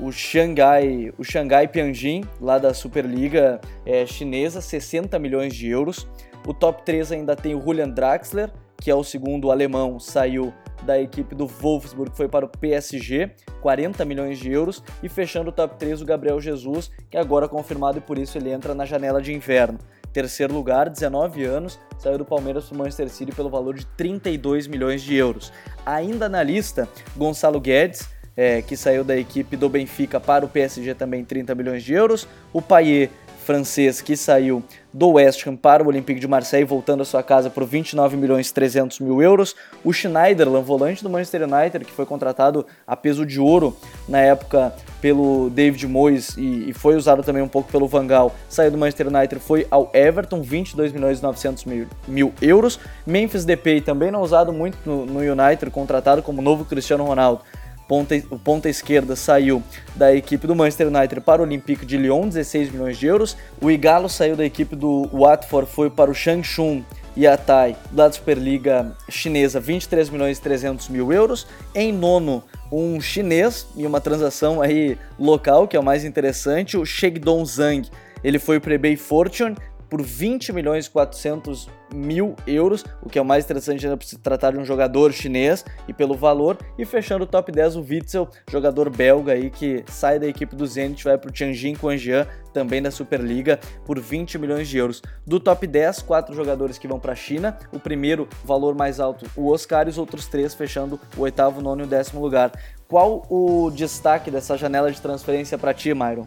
o 0.00 0.10
Xangai, 0.10 1.12
o 1.16 1.24
Xangai 1.24 1.68
Tianjin, 1.68 2.24
lá 2.40 2.58
da 2.58 2.74
Superliga 2.74 3.60
é, 3.84 4.04
chinesa, 4.04 4.60
60 4.60 5.18
milhões 5.20 5.54
de 5.54 5.68
euros. 5.68 6.06
O 6.46 6.52
top 6.52 6.84
3 6.84 7.12
ainda 7.12 7.36
tem 7.36 7.54
o 7.54 7.60
Julian 7.60 7.88
Draxler, 7.88 8.50
que 8.80 8.90
é 8.90 8.94
o 8.94 9.04
segundo 9.04 9.50
alemão, 9.50 9.98
saiu 9.98 10.52
da 10.82 11.00
equipe 11.00 11.34
do 11.34 11.46
Wolfsburg, 11.46 12.14
foi 12.14 12.28
para 12.28 12.44
o 12.44 12.48
PSG, 12.48 13.30
40 13.60 14.04
milhões 14.04 14.38
de 14.38 14.50
euros. 14.50 14.82
E 15.02 15.08
fechando 15.08 15.50
o 15.50 15.52
top 15.52 15.76
3, 15.78 16.02
o 16.02 16.04
Gabriel 16.04 16.40
Jesus, 16.40 16.90
que 17.10 17.16
agora 17.16 17.48
confirmado 17.48 17.98
e 17.98 18.00
por 18.00 18.18
isso 18.18 18.38
ele 18.38 18.50
entra 18.50 18.74
na 18.74 18.84
janela 18.84 19.20
de 19.20 19.32
inverno. 19.32 19.78
Terceiro 20.12 20.54
lugar, 20.54 20.88
19 20.88 21.44
anos, 21.44 21.78
saiu 21.98 22.16
do 22.16 22.24
Palmeiras 22.24 22.64
para 22.64 22.74
o 22.74 22.78
Manchester 22.78 23.08
City 23.10 23.32
pelo 23.32 23.50
valor 23.50 23.74
de 23.74 23.84
32 23.84 24.66
milhões 24.66 25.02
de 25.02 25.14
euros. 25.14 25.52
Ainda 25.84 26.28
na 26.28 26.42
lista, 26.42 26.88
Gonçalo 27.16 27.60
Guedes, 27.60 28.08
é, 28.36 28.62
que 28.62 28.76
saiu 28.76 29.02
da 29.02 29.16
equipe 29.16 29.56
do 29.56 29.68
Benfica 29.68 30.20
para 30.20 30.44
o 30.44 30.48
PSG 30.48 30.94
também 30.94 31.24
30 31.24 31.54
milhões 31.54 31.82
de 31.82 31.94
euros. 31.94 32.28
O 32.52 32.62
Payet 32.62 33.10
francês 33.46 34.02
que 34.02 34.16
saiu 34.16 34.62
do 34.92 35.10
West 35.12 35.46
Ham 35.46 35.54
para 35.54 35.84
o 35.84 35.86
Olympique 35.86 36.18
de 36.18 36.26
Marseille, 36.26 36.64
voltando 36.64 37.02
à 37.02 37.04
sua 37.04 37.22
casa 37.22 37.48
por 37.48 37.64
29 37.64 38.16
milhões 38.16 38.50
300 38.50 38.98
mil 39.00 39.22
euros. 39.22 39.54
O 39.84 39.92
Schneiderlin, 39.92 40.62
volante 40.62 41.02
do 41.02 41.08
Manchester 41.08 41.42
United, 41.42 41.84
que 41.84 41.92
foi 41.92 42.04
contratado 42.04 42.66
a 42.86 42.96
peso 42.96 43.24
de 43.24 43.38
ouro 43.38 43.76
na 44.08 44.18
época 44.18 44.74
pelo 45.00 45.50
David 45.50 45.86
Moyes 45.86 46.36
e, 46.36 46.70
e 46.70 46.72
foi 46.72 46.96
usado 46.96 47.22
também 47.22 47.42
um 47.42 47.48
pouco 47.48 47.70
pelo 47.70 47.86
Van 47.86 48.06
Gaal, 48.06 48.34
saiu 48.48 48.70
do 48.70 48.78
Manchester 48.78 49.06
United, 49.06 49.40
foi 49.40 49.66
ao 49.70 49.90
Everton, 49.94 50.42
22 50.42 50.92
milhões 50.92 51.20
900 51.20 51.64
mil, 51.66 51.86
mil 52.08 52.32
euros. 52.40 52.80
Memphis 53.06 53.44
Depay, 53.44 53.80
também 53.80 54.10
não 54.10 54.22
usado 54.22 54.52
muito 54.52 54.78
no, 54.84 55.06
no 55.06 55.20
United, 55.20 55.70
contratado 55.70 56.22
como 56.22 56.42
novo 56.42 56.64
Cristiano 56.64 57.04
Ronaldo, 57.04 57.42
ponta, 57.88 58.14
o 58.30 58.38
ponta 58.38 58.68
esquerda 58.68 59.16
saiu 59.16 59.62
da 59.94 60.14
equipe 60.14 60.46
do 60.46 60.54
Manchester 60.54 60.88
United 60.88 61.20
para 61.20 61.42
o 61.42 61.44
Olympique 61.44 61.86
de 61.86 61.96
Lyon, 61.96 62.28
16 62.28 62.70
milhões 62.70 62.98
de 62.98 63.06
euros. 63.06 63.36
O 63.60 63.70
Igalo 63.70 64.08
saiu 64.08 64.36
da 64.36 64.44
equipe 64.44 64.76
do 64.76 65.08
Watford, 65.12 65.70
foi 65.70 65.90
para 65.90 66.10
o 66.10 66.14
Changchun 66.14 66.82
Yatai 67.16 67.76
da 67.90 68.10
Superliga 68.12 68.94
Chinesa, 69.08 69.58
23 69.58 70.10
milhões 70.10 70.38
e 70.38 70.42
300 70.42 70.88
mil 70.88 71.12
euros. 71.12 71.46
Em 71.74 71.92
nono, 71.92 72.44
um 72.70 73.00
chinês 73.00 73.66
e 73.76 73.86
uma 73.86 74.00
transação 74.00 74.60
aí 74.60 74.98
local, 75.18 75.66
que 75.66 75.76
é 75.76 75.80
o 75.80 75.84
mais 75.84 76.04
interessante, 76.04 76.76
o 76.76 76.84
Shegdong 76.84 77.44
Zhang. 77.46 77.88
Ele 78.22 78.38
foi 78.38 78.60
para 78.60 78.70
o 78.70 78.74
eBay 78.74 78.96
Fortune, 78.96 79.56
por 79.88 80.02
20 80.02 80.52
milhões 80.52 80.86
e 80.86 80.90
400 80.90 81.68
mil 81.94 82.34
euros, 82.46 82.84
o 83.02 83.08
que 83.08 83.18
é 83.18 83.22
o 83.22 83.24
mais 83.24 83.44
interessante 83.44 83.84
ainda 83.84 83.96
por 83.96 84.04
se 84.04 84.18
tratar 84.18 84.52
de 84.52 84.58
um 84.58 84.64
jogador 84.64 85.12
chinês 85.12 85.64
e 85.88 85.92
pelo 85.92 86.14
valor. 86.14 86.58
E 86.78 86.84
fechando 86.84 87.24
o 87.24 87.26
top 87.26 87.52
10, 87.52 87.76
o 87.76 87.80
Witzel, 87.80 88.28
jogador 88.50 88.90
belga 88.90 89.32
aí 89.32 89.50
que 89.50 89.84
sai 89.86 90.18
da 90.18 90.26
equipe 90.26 90.54
do 90.54 90.66
Zenit, 90.66 91.04
vai 91.04 91.18
para 91.18 91.28
o 91.28 91.32
Tianjin 91.32 91.74
Quanjian, 91.74 92.26
também 92.52 92.80
da 92.80 92.90
Superliga, 92.90 93.60
por 93.84 94.00
20 94.00 94.38
milhões 94.38 94.68
de 94.68 94.78
euros. 94.78 95.02
Do 95.26 95.38
top 95.38 95.66
10, 95.66 96.02
quatro 96.02 96.34
jogadores 96.34 96.78
que 96.78 96.88
vão 96.88 96.98
para 96.98 97.12
a 97.12 97.16
China. 97.16 97.56
O 97.72 97.78
primeiro, 97.78 98.28
valor 98.44 98.74
mais 98.74 98.98
alto, 98.98 99.26
o 99.36 99.50
Oscar, 99.50 99.86
e 99.86 99.90
os 99.90 99.98
outros 99.98 100.26
três 100.26 100.54
fechando 100.54 100.98
o 101.16 101.20
oitavo, 101.22 101.60
nono 101.60 101.82
e 101.82 101.84
o 101.84 101.88
décimo 101.88 102.20
lugar. 102.20 102.52
Qual 102.88 103.26
o 103.28 103.70
destaque 103.70 104.30
dessa 104.30 104.56
janela 104.56 104.90
de 104.90 105.00
transferência 105.00 105.58
para 105.58 105.74
ti, 105.74 105.92
Myron? 105.92 106.26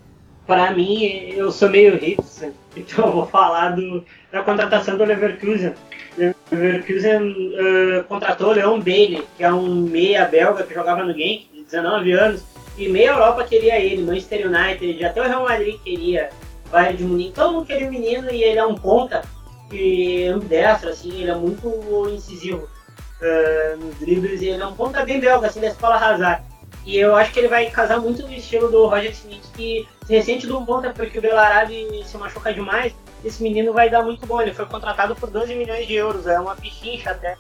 Para 0.50 0.72
mim, 0.72 1.04
eu 1.36 1.52
sou 1.52 1.70
meio 1.70 1.96
hipster, 1.96 2.54
então 2.76 3.06
eu 3.06 3.12
vou 3.12 3.28
falar 3.28 3.76
do, 3.76 4.04
da 4.32 4.42
contratação 4.42 4.98
do 4.98 5.06
Leverkusen. 5.06 5.76
O 6.18 6.56
Leverkusen 6.56 7.22
uh, 7.22 8.04
contratou 8.06 8.50
o 8.50 8.54
Leon 8.54 8.80
Bailey, 8.80 9.28
que 9.38 9.44
é 9.44 9.54
um 9.54 9.76
meia 9.82 10.26
belga 10.26 10.64
que 10.64 10.74
jogava 10.74 11.04
no 11.04 11.14
Genk, 11.14 11.48
de 11.54 11.66
19 11.66 12.12
anos, 12.14 12.44
e 12.80 12.90
meia 12.90 13.12
Europa 13.12 13.44
queria 13.44 13.80
ele, 13.80 14.02
Manchester 14.02 14.48
United, 14.48 15.06
até 15.06 15.22
o 15.22 15.28
Real 15.28 15.44
Madrid 15.44 15.80
queria, 15.84 16.32
Bayern 16.72 16.98
de 16.98 17.04
Munique, 17.04 17.34
todo 17.34 17.54
mundo 17.54 17.68
queria 17.68 17.88
o 17.88 17.92
menino 17.92 18.32
e 18.32 18.44
ele 18.44 18.58
é 18.58 18.66
um 18.66 18.74
ponta, 18.74 19.22
e 19.72 20.24
é 20.24 20.36
um 20.36 20.40
destro, 20.40 20.90
assim, 20.90 21.12
ele 21.22 21.30
é 21.30 21.36
muito 21.36 21.70
incisivo 22.12 22.68
uh, 23.22 23.78
nos 23.78 24.00
dribles, 24.00 24.42
e 24.42 24.48
ele 24.48 24.64
é 24.64 24.66
um 24.66 24.74
ponta 24.74 25.06
bem 25.06 25.20
belga, 25.20 25.46
assim, 25.46 25.62
da 25.62 25.68
escola 25.68 25.98
Hazard. 25.98 26.49
E 26.86 26.98
eu 26.98 27.16
acho 27.16 27.32
que 27.32 27.40
ele 27.40 27.48
vai 27.48 27.70
casar 27.70 28.00
muito 28.00 28.24
no 28.24 28.34
estilo 28.34 28.70
do 28.70 28.88
Roger 28.88 29.12
Smith, 29.12 29.44
que 29.56 29.88
se 30.06 30.14
ressente 30.14 30.48
do 30.48 30.66
ponta 30.66 30.92
porque 30.94 31.20
o 31.20 31.22
Belarabe 31.22 32.04
se 32.06 32.18
machuca 32.18 32.54
demais. 32.54 32.96
Esse 33.24 33.44
menino 33.44 33.74
vai 33.74 33.90
dar 33.90 34.02
muito 34.02 34.26
bom. 34.26 34.42
Ele 34.42 34.54
foi 34.54 34.66
contratado 34.66 35.16
por 35.16 35.30
12 35.30 35.54
milhões 35.56 35.86
de 35.86 35.96
euros, 35.96 36.26
é 36.26 36.40
uma 36.40 36.56
pichincha 36.56 37.12
até. 37.12 37.38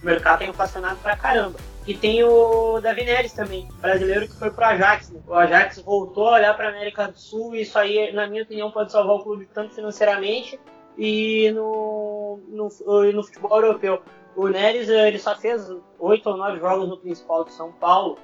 O 0.00 0.04
mercado 0.04 0.40
tem 0.40 0.50
inflacionado 0.50 0.96
pra 0.96 1.16
caramba. 1.16 1.58
E 1.86 1.94
tem 1.94 2.22
o 2.22 2.80
Davi 2.80 3.04
Neres 3.04 3.32
também, 3.32 3.66
brasileiro 3.80 4.28
que 4.28 4.38
foi 4.38 4.50
pro 4.50 4.64
Ajax. 4.64 5.10
Né? 5.10 5.20
O 5.26 5.34
Ajax 5.34 5.78
voltou 5.80 6.28
a 6.28 6.34
olhar 6.34 6.56
para 6.56 6.68
América 6.68 7.08
do 7.08 7.18
Sul 7.18 7.56
e 7.56 7.62
isso 7.62 7.76
aí, 7.76 8.12
na 8.12 8.28
minha 8.28 8.44
opinião, 8.44 8.70
pode 8.70 8.92
salvar 8.92 9.16
o 9.16 9.22
clube 9.22 9.48
tanto 9.52 9.74
financeiramente 9.74 10.60
e 10.96 11.50
no, 11.52 12.38
no, 12.48 13.12
no 13.12 13.22
futebol 13.24 13.56
europeu. 13.56 14.00
O 14.36 14.46
Neres 14.46 14.88
ele 14.88 15.18
só 15.18 15.34
fez 15.36 15.68
oito 15.98 16.30
ou 16.30 16.36
nove 16.36 16.60
jogos 16.60 16.88
no 16.88 16.98
principal 16.98 17.44
de 17.44 17.52
São 17.52 17.72
Paulo 17.72 18.16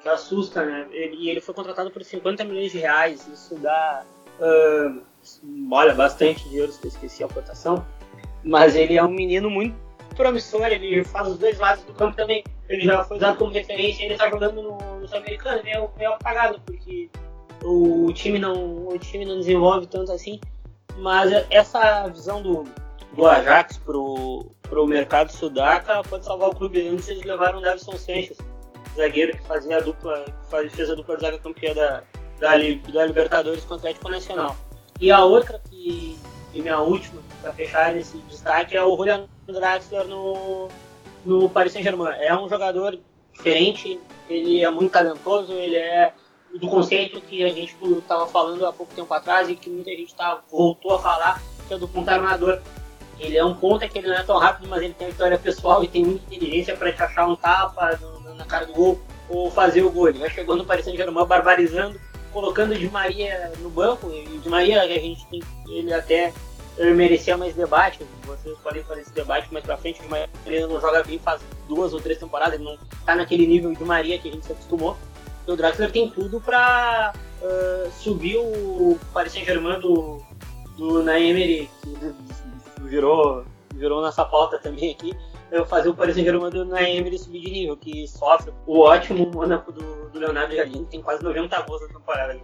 que 0.00 0.08
assusta, 0.08 0.64
né? 0.64 0.86
Ele, 0.90 1.28
ele 1.28 1.40
foi 1.40 1.54
contratado 1.54 1.90
por 1.90 2.02
50 2.02 2.44
milhões 2.44 2.72
de 2.72 2.78
reais, 2.78 3.26
isso 3.28 3.54
dá, 3.56 4.02
uh, 4.40 5.02
olha, 5.70 5.94
bastante 5.94 6.48
dinheiro, 6.48 6.72
se 6.72 6.84
eu 6.84 6.88
esqueci 6.88 7.22
a 7.22 7.28
cotação, 7.28 7.84
mas 8.42 8.74
ele 8.74 8.96
é 8.96 9.04
um 9.04 9.10
menino 9.10 9.50
muito 9.50 9.76
promissor, 10.16 10.66
ele 10.66 11.04
faz 11.04 11.28
os 11.28 11.38
dois 11.38 11.58
lados 11.58 11.84
do 11.84 11.92
campo 11.92 12.16
também, 12.16 12.42
ele 12.68 12.82
já 12.82 13.04
foi 13.04 13.16
usado 13.16 13.38
como 13.38 13.52
referência, 13.52 14.04
ele 14.04 14.14
está 14.14 14.28
jogando 14.28 14.62
no, 14.62 15.00
no 15.00 15.08
Sul-Americano, 15.08 15.62
é, 15.64 16.02
é 16.02 16.06
apagado, 16.06 16.60
porque 16.64 17.10
o, 17.62 18.06
o, 18.06 18.12
time 18.12 18.38
não, 18.38 18.88
o 18.88 18.98
time 18.98 19.24
não 19.24 19.38
desenvolve 19.38 19.86
tanto 19.86 20.12
assim, 20.12 20.40
mas 20.98 21.30
essa 21.50 22.08
visão 22.08 22.42
do, 22.42 22.64
do 23.14 23.26
Ajax 23.26 23.78
pro, 23.78 24.50
pro 24.62 24.86
mercado 24.86 25.30
sudaca 25.30 26.02
pode 26.02 26.24
salvar 26.24 26.48
o 26.48 26.54
clube 26.54 26.86
antes 26.88 27.08
eles 27.08 27.24
levaram 27.24 27.58
o 27.58 27.62
Davison 27.62 27.92
Sanchez 27.92 28.38
zagueiro 28.96 29.36
que 29.36 29.42
fazia 29.46 29.78
a 29.78 29.80
dupla, 29.80 30.24
que 30.24 30.68
fez 30.70 30.90
a 30.90 30.94
dupla 30.94 31.16
de 31.16 31.22
zaga 31.22 31.38
campeã 31.38 31.74
da, 31.74 32.02
da, 32.40 32.50
da 32.92 33.06
Libertadores 33.06 33.64
com 33.64 33.74
o 33.74 33.76
Atlético 33.76 34.10
Nacional. 34.10 34.56
E 35.00 35.10
a 35.10 35.24
outra 35.24 35.58
que, 35.70 36.18
que 36.52 36.60
minha 36.60 36.80
última, 36.80 37.22
para 37.40 37.52
fechar 37.52 37.96
esse 37.96 38.18
destaque, 38.18 38.76
é 38.76 38.82
o 38.82 38.96
Julian 38.96 39.26
Draxler 39.46 40.06
no, 40.06 40.68
no 41.24 41.48
Paris 41.48 41.72
Saint-Germain. 41.72 42.16
É 42.18 42.36
um 42.36 42.48
jogador 42.48 42.98
diferente, 43.32 43.98
ele 44.28 44.62
é 44.62 44.70
muito 44.70 44.92
talentoso, 44.92 45.52
ele 45.52 45.76
é 45.76 46.12
do 46.58 46.68
conceito 46.68 47.20
que 47.20 47.44
a 47.44 47.48
gente 47.48 47.76
estava 47.98 48.26
falando 48.26 48.66
há 48.66 48.72
pouco 48.72 48.92
tempo 48.94 49.12
atrás 49.14 49.48
e 49.48 49.54
que 49.54 49.70
muita 49.70 49.90
gente 49.90 50.14
tá, 50.14 50.42
voltou 50.50 50.94
a 50.96 50.98
falar, 50.98 51.42
que 51.68 51.74
é 51.74 51.78
do 51.78 51.86
ponto 51.86 52.08
armador. 52.08 52.60
Ele 53.18 53.36
é 53.36 53.44
um 53.44 53.54
ponta 53.54 53.86
que 53.86 53.98
ele 53.98 54.08
não 54.08 54.16
é 54.16 54.22
tão 54.22 54.38
rápido, 54.38 54.68
mas 54.68 54.82
ele 54.82 54.94
tem 54.94 55.08
vitória 55.08 55.38
pessoal 55.38 55.84
e 55.84 55.88
tem 55.88 56.04
muita 56.04 56.34
inteligência 56.34 56.76
para 56.76 56.90
te 56.90 57.02
achar 57.02 57.28
um 57.28 57.36
tapa 57.36 57.98
na 58.40 58.46
cara 58.46 58.66
do 58.66 58.72
gol 58.72 59.00
ou 59.28 59.50
fazer 59.50 59.82
o 59.82 59.90
gol. 59.90 60.08
Ele 60.08 60.28
chegando 60.30 60.58
no 60.58 60.64
Paris 60.64 60.84
Saint-Germain 60.84 61.24
barbarizando, 61.26 62.00
colocando 62.32 62.74
o 62.74 62.90
Maria 62.90 63.52
no 63.60 63.70
banco. 63.70 64.10
E 64.10 64.40
o 64.44 64.50
Maria, 64.50 64.82
a 64.82 64.88
gente 64.88 65.26
tem, 65.26 65.42
ele 65.68 65.92
até 65.92 66.32
merecia 66.94 67.36
mais 67.36 67.54
debate. 67.54 68.00
Vocês 68.24 68.56
podem 68.58 68.82
fazer 68.84 69.02
esse 69.02 69.12
debate 69.12 69.52
mais 69.52 69.64
pra 69.64 69.76
frente. 69.76 70.00
O 70.02 70.10
Maria 70.10 70.66
não 70.66 70.80
joga 70.80 71.02
bem 71.04 71.18
faz 71.18 71.40
duas 71.68 71.94
ou 71.94 72.00
três 72.00 72.18
temporadas, 72.18 72.54
ele 72.54 72.64
não 72.64 72.76
tá 73.06 73.14
naquele 73.14 73.46
nível 73.46 73.72
de 73.72 73.84
Maria 73.84 74.18
que 74.18 74.28
a 74.28 74.32
gente 74.32 74.44
se 74.44 74.52
acostumou. 74.52 74.96
E 75.46 75.50
o 75.50 75.56
Draxler 75.56 75.90
tem 75.90 76.10
tudo 76.10 76.40
para 76.40 77.12
uh, 77.40 77.90
subir 77.92 78.36
o 78.36 78.98
Paris 79.12 79.32
Saint-Germain 79.32 79.80
do, 79.80 80.20
do 80.76 81.02
Naemery, 81.02 81.70
virou, 82.82 83.44
virou 83.74 84.02
nossa 84.02 84.24
pauta 84.24 84.58
também 84.58 84.90
aqui, 84.90 85.14
eu 85.50 85.66
fazer 85.66 85.88
o 85.88 85.94
Paris 85.94 86.14
Saint-Germain 86.14 86.50
na 86.64 86.82
Emery 86.82 87.18
subir 87.18 87.40
de 87.40 87.50
nível, 87.50 87.76
que 87.76 88.06
sofre 88.06 88.52
o 88.66 88.80
ótimo 88.80 89.30
Mônaco 89.30 89.72
do, 89.72 90.08
do 90.10 90.18
Leonardo 90.18 90.54
Jardim, 90.54 90.84
que 90.84 90.90
tem 90.90 91.02
quase 91.02 91.22
90 91.22 91.60
gols 91.62 91.82
na 91.82 91.88
temporada. 91.88 92.40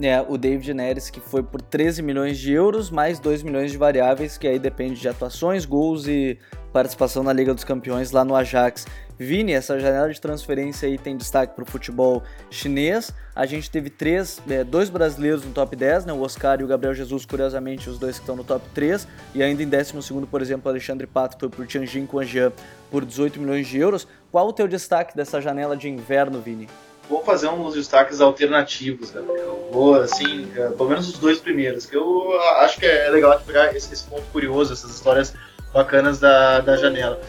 É, 0.00 0.24
o 0.28 0.38
David 0.38 0.72
Neres, 0.74 1.10
que 1.10 1.20
foi 1.20 1.42
por 1.42 1.60
13 1.60 2.02
milhões 2.02 2.38
de 2.38 2.52
euros, 2.52 2.88
mais 2.88 3.18
2 3.18 3.42
milhões 3.42 3.72
de 3.72 3.76
variáveis, 3.76 4.38
que 4.38 4.46
aí 4.46 4.58
depende 4.58 5.00
de 5.00 5.08
atuações, 5.08 5.64
gols 5.64 6.06
e 6.06 6.38
participação 6.72 7.24
na 7.24 7.32
Liga 7.32 7.52
dos 7.52 7.64
Campeões 7.64 8.12
lá 8.12 8.24
no 8.24 8.36
Ajax. 8.36 8.86
Vini, 9.18 9.52
essa 9.52 9.80
janela 9.80 10.12
de 10.12 10.20
transferência 10.20 10.88
aí 10.88 10.96
tem 10.96 11.16
destaque 11.16 11.54
para 11.54 11.64
o 11.64 11.66
futebol 11.66 12.22
chinês. 12.50 13.12
A 13.34 13.46
gente 13.46 13.68
teve 13.68 13.90
três, 13.90 14.40
é, 14.48 14.62
dois 14.62 14.88
brasileiros 14.88 15.44
no 15.44 15.50
top 15.52 15.74
10, 15.74 16.04
né? 16.04 16.12
o 16.12 16.20
Oscar 16.20 16.60
e 16.60 16.64
o 16.64 16.68
Gabriel 16.68 16.94
Jesus, 16.94 17.26
curiosamente, 17.26 17.90
os 17.90 17.98
dois 17.98 18.16
que 18.16 18.22
estão 18.22 18.36
no 18.36 18.44
top 18.44 18.64
3. 18.74 19.08
E 19.34 19.42
ainda 19.42 19.62
em 19.62 19.68
12, 19.68 19.92
por 20.30 20.40
exemplo, 20.40 20.70
Alexandre 20.70 21.06
Pato 21.06 21.36
foi 21.38 21.48
por 21.48 21.66
Tianjin 21.66 22.06
Quanjian 22.06 22.52
por 22.90 23.04
18 23.04 23.40
milhões 23.40 23.66
de 23.66 23.78
euros. 23.78 24.06
Qual 24.30 24.46
o 24.46 24.52
teu 24.52 24.68
destaque 24.68 25.16
dessa 25.16 25.40
janela 25.40 25.76
de 25.76 25.88
inverno, 25.88 26.40
Vini? 26.40 26.68
Vou 27.08 27.24
fazer 27.24 27.48
uns 27.48 27.74
destaques 27.74 28.20
alternativos, 28.20 29.10
Gabriel. 29.10 29.68
Vou, 29.72 29.94
assim, 29.94 30.48
é, 30.54 30.68
pelo 30.68 30.90
menos 30.90 31.08
os 31.08 31.18
dois 31.18 31.38
primeiros, 31.38 31.86
que 31.86 31.96
eu 31.96 32.40
acho 32.58 32.78
que 32.78 32.86
é 32.86 33.08
legal 33.08 33.40
pegar 33.40 33.74
esse, 33.74 33.92
esse 33.92 34.04
ponto 34.04 34.24
curioso, 34.30 34.74
essas 34.74 34.90
histórias 34.90 35.34
bacanas 35.72 36.20
da, 36.20 36.60
da 36.60 36.76
janela. 36.76 37.20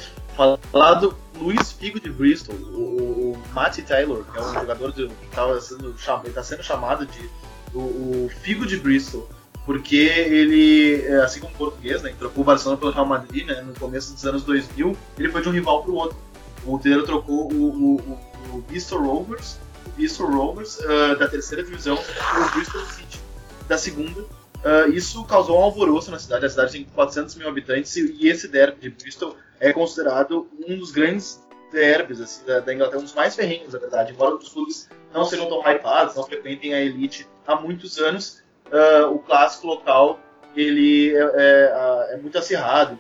Falar 0.72 0.94
do 0.94 1.14
Luiz 1.38 1.74
Figo 1.74 2.00
de 2.00 2.10
Bristol, 2.10 2.56
o, 2.56 3.34
o 3.34 3.44
Matty 3.54 3.82
Taylor, 3.82 4.24
que 4.24 4.38
é 4.38 4.42
um 4.42 4.54
jogador 4.54 4.94
de, 4.94 5.10
que 5.10 5.26
estava 5.26 5.60
sendo, 5.60 5.94
tá 6.34 6.42
sendo 6.42 6.64
chamado 6.64 7.06
de 7.06 7.30
o, 7.74 7.80
o, 7.80 8.32
Figo 8.42 8.66
de 8.66 8.78
Bristol, 8.78 9.28
porque 9.66 9.98
ele, 9.98 11.04
é, 11.06 11.22
assim 11.22 11.42
como 11.42 11.54
o 11.54 11.58
português, 11.58 12.02
né, 12.02 12.16
trocou 12.18 12.42
o 12.42 12.46
Barcelona 12.46 12.80
pelo 12.80 12.94
Real 12.94 13.06
Madrid 13.06 13.48
né, 13.48 13.60
no 13.60 13.74
começo 13.74 14.14
dos 14.14 14.26
anos 14.26 14.44
2000, 14.44 14.96
ele 15.18 15.30
foi 15.30 15.42
de 15.42 15.50
um 15.50 15.52
rival 15.52 15.84
para 15.84 15.92
o 15.92 15.96
outro. 15.96 16.18
O 16.64 16.72
Monteiro 16.72 17.04
trocou 17.04 17.52
o, 17.52 17.98
o, 17.98 18.20
o, 18.54 18.62
Bristol 18.62 19.02
Rovers, 19.02 19.58
o 19.86 19.90
Bristol 19.90 20.32
Rovers 20.32 20.80
uh, 20.80 21.20
da 21.20 21.28
terceira 21.28 21.66
divisão, 21.66 21.96
o 21.96 22.52
Bristol 22.56 22.86
City 22.86 23.20
da 23.68 23.78
segunda 23.78 24.26
Uh, 24.64 24.92
isso 24.92 25.24
causou 25.24 25.60
um 25.60 25.64
alvoroço 25.64 26.12
na 26.12 26.20
cidade. 26.20 26.46
A 26.46 26.50
cidade 26.50 26.72
tem 26.74 26.84
400 26.84 27.36
mil 27.36 27.48
habitantes 27.48 27.96
e 27.96 28.28
esse 28.28 28.48
derby 28.48 28.82
de 28.82 28.90
Bristol 28.90 29.36
é 29.60 29.72
considerado 29.72 30.50
um 30.68 30.78
dos 30.78 30.92
grandes 30.92 31.42
derbys 31.72 32.20
assim, 32.20 32.46
da, 32.46 32.60
da, 32.60 32.74
Inglaterra, 32.74 33.00
um 33.00 33.04
dos 33.04 33.14
mais 33.14 33.36
ferrenhos, 33.36 33.74
na 33.74 33.80
verdade. 33.80 34.12
Embora 34.12 34.36
os 34.36 34.50
clubes 34.50 34.90
não 35.14 35.24
sejam 35.26 35.48
tão 35.48 35.62
hypados, 35.62 36.16
não 36.16 36.24
frequentem 36.24 36.74
a 36.74 36.82
elite 36.82 37.28
há 37.48 37.56
muitos 37.56 37.98
anos, 38.00 38.44
uh, 38.68 39.14
o 39.14 39.20
clássico 39.20 39.68
local 39.68 40.20
ele 40.56 41.16
é, 41.16 41.20
é, 41.20 42.14
é, 42.14 42.18
muito 42.18 42.38
acirrado, 42.38 43.00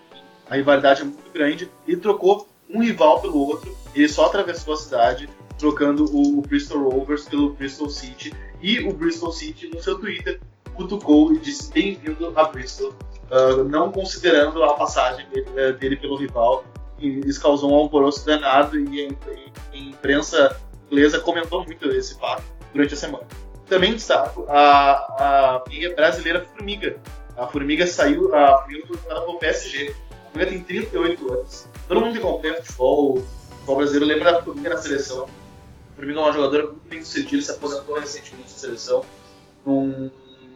a 0.49 0.55
rivalidade 0.55 1.01
é 1.01 1.03
muito 1.03 1.31
grande. 1.31 1.69
Ele 1.87 1.97
trocou 1.97 2.47
um 2.69 2.81
rival 2.81 3.21
pelo 3.21 3.37
outro, 3.37 3.75
ele 3.93 4.07
só 4.07 4.27
atravessou 4.27 4.75
a 4.75 4.77
cidade, 4.77 5.29
trocando 5.57 6.05
o, 6.05 6.39
o 6.39 6.41
Bristol 6.41 6.89
Rovers 6.89 7.27
pelo 7.27 7.53
Bristol 7.53 7.89
City. 7.89 8.33
E 8.61 8.79
o 8.79 8.93
Bristol 8.93 9.31
City, 9.31 9.69
no 9.73 9.81
seu 9.81 9.97
Twitter, 9.97 10.39
cutucou 10.79 11.33
e 11.33 11.39
disse 11.39 11.69
bem-vindo 11.73 12.31
a 12.39 12.45
Bristol, 12.45 12.93
uh, 13.29 13.65
não 13.65 13.91
considerando 13.91 14.63
a 14.63 14.75
passagem 14.75 15.27
dele, 15.27 15.47
uh, 15.49 15.73
dele, 15.77 15.97
pelo 15.97 16.15
rival. 16.15 16.63
E 16.97 17.19
isso 17.27 17.41
causou 17.41 17.71
um 17.71 17.75
alvoroço 17.75 18.25
danado 18.25 18.79
e 18.79 19.05
a, 19.05 19.77
imprensa 19.77 20.57
inglesa 20.89 21.19
comentou 21.19 21.65
muito 21.65 21.89
esse 21.89 22.17
fato 22.17 22.43
durante 22.73 22.93
a 22.93 22.97
semana. 22.97 23.25
Também 23.67 23.93
destaco 23.93 24.45
a, 24.47 25.59
a 25.59 25.63
brasileira 25.95 26.45
Formiga. 26.45 26.97
A 27.37 27.45
Formiga 27.47 27.85
saiu, 27.85 28.33
a 28.33 28.59
Formiga 28.59 28.87
foi 28.87 28.97
para 28.97 29.29
o 29.29 29.37
PSG. 29.37 29.95
A 30.09 30.31
Formiga 30.31 30.51
tem 30.51 30.63
38 30.63 31.33
anos. 31.33 31.67
Todo 31.87 32.01
mundo 32.01 32.13
que 32.13 32.19
acompanha 32.19 32.55
futebol, 32.55 33.17
futebol 33.49 33.75
brasileiro 33.75 34.05
lembra 34.05 34.31
da 34.31 34.43
Formiga 34.43 34.69
na 34.69 34.77
seleção. 34.77 35.25
A 35.25 35.95
Formiga 35.95 36.19
é 36.19 36.23
uma 36.23 36.33
jogadora 36.33 36.63
muito 36.67 36.87
bem 36.89 37.03
sucedida, 37.03 37.41
se 37.41 37.51
aposentou 37.51 37.99
recentemente 37.99 38.51
na 38.51 38.57
seleção, 38.57 39.05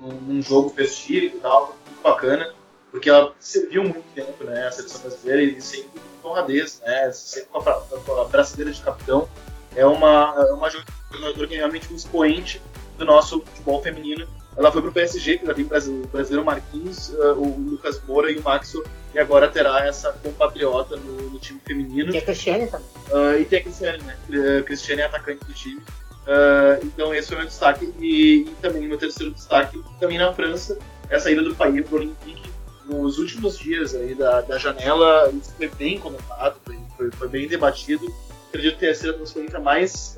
num, 0.04 0.20
num 0.22 0.42
jogo 0.42 0.70
festivo 0.70 1.38
e 1.38 1.40
tal, 1.40 1.78
muito 1.88 2.02
bacana, 2.04 2.54
porque 2.92 3.10
ela 3.10 3.34
serviu 3.40 3.84
muito 3.84 4.04
tempo 4.14 4.44
né, 4.44 4.68
a 4.68 4.72
seleção 4.72 5.02
brasileira 5.02 5.42
e 5.42 5.62
sempre 5.62 6.02
com 6.22 6.30
honradez, 6.30 6.82
né, 6.86 7.12
sempre 7.12 7.50
com 7.50 7.58
a, 7.58 7.74
com 7.74 8.22
a 8.22 8.26
braçadeira 8.26 8.72
de 8.72 8.82
capitão. 8.82 9.28
É 9.76 9.86
uma, 9.86 10.36
é 10.38 10.54
uma 10.54 10.70
jogadora 10.70 11.48
que 11.48 11.56
é 11.56 11.58
realmente 11.58 11.92
um 11.92 11.96
expoente 11.96 12.62
do 12.98 13.06
nosso 13.06 13.42
futebol 13.42 13.82
feminino. 13.82 14.28
Ela 14.56 14.72
foi 14.72 14.82
para 14.82 14.92
o 14.92 14.94
PSG, 14.94 15.40
que 15.40 15.48
já 15.48 15.54
tem 15.54 15.66
o 15.66 16.08
brasileiro 16.08 16.46
Marquinhos, 16.46 17.10
uh, 17.10 17.34
o 17.34 17.72
Lucas 17.72 18.00
Moura 18.08 18.32
e 18.32 18.38
o 18.38 18.44
Maxo, 18.44 18.84
e 19.14 19.18
agora 19.18 19.48
terá 19.48 19.88
essa 19.88 20.14
compatriota 20.14 20.96
no, 20.96 21.32
no 21.32 21.40
time 21.40 21.60
feminino. 21.66 22.14
E 22.14 22.18
a 22.18 22.22
Cristiane 22.22 22.68
também. 22.68 22.88
Uh, 23.10 23.40
e 23.40 23.46
tem 23.46 23.60
a 23.60 23.64
Cristiane, 23.64 24.04
né? 24.04 24.16
Cristiane 24.64 25.02
é 25.02 25.06
atacante 25.06 25.44
do 25.46 25.54
time. 25.54 25.82
Uh, 26.24 26.86
então 26.86 27.14
esse 27.14 27.28
foi 27.28 27.38
meu 27.38 27.46
destaque. 27.46 27.94
E, 28.00 28.42
e 28.42 28.56
também 28.62 28.88
meu 28.88 28.98
terceiro 28.98 29.34
destaque, 29.34 29.82
também 30.00 30.18
na 30.18 30.34
França, 30.34 30.78
é 31.10 31.16
a 31.16 31.20
saída 31.20 31.42
do 31.42 31.56
país 31.56 31.86
para 31.86 31.96
o 31.96 32.00
Olympique. 32.00 32.52
Nos 32.86 33.18
últimos 33.18 33.58
dias 33.58 33.96
aí 33.96 34.14
da, 34.14 34.42
da 34.42 34.58
janela, 34.58 35.32
isso 35.32 35.54
foi 35.56 35.70
bem 35.70 36.00
comentado, 36.00 36.58
foi, 36.66 37.12
foi, 37.12 37.28
bem 37.30 37.48
debatido. 37.48 38.06
Acredito 38.50 38.78
ter 38.78 38.94
sido 38.96 39.12
a 39.12 39.14
transferência 39.14 39.60
mais 39.60 40.18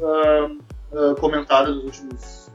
comentada 1.19 1.71
dos 1.71 1.83
últimos 1.83 2.45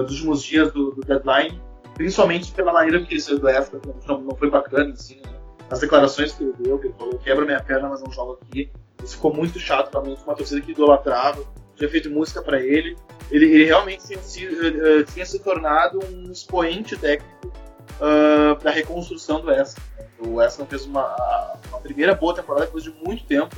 dos 0.00 0.12
últimos 0.12 0.42
dias 0.42 0.72
do, 0.72 0.92
do, 0.92 1.02
deadline, 1.02 1.60
principalmente 1.94 2.50
pela 2.52 2.72
maneira 2.72 3.02
que 3.04 3.12
ele 3.12 3.20
saiu 3.20 3.38
do 3.38 3.48
EFTA, 3.48 3.80
não, 4.08 4.20
não 4.22 4.36
foi 4.36 4.50
bacana, 4.50 4.92
assim, 4.92 5.16
né? 5.16 5.38
As 5.70 5.80
declarações 5.80 6.32
que 6.32 6.44
ele 6.44 6.54
deu, 6.58 6.78
que 6.78 6.86
ele 6.86 6.94
falou, 6.98 7.18
quebra 7.18 7.44
minha 7.44 7.62
perna, 7.62 7.88
mas 7.88 8.02
não 8.02 8.10
joga 8.10 8.38
aqui. 8.42 8.70
Isso 9.02 9.16
ficou 9.16 9.34
muito 9.34 9.58
chato, 9.58 9.90
realmente, 9.92 10.22
uma 10.24 10.34
torcida 10.34 10.60
que 10.60 10.72
idolatrava, 10.72 11.44
tinha 11.82 11.90
feito 11.90 12.10
música 12.10 12.40
para 12.40 12.60
ele. 12.60 12.96
ele. 13.30 13.46
Ele 13.46 13.64
realmente 13.64 14.06
tinha 14.06 14.22
se, 14.22 14.46
uh, 14.46 15.04
tinha 15.12 15.26
se 15.26 15.38
tornado 15.40 15.98
um 16.04 16.30
expoente 16.30 16.96
técnico 16.96 17.52
uh, 17.98 18.62
da 18.62 18.70
reconstrução 18.70 19.40
do 19.40 19.48
West. 19.48 19.78
O 20.18 20.34
West 20.34 20.58
não 20.58 20.66
fez 20.66 20.84
uma, 20.84 21.56
uma 21.68 21.80
primeira 21.80 22.14
boa 22.14 22.34
temporada 22.34 22.66
depois 22.66 22.84
de 22.84 22.90
muito 22.90 23.24
tempo 23.24 23.56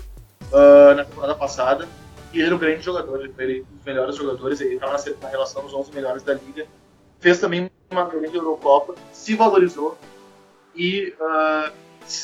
uh, 0.51 0.95
na 0.95 1.05
temporada 1.05 1.35
passada 1.35 1.87
e 2.33 2.39
ele 2.39 2.47
era 2.47 2.55
um 2.57 2.59
grande 2.59 2.83
jogador, 2.83 3.21
ele 3.21 3.33
foi 3.33 3.61
um 3.61 3.77
dos 3.77 3.85
melhores 3.85 4.17
jogadores, 4.17 4.61
ele 4.61 4.75
estava 4.75 4.97
na 5.23 5.29
relação 5.29 5.63
dos 5.63 5.73
11 5.73 5.93
melhores 5.95 6.23
da 6.23 6.35
liga. 6.35 6.67
Fez 7.21 7.39
também 7.39 7.71
uma 7.91 8.07
grande 8.07 8.35
Eurocopa, 8.35 8.95
se 9.13 9.37
valorizou 9.37 9.97
e 10.75 11.15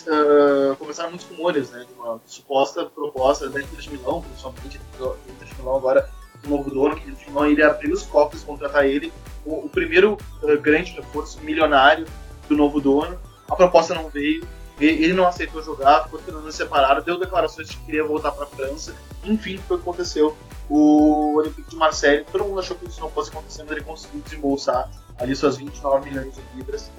uh, 0.06 0.72
uh, 0.72 0.76
começaram 0.76 1.10
muitos 1.10 1.26
rumores 1.26 1.70
né, 1.70 1.84
de 1.86 2.00
uma 2.00 2.20
suposta 2.26 2.86
proposta 2.86 3.48
da 3.48 3.60
Inter 3.60 3.80
de 3.80 3.90
Milão, 3.90 4.22
principalmente 4.22 4.78
a 4.78 5.30
Inter 5.30 5.48
de 5.48 5.54
Milão 5.56 5.76
agora 5.76 6.08
o 6.44 6.48
novo 6.48 6.70
dono, 6.70 6.96
que 6.96 7.10
de 7.10 7.26
Milão 7.26 7.50
iria 7.50 7.68
abrir 7.68 7.92
os 7.92 8.02
cofres, 8.02 8.42
contratar 8.42 8.86
ele, 8.86 9.12
o, 9.44 9.66
o 9.66 9.68
primeiro 9.68 10.16
uh, 10.42 10.60
grande 10.60 10.92
reforço 10.92 11.40
milionário 11.40 12.06
do 12.48 12.56
novo 12.56 12.80
dono. 12.80 13.18
A 13.48 13.56
proposta 13.56 13.94
não 13.94 14.08
veio, 14.08 14.46
ele 14.80 15.12
não 15.12 15.26
aceitou 15.26 15.62
jogar, 15.62 16.04
ficou 16.04 16.18
treinando 16.20 16.50
separado, 16.50 17.02
deu 17.02 17.18
declarações 17.18 17.68
de 17.68 17.76
que 17.76 17.84
queria 17.84 18.04
voltar 18.04 18.32
para 18.32 18.44
a 18.44 18.46
França. 18.46 18.94
Enfim, 19.24 19.58
foi 19.58 19.76
o 19.76 19.80
que 19.80 19.88
aconteceu. 19.88 20.36
O 20.68 21.36
Olympique 21.36 21.68
de 21.68 21.76
Marseille, 21.76 22.24
todo 22.30 22.44
mundo 22.44 22.60
achou 22.60 22.76
que 22.76 22.86
isso 22.86 23.00
não 23.00 23.10
fosse 23.10 23.30
acontecer, 23.30 23.62
mas 23.64 23.72
ele 23.72 23.82
conseguiu 23.82 24.22
desembolsar 24.22 24.88
ali 25.18 25.36
suas 25.36 25.58
29 25.58 26.08
milhões 26.08 26.34
de 26.34 26.40
libras. 26.56 26.90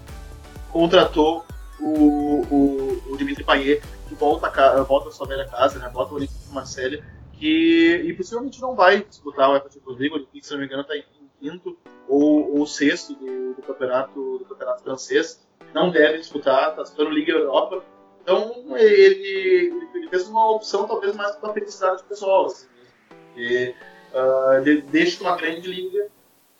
Contratou 0.71 1.43
o, 1.81 2.41
o, 2.49 3.13
o 3.13 3.17
Dimitri 3.17 3.43
Payet, 3.43 3.81
que 4.07 4.15
volta 4.15 4.47
a, 4.47 4.83
volta 4.83 5.09
à 5.09 5.11
sua 5.11 5.27
velha 5.27 5.47
casa, 5.47 5.79
né? 5.79 5.89
volta 5.93 6.13
o 6.13 6.17
Olympique 6.17 6.47
de 6.47 6.53
Marseille, 6.53 7.03
que 7.33 8.01
e 8.05 8.13
possivelmente 8.13 8.61
não 8.61 8.75
vai 8.75 9.03
disputar 9.03 9.49
o 9.49 9.53
UEFA 9.53 9.71
Champions 9.71 9.97
League. 9.97 10.13
O 10.13 10.17
Olympique, 10.17 10.45
se 10.45 10.51
não 10.51 10.59
me 10.59 10.65
engano, 10.65 10.81
está 10.81 10.95
em 10.95 11.03
quinto 11.39 11.77
ou, 12.07 12.59
ou 12.59 12.67
sexto 12.67 13.15
do, 13.15 13.53
do, 13.55 13.61
campeonato, 13.61 14.37
do 14.37 14.45
campeonato 14.45 14.83
francês 14.83 15.41
não 15.73 15.89
deve 15.89 16.19
disputar, 16.19 16.69
está 16.69 16.83
disputando 16.83 17.09
Liga 17.09 17.31
Europa. 17.31 17.83
Então 18.21 18.77
ele, 18.77 19.73
ele, 19.95 20.07
fez 20.09 20.27
uma 20.27 20.51
opção 20.51 20.87
talvez 20.87 21.15
mais 21.15 21.35
para 21.37 21.49
a 21.49 21.53
felicidade 21.53 22.03
pessoal. 22.03 22.45
Assim, 22.45 22.67
porque 23.09 23.75
uh, 24.13 24.81
deixa 24.91 25.23
uma 25.23 25.35
grande 25.35 25.67
liga 25.67 26.07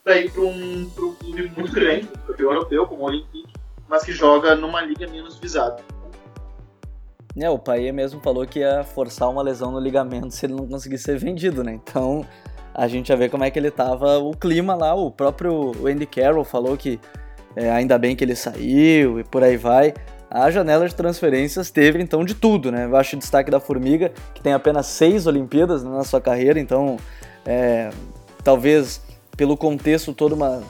para 0.02 0.18
ir 0.18 0.32
para 0.32 0.42
um, 0.42 0.82
um, 0.82 0.90
clube 0.90 1.52
muito 1.56 1.72
grande, 1.72 2.08
campeão 2.26 2.52
europeu, 2.52 2.86
como 2.86 3.02
o 3.02 3.06
Olympique, 3.06 3.52
mas 3.92 4.04
que 4.04 4.12
joga 4.12 4.56
numa 4.56 4.80
liga 4.80 5.06
menos 5.06 5.38
visada. 5.38 5.76
É, 7.36 7.50
o 7.50 7.58
Paê 7.58 7.92
mesmo 7.92 8.22
falou 8.22 8.46
que 8.46 8.60
ia 8.60 8.82
forçar 8.84 9.28
uma 9.28 9.42
lesão 9.42 9.70
no 9.70 9.78
ligamento 9.78 10.30
se 10.30 10.46
ele 10.46 10.54
não 10.54 10.66
conseguisse 10.66 11.04
ser 11.04 11.18
vendido, 11.18 11.62
né? 11.62 11.74
Então 11.74 12.26
a 12.74 12.88
gente 12.88 13.08
já 13.08 13.16
vê 13.16 13.28
como 13.28 13.44
é 13.44 13.50
que 13.50 13.58
ele 13.58 13.70
tava, 13.70 14.18
o 14.18 14.34
clima 14.34 14.74
lá, 14.74 14.94
o 14.94 15.10
próprio 15.10 15.72
Andy 15.86 16.06
Carroll 16.06 16.42
falou 16.42 16.74
que 16.74 16.98
é, 17.54 17.70
ainda 17.70 17.98
bem 17.98 18.16
que 18.16 18.24
ele 18.24 18.34
saiu 18.34 19.20
e 19.20 19.24
por 19.24 19.44
aí 19.44 19.58
vai. 19.58 19.92
A 20.30 20.50
janela 20.50 20.88
de 20.88 20.94
transferências 20.94 21.70
teve 21.70 22.02
então 22.02 22.24
de 22.24 22.34
tudo, 22.34 22.72
né? 22.72 22.86
Eu 22.86 22.96
acho 22.96 23.14
o 23.14 23.18
destaque 23.18 23.50
da 23.50 23.60
Formiga, 23.60 24.10
que 24.34 24.40
tem 24.40 24.54
apenas 24.54 24.86
seis 24.86 25.26
Olimpíadas 25.26 25.84
na 25.84 26.02
sua 26.02 26.18
carreira, 26.18 26.58
então 26.58 26.96
é, 27.44 27.90
talvez 28.42 29.02
pelo 29.36 29.54
contexto 29.54 30.14
todo 30.14 30.34
uma. 30.34 30.62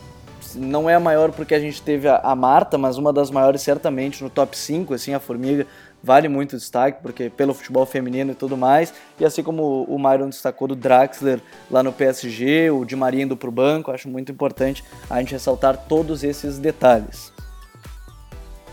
Não 0.55 0.89
é 0.89 0.95
a 0.95 1.01
maior 1.01 1.33
porque 1.33 1.55
a 1.55 1.61
gente 1.61 1.83
teve 1.83 2.09
a, 2.09 2.17
a 2.17 2.35
Marta, 2.35 2.77
mas 2.77 2.99
uma 2.99 3.13
das 3.13 3.31
maiores 3.31 3.63
certamente 3.63 4.23
no 4.23 4.31
top 4.31 4.57
5, 4.57 4.95
assim, 4.95 5.15
a 5.15 5.21
Formiga 5.21 5.67
vale 6.03 6.29
muito 6.29 6.57
destaque, 6.57 7.01
porque 7.03 7.31
pelo 7.31 7.55
futebol 7.55 7.87
feminino 7.87 8.33
e 8.33 8.35
tudo 8.35 8.57
mais. 8.57 8.93
E 9.19 9.25
assim 9.25 9.43
como 9.43 9.85
o 9.85 9.99
Myron 9.99 10.29
destacou 10.29 10.67
do 10.67 10.75
Draxler 10.75 11.41
lá 11.71 11.83
no 11.83 11.93
PSG, 11.93 12.71
o 12.71 12.85
Di 12.85 12.97
Maria 12.97 13.23
indo 13.23 13.37
para 13.37 13.49
o 13.49 13.53
banco, 13.53 13.91
acho 13.91 14.09
muito 14.09 14.33
importante 14.33 14.83
a 15.09 15.19
gente 15.21 15.33
ressaltar 15.33 15.77
todos 15.89 16.25
esses 16.25 16.59
detalhes. 16.59 17.33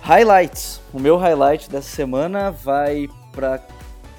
Highlights. 0.01 0.82
O 0.93 0.99
meu 0.99 1.17
highlight 1.17 1.69
dessa 1.69 1.89
semana 1.89 2.49
vai 2.49 3.07
para 3.32 3.61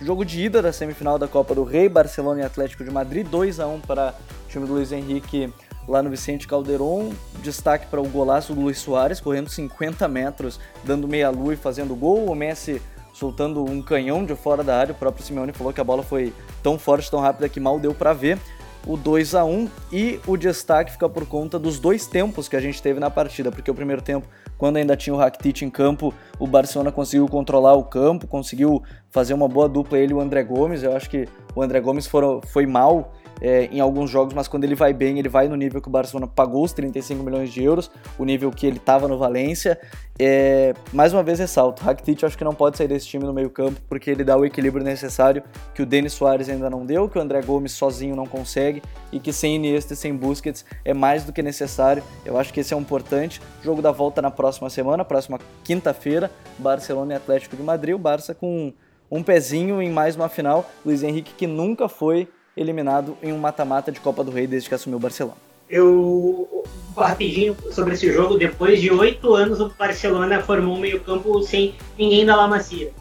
jogo 0.00 0.24
de 0.24 0.40
ida 0.40 0.62
da 0.62 0.72
semifinal 0.72 1.18
da 1.18 1.26
Copa 1.26 1.54
do 1.54 1.64
Rei, 1.64 1.88
Barcelona 1.88 2.42
e 2.42 2.44
Atlético 2.44 2.84
de 2.84 2.90
Madrid, 2.90 3.26
2 3.26 3.60
a 3.60 3.66
1 3.66 3.80
para 3.80 4.14
o 4.44 4.48
time 4.48 4.66
do 4.66 4.74
Luiz 4.74 4.92
Henrique 4.92 5.52
lá 5.86 6.02
no 6.02 6.10
Vicente 6.10 6.46
Calderon. 6.46 7.10
Destaque 7.42 7.86
para 7.86 8.00
o 8.00 8.08
golaço 8.08 8.54
do 8.54 8.60
Luiz 8.60 8.78
Soares, 8.78 9.20
correndo 9.20 9.48
50 9.48 10.06
metros, 10.08 10.60
dando 10.84 11.08
meia-lua 11.08 11.54
e 11.54 11.56
fazendo 11.56 11.94
gol. 11.94 12.30
O 12.30 12.34
Messi 12.34 12.80
soltando 13.12 13.62
um 13.62 13.82
canhão 13.82 14.24
de 14.24 14.34
fora 14.34 14.64
da 14.64 14.76
área. 14.76 14.92
O 14.92 14.96
próprio 14.96 15.24
Simeone 15.24 15.52
falou 15.52 15.72
que 15.72 15.80
a 15.80 15.84
bola 15.84 16.02
foi 16.02 16.32
tão 16.62 16.78
forte, 16.78 17.10
tão 17.10 17.20
rápida 17.20 17.48
que 17.48 17.60
mal 17.60 17.78
deu 17.78 17.94
para 17.94 18.12
ver. 18.12 18.38
O 18.86 18.96
2 18.96 19.34
a 19.34 19.44
1 19.44 19.68
e 19.92 20.18
o 20.26 20.38
destaque 20.38 20.92
fica 20.92 21.06
por 21.06 21.26
conta 21.26 21.58
dos 21.58 21.78
dois 21.78 22.06
tempos 22.06 22.48
que 22.48 22.56
a 22.56 22.60
gente 22.60 22.80
teve 22.80 22.98
na 22.98 23.10
partida, 23.10 23.52
porque 23.52 23.70
o 23.70 23.74
primeiro 23.74 24.00
tempo, 24.00 24.26
quando 24.56 24.78
ainda 24.78 24.96
tinha 24.96 25.12
o 25.12 25.18
Rakitic 25.18 25.60
em 25.60 25.68
campo, 25.68 26.14
o 26.38 26.46
Barcelona 26.46 26.90
conseguiu 26.90 27.28
controlar 27.28 27.74
o 27.74 27.84
campo, 27.84 28.26
conseguiu 28.26 28.82
fazer 29.10 29.34
uma 29.34 29.46
boa 29.46 29.68
dupla 29.68 29.98
ele 29.98 30.12
e 30.12 30.14
o 30.14 30.20
André 30.20 30.42
Gomes. 30.42 30.82
Eu 30.82 30.96
acho 30.96 31.10
que 31.10 31.28
o 31.54 31.60
André 31.60 31.78
Gomes 31.78 32.06
foram, 32.06 32.40
foi 32.40 32.64
mal 32.64 33.12
é, 33.40 33.64
em 33.72 33.80
alguns 33.80 34.10
jogos, 34.10 34.34
mas 34.34 34.46
quando 34.46 34.64
ele 34.64 34.74
vai 34.74 34.92
bem, 34.92 35.18
ele 35.18 35.28
vai 35.28 35.48
no 35.48 35.56
nível 35.56 35.80
que 35.80 35.88
o 35.88 35.90
Barcelona 35.90 36.26
pagou 36.26 36.64
os 36.64 36.72
35 36.72 37.22
milhões 37.22 37.50
de 37.52 37.62
euros, 37.62 37.90
o 38.18 38.24
nível 38.24 38.50
que 38.50 38.66
ele 38.66 38.76
estava 38.76 39.08
no 39.08 39.16
Valência. 39.16 39.80
É, 40.18 40.74
mais 40.92 41.14
uma 41.14 41.22
vez 41.22 41.38
ressalto, 41.38 41.82
Rakitic 41.82 42.22
acho 42.24 42.36
que 42.36 42.44
não 42.44 42.54
pode 42.54 42.76
sair 42.76 42.88
desse 42.88 43.06
time 43.06 43.24
no 43.24 43.32
meio 43.32 43.48
campo, 43.48 43.80
porque 43.88 44.10
ele 44.10 44.22
dá 44.22 44.36
o 44.36 44.44
equilíbrio 44.44 44.84
necessário 44.84 45.42
que 45.74 45.80
o 45.80 45.86
Denis 45.86 46.12
Soares 46.12 46.50
ainda 46.50 46.68
não 46.68 46.84
deu, 46.84 47.08
que 47.08 47.16
o 47.16 47.20
André 47.22 47.40
Gomes 47.40 47.72
sozinho 47.72 48.14
não 48.14 48.26
consegue, 48.26 48.82
e 49.10 49.18
que 49.18 49.32
sem 49.32 49.56
Iniesta 49.56 49.94
e 49.94 49.96
sem 49.96 50.14
Busquets 50.14 50.64
é 50.84 50.92
mais 50.92 51.24
do 51.24 51.32
que 51.32 51.42
necessário. 51.42 52.02
Eu 52.26 52.38
acho 52.38 52.52
que 52.52 52.60
esse 52.60 52.74
é 52.74 52.76
um 52.76 52.84
importante. 52.90 53.40
Jogo 53.62 53.80
da 53.80 53.92
volta 53.92 54.20
na 54.20 54.32
próxima 54.32 54.68
semana, 54.68 55.04
próxima 55.04 55.38
quinta-feira, 55.62 56.28
Barcelona 56.58 57.12
e 57.12 57.16
Atlético 57.16 57.56
de 57.56 57.62
Madrid, 57.62 57.94
o 57.94 57.98
Barça 57.98 58.34
com 58.34 58.72
um 59.08 59.22
pezinho 59.22 59.80
em 59.80 59.90
mais 59.90 60.16
uma 60.16 60.28
final, 60.28 60.68
Luiz 60.84 61.02
Henrique 61.02 61.32
que 61.34 61.46
nunca 61.46 61.88
foi 61.88 62.28
eliminado 62.62 63.16
em 63.22 63.32
um 63.32 63.38
mata-mata 63.38 63.90
de 63.90 64.00
Copa 64.00 64.22
do 64.22 64.30
Rei 64.30 64.46
desde 64.46 64.68
que 64.68 64.74
assumiu 64.74 64.98
o 64.98 65.00
Barcelona. 65.00 65.36
Eu, 65.68 66.64
rapidinho 66.96 67.56
sobre 67.70 67.94
esse 67.94 68.12
jogo, 68.12 68.36
depois 68.36 68.80
de 68.80 68.90
oito 68.90 69.34
anos 69.34 69.60
o 69.60 69.68
Barcelona 69.68 70.42
formou 70.42 70.76
um 70.76 70.80
meio 70.80 71.00
campo 71.00 71.42
sem 71.42 71.74
ninguém 71.96 72.26
da 72.26 72.36
La 72.36 72.48
Masia. 72.48 72.92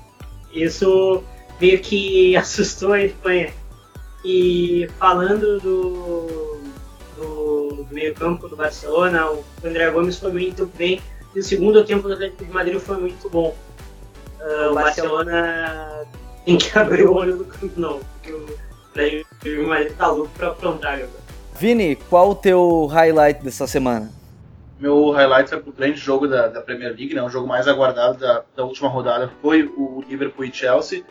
Isso 0.54 1.24
meio 1.60 1.80
que 1.80 2.36
assustou 2.38 2.94
a 2.94 3.04
Espanha. 3.04 3.52
E 4.24 4.88
falando 5.00 5.60
do, 5.60 6.60
do, 7.18 7.86
do 7.86 7.88
meio 7.92 8.14
campo 8.14 8.48
do 8.48 8.56
Barcelona, 8.56 9.32
o 9.32 9.44
André 9.64 9.90
Gomes 9.90 10.20
foi 10.20 10.32
muito 10.32 10.66
bem 10.78 11.02
e 11.36 11.40
o 11.40 11.44
segundo 11.44 11.84
tempo 11.84 12.08
do 12.08 12.14
Atlético 12.14 12.46
de 12.46 12.52
Madrid 12.52 12.80
foi 12.80 12.98
muito 12.98 13.30
bom. 13.30 13.56
Uh, 14.40 14.72
o 14.72 14.76
Barcelona 14.76 16.06
tem 16.46 16.58
que 16.58 16.70
abrir 16.78 17.06
o 17.06 17.14
olho 17.14 17.38
do 17.38 17.46
campo, 17.46 17.80
não, 17.80 18.00
porque 18.00 18.32
o 18.32 18.69
Mas 19.68 19.86
ele 19.86 19.94
tá 19.96 20.08
louco 20.08 20.32
pra 20.38 20.50
aprontar. 20.50 21.02
Vini, 21.56 21.96
qual 21.96 22.32
o 22.32 22.36
teu 22.36 22.86
highlight 22.86 23.44
dessa 23.44 23.68
semana? 23.68 24.10
Meu 24.80 25.12
highlight 25.12 25.54
é 25.54 25.58
pro 25.58 25.74
grande 25.74 26.00
jogo 26.00 26.26
da, 26.26 26.48
da 26.48 26.62
Premier 26.62 26.96
League, 26.96 27.14
né? 27.14 27.22
O 27.22 27.30
jogo 27.30 27.46
mais 27.46 27.68
aguardado 27.68 28.18
da, 28.18 28.44
da 28.56 28.64
última 28.64 28.88
rodada 28.88 29.30
foi 29.42 29.64
o 29.64 30.02
Liverpool 30.08 30.46
e 30.46 30.54
Chelsea. 30.54 31.04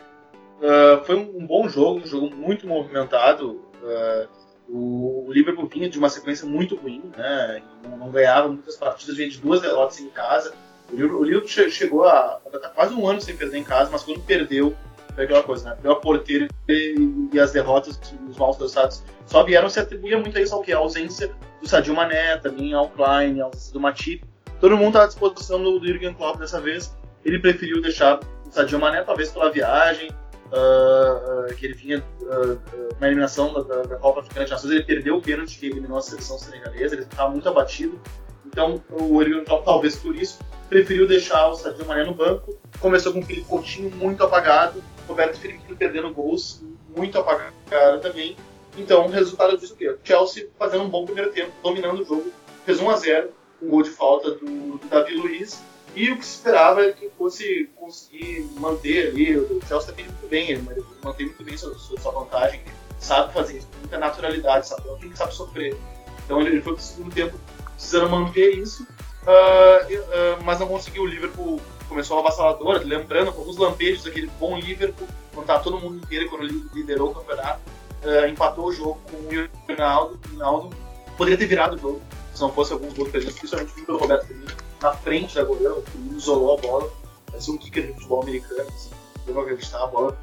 Uh, 0.59 1.05
foi 1.05 1.15
um, 1.15 1.37
um, 1.37 1.45
bom 1.45 1.69
jogo, 1.69 1.99
um 1.99 2.07
jogo 2.07 2.35
muito 2.35 2.67
movimentado. 2.67 3.61
Uh, 3.81 4.27
o, 4.67 5.27
o, 5.27 5.31
Liverpool 5.31 5.67
vinha 5.67 5.87
de 5.87 5.99
uma 5.99 6.09
sequência 6.09 6.47
muito 6.47 6.75
ruim, 6.75 7.11
né? 7.15 7.61
Não, 7.83 7.97
não, 7.97 8.11
ganhava 8.11 8.47
muitas 8.47 8.75
partidas, 8.75 9.15
vinha 9.15 9.29
de 9.29 9.39
duas 9.39 9.61
derrotas 9.61 9.99
em 9.99 10.09
casa. 10.09 10.53
O 10.91 10.95
Liverpool, 10.95 11.21
o 11.21 11.23
Liverpool 11.23 11.69
chegou 11.69 12.05
a, 12.05 12.39
a 12.45 12.57
tá 12.57 12.69
quase 12.69 12.93
um 12.93 13.07
ano 13.07 13.21
sem 13.21 13.37
perder 13.37 13.59
em 13.59 13.63
casa, 13.63 13.91
mas 13.91 14.03
quando 14.03 14.19
perdeu, 14.21 14.75
foi 15.19 15.25
aquela 15.25 15.43
coisa, 15.43 15.69
né? 15.69 15.77
Deu 15.81 15.91
a 15.91 15.95
porteira 15.97 16.47
e, 16.69 17.27
e 17.33 17.39
as 17.39 17.51
derrotas, 17.51 17.99
os 18.29 18.37
maus 18.37 18.55
resultados 18.55 19.03
só 19.25 19.43
vieram 19.43 19.69
se 19.69 19.77
atribuir 19.77 20.17
muito 20.17 20.37
a 20.37 20.41
isso 20.41 20.55
ao 20.55 20.61
que? 20.61 20.71
A 20.71 20.77
ausência 20.77 21.29
do 21.61 21.67
Sadio 21.67 21.93
Mané, 21.93 22.37
também 22.37 22.73
ao 22.73 22.89
Klein, 22.89 23.41
a 23.41 23.45
ausência 23.45 23.73
do 23.73 23.81
Matip. 23.81 24.23
Todo 24.61 24.77
mundo 24.77 24.89
está 24.89 25.03
à 25.03 25.07
disposição 25.07 25.61
do, 25.61 25.77
do 25.77 25.85
Jurgen 25.85 26.13
Klopp 26.13 26.39
dessa 26.39 26.61
vez. 26.61 26.95
Ele 27.25 27.37
preferiu 27.37 27.81
deixar 27.81 28.21
o 28.47 28.51
Sadio 28.51 28.79
Mané, 28.79 29.03
talvez 29.03 29.29
pela 29.29 29.51
viagem, 29.51 30.09
uh, 30.09 31.51
uh, 31.51 31.55
que 31.55 31.65
ele 31.65 31.73
vinha 31.73 32.01
uh, 32.21 32.59
na 32.97 33.07
eliminação 33.07 33.53
da, 33.53 33.61
da, 33.61 33.81
da 33.81 33.95
Copa 33.97 34.21
Africana 34.21 34.45
de 34.45 34.51
Nações. 34.51 34.71
Ele 34.71 34.83
perdeu 34.83 35.17
o 35.17 35.21
pênalti 35.21 35.59
que 35.59 35.65
eliminou 35.65 35.97
a 35.97 36.01
seleção 36.01 36.39
senegalesa, 36.39 36.95
ele 36.95 37.03
estava 37.03 37.29
muito 37.29 37.49
abatido. 37.49 37.99
Então, 38.45 38.81
o 38.89 39.21
Jurgen 39.21 39.43
Klopp, 39.43 39.65
talvez 39.65 39.97
por 39.97 40.15
isso, 40.15 40.39
preferiu 40.69 41.07
deixar 41.07 41.49
o 41.49 41.55
Sadio 41.55 41.85
Mané 41.85 42.05
no 42.05 42.13
banco. 42.13 42.57
Começou 42.79 43.11
com 43.11 43.19
o 43.19 43.23
Felipe 43.23 43.95
muito 43.95 44.23
apagado, 44.23 44.81
Roberto 45.09 45.39
Firmino 45.39 45.75
perdendo 45.75 46.13
gols 46.13 46.63
muito 46.95 47.17
apagado 47.17 47.99
também. 48.01 48.37
Então, 48.77 49.05
o 49.05 49.09
resultado 49.09 49.57
disso 49.57 49.73
o 49.73 49.75
quê? 49.75 49.95
Chelsea 50.03 50.47
fazendo 50.57 50.83
um 50.83 50.89
bom 50.89 51.05
primeiro 51.05 51.31
tempo, 51.31 51.51
dominando 51.61 52.01
o 52.01 52.05
jogo, 52.05 52.31
fez 52.65 52.79
1 52.79 52.89
a 52.89 52.95
0 52.95 53.29
um 53.61 53.69
gol 53.69 53.83
de 53.83 53.89
falta 53.89 54.31
do, 54.31 54.77
do 54.77 54.87
Davi 54.87 55.15
Luiz, 55.15 55.61
e 55.95 56.11
o 56.11 56.17
que 56.17 56.25
se 56.25 56.35
esperava 56.37 56.85
é 56.85 56.93
que 56.93 57.09
fosse 57.17 57.69
conseguir 57.75 58.47
manter 58.57 59.09
ali, 59.09 59.35
o 59.37 59.59
Chelsea 59.67 59.93
tem 59.93 60.05
muito 60.05 60.29
bem, 60.29 60.51
ele 60.51 60.85
mantém 61.03 61.25
muito 61.25 61.43
bem 61.43 61.57
sua, 61.57 61.77
sua 61.77 62.11
vantagem, 62.11 62.61
sabe 62.99 63.33
fazer 63.33 63.57
isso 63.57 63.67
com 63.67 63.79
muita 63.79 63.97
naturalidade, 63.97 64.67
sabe? 64.67 64.83
É 64.87 65.09
que 65.09 65.17
sabe 65.17 65.33
sofrer. 65.33 65.75
Então 66.23 66.39
ele, 66.39 66.51
ele 66.51 66.61
foi 66.61 66.73
pro 66.73 66.81
segundo 66.81 67.13
tempo 67.13 67.37
precisando 67.73 68.09
manter 68.09 68.51
isso, 68.51 68.83
uh, 68.83 69.93
uh, 69.93 70.43
mas 70.43 70.59
não 70.59 70.67
conseguiu. 70.67 71.03
O 71.03 71.07
Liverpool 71.07 71.59
começou 71.89 72.19
avassalador, 72.19 72.81
lembrando 72.85 73.29
alguns 73.29 73.57
lampejos 73.57 74.03
daquele 74.03 74.29
bom 74.39 74.57
Liverpool, 74.57 75.07
quando 75.33 75.43
estava 75.43 75.63
todo 75.63 75.79
mundo 75.79 75.97
inteiro, 75.97 76.29
quando 76.29 76.43
ele 76.45 76.63
liderou 76.73 77.09
o 77.09 77.15
campeonato 77.15 77.59
uh, 78.03 78.27
empatou 78.27 78.67
o 78.67 78.71
jogo 78.71 78.99
com 79.09 79.17
o 79.17 79.49
Ronaldo. 79.67 80.19
Ronaldo 80.31 80.75
poderia 81.17 81.37
ter 81.37 81.47
virado 81.47 81.75
o 81.75 81.79
jogo 81.79 82.01
se 82.33 82.41
não 82.41 82.51
fosse 82.51 82.71
alguns 82.71 82.93
gols 82.93 83.09
perdidos, 83.09 83.37
principalmente 83.37 83.91
o 83.91 83.97
Roberto 83.97 84.27
Firmino, 84.27 84.51
na 84.81 84.93
frente 84.93 85.35
da 85.35 85.43
goleira, 85.43 85.73
o 85.73 85.81
Firmino 85.81 86.17
isolou 86.17 86.57
a 86.57 86.61
bola. 86.61 86.89
Parece 87.25 87.51
um 87.51 87.57
kicker 87.57 87.87
de 87.87 87.93
futebol 87.93 88.21
americano, 88.21 88.69
assim, 88.69 88.91
deu 89.25 89.39
acreditar 89.41 89.83
a 89.83 89.87
bola. 89.87 90.17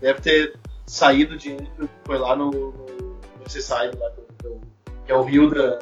Deve 0.00 0.20
ter 0.20 0.58
saído 0.86 1.36
de 1.36 1.56
foi 2.04 2.18
lá 2.18 2.34
no, 2.34 2.50
no, 2.50 2.72
no 2.72 4.00
lá, 4.00 4.10
que 5.06 5.12
é 5.12 5.14
o 5.14 5.22
rio 5.22 5.48
da, 5.48 5.78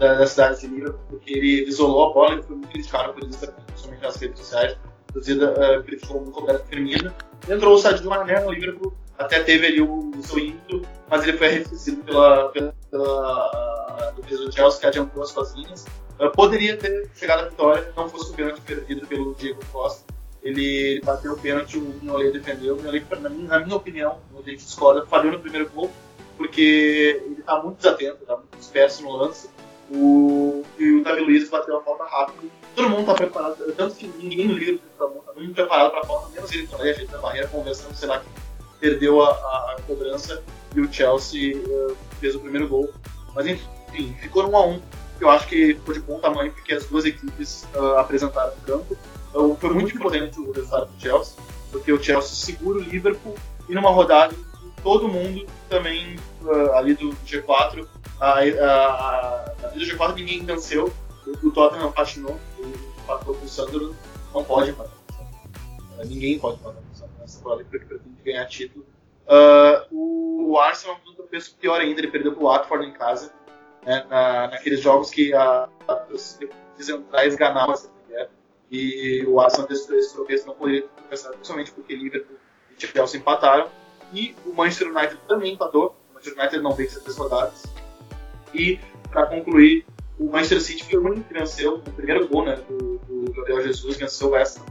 da, 0.00 0.14
da, 0.14 0.26
cidade 0.26 0.60
de 0.60 0.66
Liverpool, 0.66 1.00
porque 1.10 1.32
ele 1.32 1.68
isolou 1.68 2.10
a 2.10 2.14
bola 2.14 2.34
e 2.36 2.42
foi 2.42 2.56
muito 2.56 2.68
criticado 2.70 3.12
por 3.12 3.22
isso, 3.22 3.38
principalmente 3.66 4.02
nas 4.02 4.16
redes 4.16 4.38
sociais. 4.40 4.76
Torcida 5.12 5.52
uh, 5.52 5.82
criticou 5.84 6.20
muito 6.22 6.36
o 6.36 6.40
Roberto 6.40 6.66
Firmino. 6.66 7.14
Entrou 7.48 7.74
o 7.74 7.78
Sadio 7.78 8.08
Mané 8.08 8.40
no 8.40 8.52
Liverpool, 8.52 8.94
até 9.18 9.40
teve 9.40 9.66
ali 9.66 9.80
o, 9.80 10.10
o 10.10 10.22
seu 10.22 10.38
ímpeto, 10.38 10.82
mas 11.08 11.22
ele 11.22 11.36
foi 11.36 11.48
arrefecido 11.48 12.02
pela, 12.04 12.48
pela, 12.48 12.74
pela 12.90 14.14
defesa 14.16 14.44
do 14.44 14.52
Chelsea, 14.52 14.80
que 14.80 14.86
adiantou 14.86 15.22
as 15.22 15.28
suas 15.30 15.52
linhas. 15.54 15.84
Uh, 16.18 16.30
poderia 16.30 16.76
ter 16.76 17.10
chegado 17.14 17.40
à 17.40 17.48
vitória, 17.48 17.92
não 17.96 18.08
fosse 18.08 18.30
o 18.30 18.34
pênalti 18.34 18.60
perdido 18.62 19.06
pelo 19.06 19.34
Diego 19.34 19.60
Costa. 19.70 20.04
Ele, 20.42 20.64
ele 20.64 21.00
bateu 21.02 21.32
o 21.32 21.38
pênalti, 21.38 21.76
o 21.76 21.82
Mignolet 21.82 22.32
defendeu. 22.32 22.74
O 22.74 22.76
Mignolet, 22.76 23.04
na, 23.20 23.28
na 23.28 23.58
minha 23.60 23.76
opinião, 23.76 24.18
a 24.34 24.42
gente 24.48 24.64
discorda, 24.64 25.04
falhou 25.06 25.32
no 25.32 25.40
primeiro 25.40 25.68
gol, 25.70 25.90
porque 26.38 27.20
ele 27.22 27.40
está 27.40 27.62
muito 27.62 27.76
desatento, 27.76 28.18
está 28.22 28.36
muito 28.36 28.56
disperso 28.56 29.02
no 29.02 29.12
lance. 29.12 29.50
O, 29.90 30.62
e 30.78 30.92
o 30.92 31.04
Davi 31.04 31.22
Luiz 31.22 31.48
bateu 31.50 31.76
a 31.76 31.82
falta 31.82 32.04
rápido. 32.04 32.50
Todo 32.76 32.88
mundo 32.88 33.00
está 33.00 33.14
preparado, 33.14 33.56
tanto 33.76 33.96
que 33.96 34.06
ninguém 34.06 34.46
no 34.46 34.54
livro 34.54 34.80
está 34.92 35.06
muito 35.34 35.54
preparado 35.54 35.90
para 35.90 36.00
a 36.00 36.04
falta, 36.04 36.30
menos 36.30 36.52
ele 36.52 36.66
também, 36.68 36.90
a 36.90 36.94
gente 36.94 37.10
da 37.10 37.18
barreira, 37.18 37.48
conversando, 37.48 37.94
sei 37.94 38.08
lá, 38.08 38.20
que 38.20 38.26
perdeu 38.78 39.20
a, 39.22 39.30
a, 39.30 39.76
a 39.76 39.82
cobrança 39.82 40.42
e 40.74 40.80
o 40.80 40.92
Chelsea 40.92 41.56
uh, 41.56 41.96
fez 42.20 42.34
o 42.34 42.40
primeiro 42.40 42.68
gol. 42.68 42.88
Mas 43.34 43.46
enfim, 43.46 44.14
ficou 44.20 44.44
no 44.44 44.50
1x1, 44.50 44.80
que 45.18 45.24
eu 45.24 45.30
acho 45.30 45.46
que 45.48 45.74
ficou 45.74 45.94
de 45.94 46.00
bom 46.00 46.20
tamanho 46.20 46.52
porque 46.52 46.72
as 46.72 46.86
duas 46.86 47.04
equipes 47.04 47.66
uh, 47.74 47.98
apresentaram 47.98 48.54
no 48.54 48.62
campo. 48.62 48.96
Então, 49.28 49.56
foi 49.56 49.70
muito 49.70 49.94
importante 49.94 50.40
o 50.40 50.50
resultado 50.52 50.86
do 50.86 51.00
Chelsea, 51.00 51.36
porque 51.70 51.92
o 51.92 52.02
Chelsea 52.02 52.54
segura 52.54 52.78
o 52.78 52.82
Liverpool 52.82 53.36
e 53.68 53.74
numa 53.74 53.90
rodada 53.90 54.34
todo 54.82 55.08
mundo 55.08 55.46
também 55.68 56.16
uh, 56.42 56.72
ali 56.72 56.94
do 56.94 57.10
G4, 57.26 57.86
a, 58.20 58.40
a, 58.40 59.44
a, 59.64 59.68
do 59.68 59.80
G4 59.80 60.14
ninguém 60.14 60.44
venceu, 60.44 60.92
o, 61.26 61.46
o 61.46 61.50
Tottenham 61.50 61.90
patinou, 61.92 62.38
empatou 63.02 63.34
com 63.34 63.44
o 63.44 63.48
Sunderland, 63.48 63.96
não 64.34 64.44
pode 64.44 64.70
empatar. 64.70 64.92
Ninguém 66.04 66.38
pode 66.38 66.58
empatar 66.58 66.82
nessa 67.18 67.40
prova 67.40 67.64
que 67.64 67.70
pretende 67.70 68.22
ganhar 68.24 68.46
título. 68.46 68.84
Uh, 69.26 70.50
o, 70.50 70.58
Arsenal 70.58 71.00
um 71.08 71.14
tropeço 71.14 71.56
pior 71.56 71.80
ainda, 71.80 72.00
ele 72.00 72.10
perdeu 72.10 72.32
para 72.32 72.42
o 72.42 72.46
Watford 72.48 72.86
em 72.86 72.92
casa, 72.92 73.32
né, 73.86 74.04
na, 74.10 74.48
naqueles 74.48 74.80
jogos 74.80 75.10
que 75.10 75.32
a, 75.32 75.68
a, 75.86 76.06
os 76.10 76.38
centrais 76.76 77.36
ganavam 77.36 77.74
essa 77.74 77.88
mulher, 78.04 78.28
e 78.70 79.24
o 79.26 79.40
Arsenal 79.40 79.68
desse, 79.68 79.94
esse 79.94 80.12
tropeço 80.12 80.46
não 80.46 80.54
poderia 80.54 80.82
tropeçar, 80.82 81.32
principalmente 81.32 81.70
porque 81.70 81.94
Liverpool 81.94 82.36
e 82.76 82.86
Chelsea 82.86 83.20
empataram, 83.20 83.68
e 84.12 84.34
o 84.44 84.52
Manchester 84.52 84.88
United 84.88 85.20
também 85.28 85.54
empatou, 85.54 85.94
o 86.10 86.14
Manchester 86.14 86.42
United 86.42 86.62
não 86.62 86.72
vence 86.72 87.00
três 87.00 87.16
rodadas, 87.16 87.62
e 88.54 88.78
para 89.10 89.26
concluir, 89.26 89.84
o 90.18 90.30
Manchester 90.30 90.60
City 90.60 90.84
foi 90.84 90.98
o 90.98 91.06
único 91.06 91.28
que 91.28 91.34
venceu, 91.34 91.76
o 91.76 91.90
primeiro 91.92 92.28
gol 92.28 92.44
né, 92.44 92.56
do, 92.68 92.98
do 92.98 93.32
Gabriel 93.32 93.62
Jesus, 93.62 93.96
venceu 93.96 94.28
o 94.28 94.30
West 94.32 94.58
Ham 94.58 94.64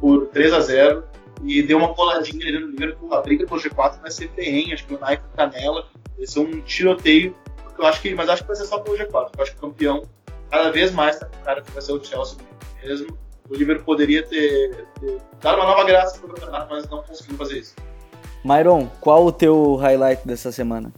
por 0.00 0.26
3 0.28 0.52
a 0.52 0.60
0 0.60 1.04
e 1.44 1.62
deu 1.62 1.78
uma 1.78 1.94
coladinha 1.94 2.46
ali 2.46 2.58
no 2.58 2.68
Liverpool. 2.68 3.12
A 3.12 3.20
briga 3.20 3.46
pro 3.46 3.56
G4 3.56 4.00
vai 4.00 4.10
ser 4.10 4.28
ferrenha, 4.30 4.74
acho 4.74 4.86
que 4.86 4.94
o 4.94 4.98
Nike 4.98 5.22
tá 5.36 5.46
nela. 5.46 5.86
Vai 6.16 6.26
ser 6.26 6.40
um 6.40 6.60
tiroteio, 6.60 7.34
eu 7.78 7.86
acho 7.86 8.00
que, 8.00 8.14
mas 8.14 8.28
acho 8.28 8.42
que 8.42 8.48
vai 8.48 8.56
ser 8.56 8.64
só 8.64 8.78
pro 8.78 8.94
G4. 8.94 9.30
Eu 9.36 9.42
acho 9.42 9.52
que 9.52 9.58
o 9.58 9.60
campeão 9.60 10.02
cada 10.50 10.70
vez 10.70 10.92
mais 10.92 11.18
tá 11.18 11.26
com 11.26 11.44
cara 11.44 11.62
que 11.62 11.70
vai 11.72 11.82
ser 11.82 11.92
o 11.92 12.04
Chelsea 12.04 12.38
mesmo. 12.82 13.18
O 13.50 13.54
Liverpool 13.54 13.84
poderia 13.84 14.22
ter, 14.22 14.86
ter 15.00 15.18
dado 15.40 15.56
uma 15.56 15.66
nova 15.66 15.84
graça 15.84 16.18
pro 16.18 16.28
campeonato, 16.28 16.68
mas 16.70 16.88
não 16.88 17.02
conseguiu 17.02 17.36
fazer 17.36 17.58
isso. 17.58 17.74
Myron, 18.44 18.88
qual 19.00 19.24
o 19.24 19.32
teu 19.32 19.76
highlight 19.76 20.26
dessa 20.26 20.52
semana? 20.52 20.92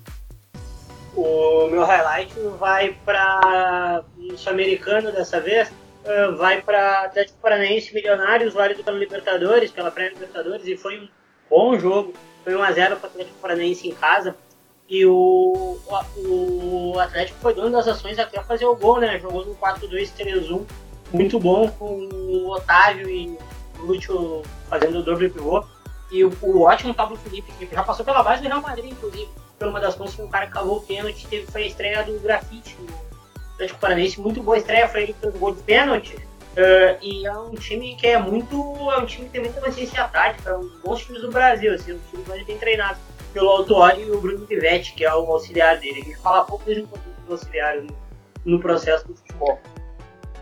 O 1.17 1.69
meu 1.69 1.85
highlight 1.85 2.35
vai 2.59 2.97
para 3.05 4.03
o 4.19 4.37
sul-americano 4.37 5.13
dessa 5.13 5.41
vez, 5.41 5.69
uh, 5.69 6.37
vai 6.37 6.61
para 6.61 7.05
Atlético 7.05 7.39
Paranaense 7.41 7.95
Milionários, 7.95 8.55
válido 8.55 8.83
pela 8.83 8.99
Libertadores, 8.99 9.71
pela 9.71 9.91
pré-Libertadores, 9.91 10.67
e 10.67 10.77
foi 10.77 11.01
um 11.01 11.09
bom 11.49 11.79
jogo. 11.79 12.15
Foi 12.43 12.53
1x0 12.53 12.97
para 12.97 13.07
o 13.07 13.07
Atlético 13.07 13.39
Paranaense 13.39 13.89
em 13.89 13.95
casa. 13.95 14.37
E 14.89 15.07
o, 15.07 15.79
o, 16.17 16.99
Atlético 16.99 17.39
foi 17.41 17.55
dono 17.55 17.71
das 17.71 17.89
ações 17.89 18.19
até 18.19 18.43
fazer 18.43 18.67
o 18.67 18.77
gol, 18.77 19.01
né? 19.01 19.19
Jogou 19.19 19.47
no 19.47 19.55
4-2-3-1, 19.55 20.63
muito 21.13 21.41
bom, 21.41 21.71
com 21.71 22.09
o 22.13 22.51
Otávio 22.51 23.09
e 23.09 23.39
o 23.79 23.83
Lúcio 23.83 24.43
fazendo 24.69 24.99
o 24.99 25.03
doble 25.03 25.31
pivô. 25.31 25.65
E 26.11 26.23
o, 26.25 26.33
o 26.43 26.63
ótimo 26.63 26.93
Pablo 26.93 27.17
Felipe, 27.17 27.51
que 27.53 27.75
já 27.75 27.83
passou 27.83 28.05
pela 28.05 28.23
base 28.23 28.43
do 28.43 28.49
Real 28.49 28.61
Madrid, 28.61 28.93
inclusive, 28.93 29.29
por 29.59 29.69
uma 29.69 29.81
das 29.81 29.95
contas 29.95 30.15
que 30.15 30.23
o 30.23 30.29
cara 30.29 30.47
cavou 30.47 30.79
o 30.79 30.83
pênalti, 30.83 31.27
teve, 31.27 31.47
foi 31.47 31.65
a 31.65 31.67
estreia 31.67 32.03
do 32.03 32.19
grafite 32.21 32.77
Atlético 33.55 33.81
Paranaense, 33.81 34.21
muito 34.21 34.43
boa 34.43 34.59
estreia, 34.59 34.89
foi 34.89 35.05
ele 35.05 35.13
que 35.13 35.21
fez 35.21 35.35
o 35.35 35.39
gol 35.39 35.55
de 35.55 35.63
pênalti. 35.63 36.17
Uh, 36.17 36.97
e 37.03 37.27
é 37.27 37.33
um 37.33 37.55
time 37.55 37.97
que 37.97 38.07
é 38.07 38.19
muito. 38.19 38.57
É 38.91 38.99
um 38.99 39.07
time 39.07 39.27
que 39.27 39.33
tem 39.33 39.41
muita 39.41 39.61
consciência 39.61 40.07
tática, 40.09 40.51
é 40.51 40.57
um 40.57 40.61
dos 40.61 40.81
bons 40.81 41.05
times 41.05 41.23
do 41.23 41.31
Brasil, 41.31 41.75
assim, 41.75 41.93
um 41.93 42.01
time 42.11 42.25
mais 42.29 42.45
bem 42.45 42.59
treinado 42.59 42.99
pelo 43.33 43.49
Autuori 43.49 44.03
e 44.03 44.11
o 44.11 44.21
Bruno 44.21 44.47
Pivetti, 44.47 44.95
que 44.95 45.05
é 45.05 45.13
o 45.13 45.31
auxiliar 45.33 45.79
dele. 45.79 46.01
A 46.01 46.05
gente 46.05 46.19
fala 46.19 46.45
pouco 46.45 46.71
um 46.71 46.87
pouquinho 46.87 47.17
do 47.27 47.33
auxiliar 47.33 47.77
no, 47.79 47.97
no, 48.45 48.61
processo 48.61 49.07
do 49.09 49.17
futebol. 49.17 49.59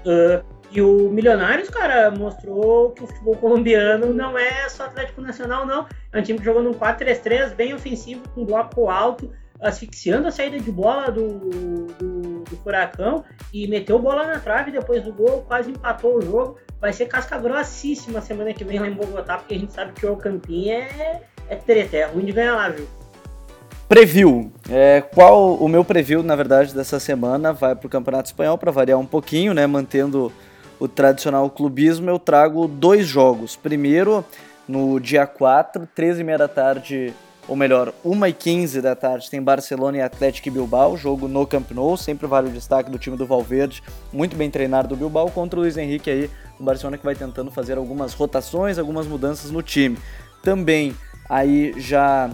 Uh, 0.04 0.44
e 0.72 0.80
o 0.80 1.10
Milionários, 1.10 1.68
cara, 1.68 2.10
mostrou 2.10 2.92
que 2.92 3.04
o 3.04 3.06
futebol 3.06 3.36
colombiano 3.36 4.14
não 4.14 4.38
é 4.38 4.66
só 4.70 4.84
Atlético 4.84 5.20
Nacional, 5.20 5.66
não. 5.66 5.86
É 6.10 6.18
um 6.18 6.22
time 6.22 6.38
que 6.38 6.44
jogou 6.44 6.62
num 6.62 6.72
4-3-3, 6.72 7.54
bem 7.54 7.74
ofensivo, 7.74 8.22
com 8.30 8.46
bloco 8.46 8.88
alto, 8.88 9.30
asfixiando 9.60 10.28
a 10.28 10.30
saída 10.30 10.58
de 10.58 10.72
bola 10.72 11.10
do, 11.10 11.28
do, 11.28 12.44
do, 12.44 12.56
Furacão 12.62 13.24
e 13.52 13.66
meteu 13.66 13.98
bola 13.98 14.26
na 14.26 14.38
trave 14.38 14.70
depois 14.70 15.02
do 15.02 15.12
gol, 15.12 15.42
quase 15.46 15.70
empatou 15.70 16.16
o 16.16 16.22
jogo. 16.22 16.58
Vai 16.80 16.92
ser 16.92 17.06
casca 17.06 17.38
grossíssima 17.38 18.20
semana 18.20 18.54
que 18.54 18.64
vem 18.64 18.78
lá 18.78 18.88
em 18.88 18.94
Bogotá, 18.94 19.36
porque 19.36 19.54
a 19.54 19.58
gente 19.58 19.72
sabe 19.72 19.92
que 19.92 20.06
o 20.06 20.16
Campinho 20.16 20.72
é, 20.72 21.22
é 21.48 21.56
treta, 21.56 21.96
é 21.98 22.06
ruim 22.06 22.24
de 22.24 22.32
ganhar 22.32 22.54
lá, 22.54 22.68
viu? 22.70 22.86
Preview. 23.88 24.50
É, 24.70 25.02
qual 25.02 25.54
o 25.54 25.68
meu 25.68 25.84
preview, 25.84 26.22
na 26.22 26.34
verdade, 26.34 26.74
dessa 26.74 26.98
semana 26.98 27.52
vai 27.52 27.74
para 27.74 27.86
o 27.86 27.90
Campeonato 27.90 28.28
Espanhol, 28.28 28.56
para 28.56 28.70
variar 28.70 28.98
um 28.98 29.04
pouquinho, 29.04 29.52
né? 29.52 29.66
Mantendo 29.66 30.32
o 30.78 30.88
tradicional 30.88 31.48
clubismo, 31.50 32.10
eu 32.10 32.18
trago 32.18 32.66
dois 32.66 33.06
jogos. 33.06 33.56
Primeiro, 33.56 34.24
no 34.68 34.98
dia 34.98 35.26
4, 35.26 35.88
13h30 35.96 36.36
da 36.38 36.48
tarde, 36.48 37.14
ou 37.48 37.56
melhor, 37.56 37.92
1h15 38.04 38.80
da 38.80 38.94
tarde, 38.94 39.30
tem 39.30 39.42
Barcelona 39.42 39.98
e 39.98 40.00
Atlético 40.00 40.50
Bilbao, 40.50 40.96
jogo 40.96 41.28
no 41.28 41.46
Camp 41.46 41.70
Nou, 41.72 41.96
sempre 41.96 42.26
vale 42.26 42.48
o 42.48 42.52
destaque 42.52 42.90
do 42.90 42.98
time 42.98 43.16
do 43.16 43.26
Valverde, 43.26 43.82
muito 44.12 44.36
bem 44.36 44.50
treinado 44.50 44.88
do 44.88 44.96
Bilbao, 44.96 45.30
contra 45.30 45.58
o 45.58 45.62
Luiz 45.62 45.76
Henrique 45.76 46.10
aí, 46.10 46.30
o 46.58 46.62
Barcelona 46.62 46.96
que 46.96 47.04
vai 47.04 47.14
tentando 47.14 47.50
fazer 47.50 47.76
algumas 47.76 48.14
rotações, 48.14 48.78
algumas 48.78 49.06
mudanças 49.06 49.50
no 49.50 49.62
time. 49.62 49.98
Também 50.42 50.94
aí 51.28 51.74
já 51.76 52.30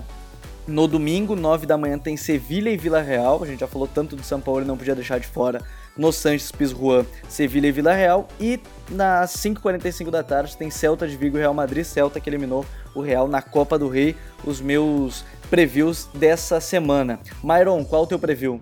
no 0.68 0.86
domingo, 0.86 1.34
9 1.34 1.66
da 1.66 1.78
manhã, 1.78 1.98
tem 1.98 2.16
Sevilha 2.16 2.70
e 2.70 2.76
Vila 2.76 3.00
Real. 3.00 3.42
A 3.42 3.46
gente 3.46 3.60
já 3.60 3.66
falou 3.66 3.88
tanto 3.88 4.14
do 4.14 4.22
São 4.22 4.40
Paulo 4.40 4.62
e 4.62 4.66
não 4.66 4.76
podia 4.76 4.94
deixar 4.94 5.18
de 5.18 5.26
fora. 5.26 5.62
No 5.98 6.12
Sanches 6.12 6.52
Pizjuan, 6.52 7.04
Sevilha 7.28 7.66
e 7.66 7.72
Vila 7.72 7.92
Real. 7.92 8.28
E 8.40 8.60
nas 8.88 9.32
5h45 9.36 10.10
da 10.10 10.22
tarde 10.22 10.56
tem 10.56 10.70
Celta 10.70 11.06
de 11.06 11.16
Vigo 11.16 11.36
e 11.36 11.40
Real 11.40 11.52
Madrid. 11.52 11.84
Celta 11.84 12.20
que 12.20 12.30
eliminou 12.30 12.64
o 12.94 13.00
Real 13.00 13.26
na 13.26 13.42
Copa 13.42 13.78
do 13.78 13.88
Rei. 13.88 14.14
Os 14.44 14.60
meus 14.60 15.24
previews 15.50 16.08
dessa 16.14 16.60
semana. 16.60 17.18
Myron, 17.42 17.84
qual 17.84 18.04
o 18.04 18.06
teu 18.06 18.18
preview? 18.18 18.60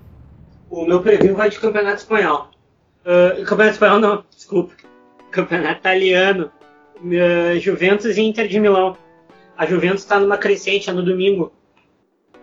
O 0.70 0.86
meu 0.86 1.02
preview 1.02 1.36
vai 1.36 1.50
de 1.50 1.60
Campeonato 1.60 1.98
Espanhol. 1.98 2.50
Uh, 3.02 3.44
campeonato 3.44 3.74
Espanhol 3.74 4.00
não, 4.00 4.24
desculpa. 4.34 4.74
Campeonato 5.30 5.80
Italiano. 5.80 6.50
Uh, 6.96 7.60
Juventus 7.60 8.16
e 8.16 8.22
Inter 8.22 8.48
de 8.48 8.58
Milão. 8.58 8.96
A 9.56 9.66
Juventus 9.66 10.02
está 10.02 10.18
numa 10.18 10.38
crescente, 10.38 10.90
é 10.90 10.92
no 10.92 11.04
domingo 11.04 11.52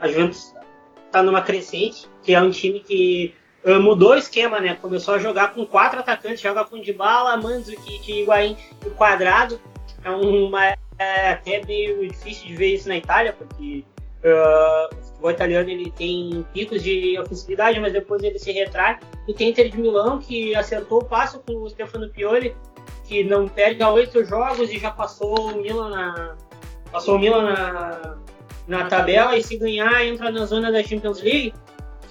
a 0.04 0.08
Juventus 0.10 0.54
está 1.06 1.24
numa 1.24 1.42
crescente, 1.42 2.10
que 2.22 2.34
é 2.34 2.42
um 2.42 2.52
time 2.52 2.82
que 2.82 3.34
mudou 3.82 4.12
o 4.12 4.18
esquema, 4.18 4.60
né? 4.60 4.76
Começou 4.82 5.16
a 5.16 5.20
jogar 5.20 5.54
com 5.54 5.66
quatro 5.66 6.00
atacantes, 6.00 6.42
joga 6.42 6.66
com 6.66 6.82
Dybala, 6.82 7.38
Mandzukic, 7.38 8.22
Higuaín 8.22 8.58
e 8.86 8.90
Quadrado. 8.92 9.60
É 10.04 10.10
uma 10.10 10.76
é 11.00 11.32
até 11.32 11.66
meio 11.66 12.08
difícil 12.08 12.48
de 12.48 12.56
ver 12.56 12.76
isso 12.76 12.88
na 12.88 12.98
Itália, 12.98 13.34
porque 13.34 13.84
uh, 14.24 14.96
o 14.96 15.02
futebol 15.02 15.32
italiano 15.32 15.70
ele 15.70 15.92
tem 15.92 16.46
picos 16.54 16.84
de 16.84 17.18
ofensividade, 17.20 17.80
mas 17.80 17.94
depois 17.94 18.22
ele 18.24 18.40
se 18.40 18.52
retrai. 18.52 19.00
E 19.28 19.34
tem 19.34 19.50
Inter 19.50 19.70
de 19.70 19.80
Milão 19.80 20.20
que 20.20 20.56
acertou 20.56 21.00
o 21.02 21.06
passo 21.06 21.40
com 21.40 21.54
o 21.54 21.70
Stefano 21.70 22.10
Pioli, 22.10 22.56
que 23.06 23.24
não 23.24 23.48
perde 23.48 23.82
a 23.84 23.90
oito 23.90 24.24
jogos 24.26 24.70
e 24.72 24.80
já 24.80 24.92
passou 24.92 25.52
o 25.52 25.62
Milan 25.62 25.90
na 25.90 26.36
passou 26.92 27.16
o 27.16 27.20
Milan 27.20 27.44
na, 27.44 28.18
na 28.68 28.86
tabela 28.86 29.36
e 29.36 29.44
se 29.44 29.58
ganhar 29.58 30.06
entra 30.06 30.32
na 30.32 30.46
zona 30.46 30.72
da 30.72 30.84
Champions 30.84 31.22
League, 31.22 31.54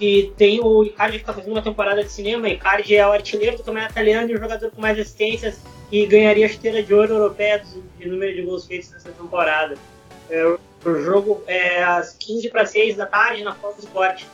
que 0.03 0.33
tem 0.37 0.59
o 0.61 0.83
Icardi 0.83 1.19
que 1.19 1.23
está 1.23 1.33
fazendo 1.33 1.53
uma 1.53 1.63
temporada 1.63 2.03
de 2.03 2.11
cinema, 2.11 2.49
Icardi 2.49 2.97
é 2.97 3.07
o 3.07 3.13
artilheiro 3.13 3.57
do 3.57 3.63
campeonato 3.63 3.93
italiano 3.93 4.29
e 4.29 4.35
o 4.35 4.41
jogador 4.41 4.69
com 4.73 4.81
mais 4.81 4.99
assistências 4.99 5.61
e 5.93 6.05
ganharia 6.07 6.45
a 6.45 6.49
esteira 6.49 6.83
de 6.83 6.93
ouro 6.93 7.15
europeia 7.15 7.63
de 8.01 8.09
número 8.09 8.35
de 8.35 8.43
gols 8.43 8.67
feitos 8.67 8.91
nessa 8.91 9.13
temporada. 9.13 9.77
É, 10.29 10.45
o 10.85 10.95
jogo 11.05 11.45
é 11.47 11.85
às 11.85 12.15
15 12.15 12.49
para 12.49 12.67
6 12.67 12.97
da 12.97 13.07
tarde 13.07 13.45
na 13.45 13.55
Fox 13.55 13.79
Sport. 13.79 14.25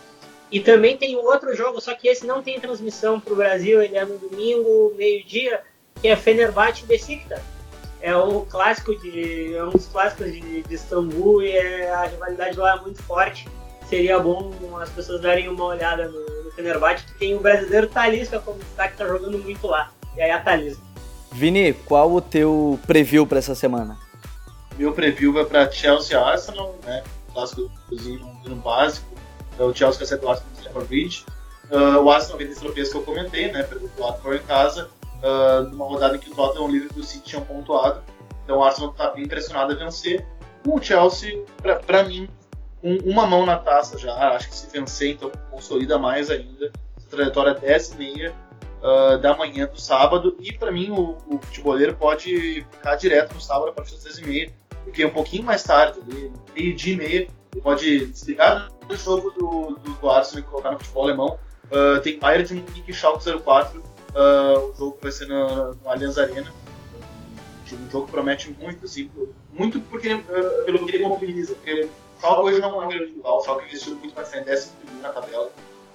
E 0.51 0.59
também 0.59 0.97
tem 0.97 1.17
outro 1.17 1.55
jogo, 1.55 1.83
só 1.83 1.95
que 1.95 2.09
esse 2.09 2.27
não 2.27 2.43
tem 2.43 2.59
transmissão 2.59 3.21
para 3.21 3.35
o 3.35 3.37
Brasil, 3.37 3.83
ele 3.83 3.99
é 3.99 4.07
no 4.07 4.17
domingo, 4.17 4.95
meio-dia, 4.97 5.61
que 6.01 6.09
é 6.09 6.17
Fenerbahçe 6.17 6.87
Besiktas 6.87 7.43
é 8.01 8.17
um 8.17 8.45
clássico 8.45 8.95
de. 8.97 9.55
é 9.55 9.65
um 9.65 9.71
dos 9.71 9.87
clássicos 9.87 10.33
de, 10.33 10.63
de 10.63 10.75
Istambul 10.75 11.43
e 11.43 11.51
é, 11.51 11.91
a 11.91 12.05
rivalidade 12.05 12.57
lá 12.57 12.77
é 12.77 12.81
muito 12.81 13.03
forte. 13.03 13.47
Seria 13.89 14.19
bom 14.19 14.53
as 14.81 14.91
pessoas 14.91 15.21
darem 15.21 15.49
uma 15.49 15.65
olhada 15.65 16.09
no, 16.09 16.45
no 16.45 16.51
Fenerbahçe, 16.53 17.05
que 17.05 17.15
tem 17.15 17.35
o 17.35 17.41
brasileiro 17.41 17.89
Talisca 17.89 18.39
como 18.39 18.59
destaque, 18.59 18.93
que 18.93 18.99
tá 18.99 19.07
jogando 19.07 19.39
muito 19.39 19.67
lá. 19.67 19.91
E 20.17 20.23
aí 20.23 20.31
a 20.31 20.41
Talisca. 20.41 20.83
Vini, 21.33 21.73
qual 21.73 22.13
o 22.13 22.21
teu 22.21 22.79
preview 22.87 23.27
para 23.27 23.39
essa 23.39 23.55
semana? 23.55 23.99
Meu 24.77 24.93
preview 24.93 25.33
vai 25.33 25.45
para 25.45 25.71
Chelsea 25.71 26.19
Arsenal, 26.19 26.79
né? 26.85 27.03
Clássico 27.33 27.71
no 28.45 28.57
básico. 28.57 29.07
É 29.59 29.63
o 29.63 29.75
Chelsea 29.75 29.99
vai 29.99 30.07
ser 30.07 30.19
do 30.19 30.29
Arsenal 30.29 30.51
no 30.51 30.59
Stamford 30.61 30.89
Bridge. 30.89 31.27
Uh, 31.71 32.03
o 32.03 32.11
Arsenal 32.11 32.39
vem 32.39 32.47
desse 32.47 32.61
tropeço 32.61 32.93
que 32.93 32.99
eu 32.99 33.03
comentei, 33.03 33.51
né? 33.51 33.63
Pelo 33.63 33.91
lado 33.99 34.35
em 34.35 34.39
casa 34.41 34.89
uh, 35.23 35.69
numa 35.69 35.87
rodada 35.87 36.17
em 36.17 36.19
que 36.19 36.31
o 36.31 36.35
Tottenham, 36.35 36.67
o 36.67 36.71
Liverpool 36.71 36.99
e 36.99 37.01
o 37.01 37.05
City 37.05 37.25
tinham 37.25 37.45
pontuado. 37.45 38.03
Então 38.45 38.59
o 38.59 38.65
Arsenal 38.65 38.91
está 38.91 39.11
bem 39.11 39.25
impressionado 39.25 39.73
a 39.73 39.77
vencer. 39.77 40.27
O 40.67 40.81
Chelsea, 40.81 41.43
para 41.87 42.05
mim, 42.05 42.29
com 42.81 42.97
uma 43.05 43.27
mão 43.27 43.45
na 43.45 43.57
taça 43.57 43.99
já, 43.99 44.15
acho 44.35 44.49
que 44.49 44.55
se 44.55 44.71
vencer, 44.71 45.13
então 45.13 45.31
consolida 45.51 45.99
mais 45.99 46.31
ainda. 46.31 46.71
Essa 46.97 47.09
trajetória 47.09 47.55
10 47.55 47.91
e 47.93 47.97
meia 47.97 48.35
uh, 48.83 49.19
da 49.19 49.37
manhã 49.37 49.67
do 49.67 49.81
sábado. 49.81 50.37
E 50.41 50.53
para 50.53 50.71
mim, 50.71 50.91
o, 50.91 51.17
o 51.27 51.39
futeboleiro 51.39 51.95
pode 51.95 52.67
ficar 52.71 52.97
direto 52.97 53.35
no 53.35 53.41
sábado 53.41 53.69
a 53.69 53.73
partir 53.73 53.95
das 53.95 54.05
10 54.05 54.19
e 54.19 54.27
meia, 54.27 54.53
porque 54.85 55.05
um 55.05 55.11
pouquinho 55.11 55.45
mais 55.45 55.63
tarde, 55.63 55.99
meio-dia 56.55 56.95
e 56.95 56.97
meia, 56.97 57.29
ele 57.53 57.63
pode 57.63 58.07
desligar 58.07 58.69
o 58.89 58.95
jogo 58.97 59.31
do, 59.31 59.79
do, 59.83 59.93
do 59.95 60.11
Arsenal 60.11 60.45
e 60.45 60.51
colocar 60.51 60.73
no 60.73 60.79
futebol 60.79 61.05
alemão. 61.05 61.39
Uh, 61.71 62.01
tem 62.01 62.19
Bayern 62.19 62.45
de 62.45 62.55
Munique 62.55 62.91
e 62.91 62.95
Schalke 62.95 63.25
04 63.25 63.83
Uh, 64.15 64.71
o 64.71 64.75
jogo 64.75 64.99
vai 65.01 65.13
ser 65.13 65.27
no, 65.27 65.75
no 65.75 65.89
Allianz 65.89 66.19
Arena. 66.19 66.53
Um 67.71 67.91
jogo 67.91 68.07
que 68.07 68.13
promete 68.13 68.51
muito, 68.59 68.87
assim, 68.87 69.11
muito 69.53 69.79
porque, 69.81 70.15
uh, 70.15 70.65
pelo 70.65 70.87
que 70.87 70.97
ele 70.97 71.07
mobiliza. 71.07 71.55
Porque 71.55 71.89
o 72.19 72.21
Schalke 72.21 72.43
hoje 72.43 72.61
não 72.61 72.83
é 72.83 72.85
um 72.85 72.89
grande 72.89 73.13
rival, 73.13 73.39
o 73.39 73.43
Schalke 73.43 73.67
investiu 73.67 73.95
muito 73.97 74.15
em 74.19 74.43
décimo 74.43 74.75
na 75.01 75.11
tabela. 75.11 75.51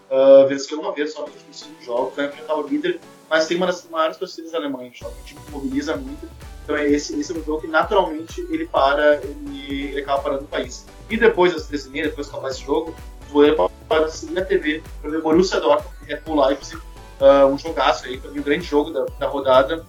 Uh, 0.09 0.47
venceu 0.47 0.79
uma 0.79 0.91
vez 0.93 1.13
só 1.13 1.25
nos 1.25 1.33
cinco 1.51 1.83
jogos, 1.83 2.15
vai 2.15 2.27
enfrentar 2.27 2.55
o 2.55 2.67
líder, 2.67 2.99
mas 3.29 3.47
tem 3.47 3.57
uma 3.57 3.65
das 3.65 3.87
maiores 3.89 4.17
torcidas 4.17 4.53
alemãs, 4.53 4.99
o 5.01 5.25
time 5.25 5.41
que 5.45 5.51
mobiliza 5.51 5.95
muito. 5.95 6.27
Então 6.63 6.77
é 6.77 6.87
esse, 6.87 7.19
esse 7.19 7.31
é 7.31 7.35
um 7.35 7.43
jogo 7.43 7.61
que 7.61 7.67
naturalmente 7.67 8.41
ele 8.49 8.65
para, 8.65 9.15
ele, 9.23 9.89
ele 9.89 10.01
acaba 10.01 10.21
parando 10.21 10.43
o 10.43 10.47
país. 10.47 10.85
E 11.09 11.17
depois 11.17 11.53
das 11.53 11.67
três 11.67 11.85
depois 11.85 12.27
que 12.27 12.33
acabar 12.33 12.49
esse 12.49 12.63
jogo, 12.63 12.95
o 13.29 13.33
Voeira 13.33 13.69
pode 13.87 14.15
seguir 14.15 14.33
na 14.33 14.45
TV 14.45 14.81
para 15.01 15.11
ver 15.11 15.21
Borussia 15.21 15.59
Dortmund 15.59 15.95
e 16.03 16.05
Red 16.05 16.21
Bull 16.21 16.45
Leipzig 16.45 16.81
uh, 17.19 17.47
um 17.47 17.57
jogaço 17.57 18.05
aí, 18.05 18.17
para 18.17 18.31
mim, 18.31 18.39
um 18.39 18.43
grande 18.43 18.65
jogo 18.65 18.91
da, 18.91 19.05
da 19.19 19.27
rodada. 19.27 19.85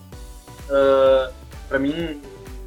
Uh, 0.68 0.72
ah, 0.72 1.32
para 1.68 1.78
mim, 1.78 2.22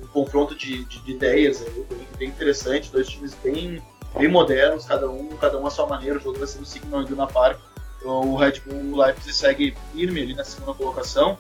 um 0.08 0.12
confronto 0.12 0.56
de, 0.56 0.86
de, 0.86 1.00
de 1.02 1.12
ideias 1.12 1.62
aí, 1.62 1.86
bem 2.18 2.30
interessante, 2.30 2.92
dois 2.92 3.08
times 3.08 3.36
bem, 3.44 3.82
bem 4.18 4.28
modernos, 4.28 4.86
cada 4.86 5.10
um, 5.10 5.30
cada 5.38 5.60
um 5.60 5.68
à 5.68 5.70
sua 5.70 5.88
maneira, 5.88 6.18
o 6.18 6.22
jogo 6.22 6.38
vai 6.40 6.48
ser 6.48 6.60
no 6.60 6.66
Signal 6.66 7.04
Iduna 7.04 7.28
Park. 7.28 7.60
Então, 8.00 8.32
o 8.32 8.36
Red 8.36 8.62
Bull 8.66 8.98
Leipzig 8.98 9.34
segue 9.34 9.76
firme 9.92 10.22
ali 10.22 10.34
na 10.36 10.44
segunda 10.44 10.74
colocação. 10.74 11.38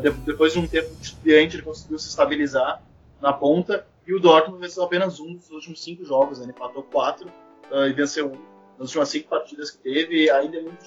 De, 0.00 0.10
depois 0.10 0.52
de 0.52 0.58
um 0.58 0.66
tempo 0.66 0.90
diante, 1.22 1.56
ele 1.56 1.62
conseguiu 1.62 1.98
se 1.98 2.08
estabilizar 2.08 2.82
na 3.20 3.32
ponta. 3.32 3.86
E 4.06 4.14
o 4.14 4.20
Dortmund 4.20 4.60
venceu 4.60 4.84
apenas 4.84 5.18
um 5.20 5.34
dos 5.34 5.50
últimos 5.50 5.82
cinco 5.82 6.04
jogos, 6.04 6.38
né? 6.38 6.44
ele 6.44 6.52
empatou 6.52 6.82
quatro 6.84 7.28
uh, 7.70 7.86
e 7.86 7.92
venceu 7.92 8.28
um 8.28 8.56
nas 8.78 8.88
últimas 8.88 9.08
cinco 9.08 9.28
partidas 9.28 9.70
que 9.70 9.78
teve. 9.78 10.30
Ainda 10.30 10.58
é 10.58 10.62
muito 10.62 10.84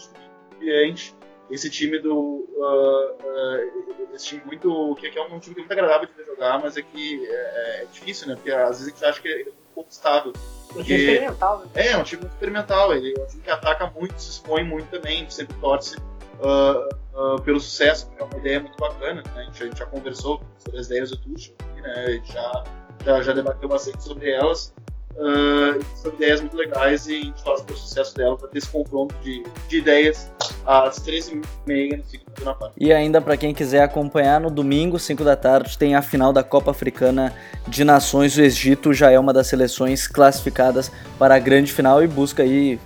diante 0.60 1.14
esse 1.50 1.70
time 1.70 2.00
do. 2.00 2.48
Uh, 2.56 3.14
uh, 3.24 4.16
esse 4.16 4.28
time 4.28 4.42
muito. 4.46 4.96
Que, 5.00 5.08
é 5.08 5.22
um 5.24 5.40
time 5.40 5.56
que 5.56 5.62
é 5.62 5.64
muito 5.64 5.72
agradável 5.72 6.08
de 6.08 6.26
jogar, 6.26 6.60
mas 6.60 6.78
é 6.78 6.82
que 6.82 7.26
é, 7.26 7.82
é, 7.82 7.86
difícil, 7.92 8.28
né? 8.28 8.36
Porque 8.36 8.52
às 8.52 8.80
vezes 8.80 8.88
a 8.88 8.90
gente 8.90 9.06
acha 9.06 9.22
que 9.22 9.28
é 9.28 9.50
um 9.50 9.74
pouco 9.74 9.90
estável. 9.92 10.34
Um 10.76 10.84
time 10.84 11.00
experimental, 11.00 11.60
né? 11.60 11.68
É, 11.76 11.98
um 11.98 12.04
time 12.04 12.22
muito 12.22 12.34
experimental. 12.34 12.94
Ele 12.94 13.14
é 13.18 13.22
um 13.22 13.28
time 13.28 13.42
que 13.42 13.50
ataca 13.50 13.88
muito, 13.88 14.22
se 14.22 14.32
expõe 14.32 14.64
muito 14.64 14.90
também, 14.90 15.30
sempre 15.30 15.56
torce 15.58 15.98
uh, 15.98 17.42
pelo 17.42 17.60
sucesso, 17.60 18.10
que 18.12 18.22
é 18.22 18.26
uma 18.26 18.38
ideia 18.38 18.60
muito 18.60 18.78
bacana. 18.78 19.24
Né? 19.24 19.32
A, 19.36 19.44
gente, 19.44 19.64
a 19.64 19.66
gente 19.66 19.80
já 19.80 19.86
conversou 19.86 20.42
sobre 20.58 20.80
as 20.80 20.86
ideias 20.88 21.10
do 21.12 21.18
Tuchel, 21.18 21.56
né? 21.82 22.06
a 22.08 22.12
gente 22.12 22.34
já, 22.34 22.64
já, 23.04 23.22
já 23.22 23.34
debateu 23.34 23.68
bastante 23.68 24.04
sobre 24.04 24.30
elas 24.32 24.74
uh, 25.20 25.84
são 25.96 26.14
ideias 26.14 26.42
muito 26.42 26.56
legais 26.56 27.08
e 27.08 27.18
a 27.18 27.22
gente 27.22 27.44
torce 27.44 27.64
pelo 27.64 27.78
sucesso 27.78 28.16
dela 28.16 28.38
para 28.38 28.48
ter 28.48 28.58
esse 28.58 28.70
confronto 28.70 29.16
de, 29.22 29.44
de 29.68 29.78
ideias 29.78 30.32
às 30.70 31.00
13h30 31.00 31.98
no 31.98 32.04
ciclo 32.06 32.46
na 32.46 32.54
parte. 32.54 32.76
E 32.78 32.94
ainda 32.94 33.20
para 33.20 33.36
quem 33.36 33.56
quiser 33.56 33.82
acompanhar, 33.82 34.40
no 34.40 34.52
domingo, 34.52 35.00
5 35.00 35.24
da 35.24 35.36
tarde, 35.36 35.76
tem 35.76 35.96
a 35.96 36.02
final 36.04 36.32
da 36.32 36.44
Copa 36.44 36.70
Africana 36.70 37.34
de 37.68 37.84
Nações. 37.84 38.38
O 38.38 38.42
Egito 38.42 38.94
já 38.94 39.10
é 39.10 39.18
uma 39.18 39.34
das 39.34 39.48
seleções 39.48 40.08
classificadas 40.08 40.92
para 41.18 41.34
a 41.34 41.40
grande 41.40 41.74
final 41.74 42.04
e 42.04 42.08
busca 42.08 42.44
aí 42.44 42.80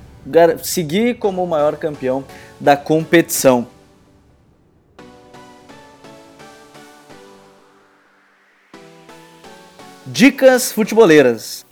seguir 0.63 1.15
como 1.15 1.43
o 1.43 1.47
maior 1.47 1.75
campeão 1.75 2.23
da 2.57 2.77
competição. 2.77 3.67
Dicas 10.05 10.71
futeboleiras. 10.71 11.65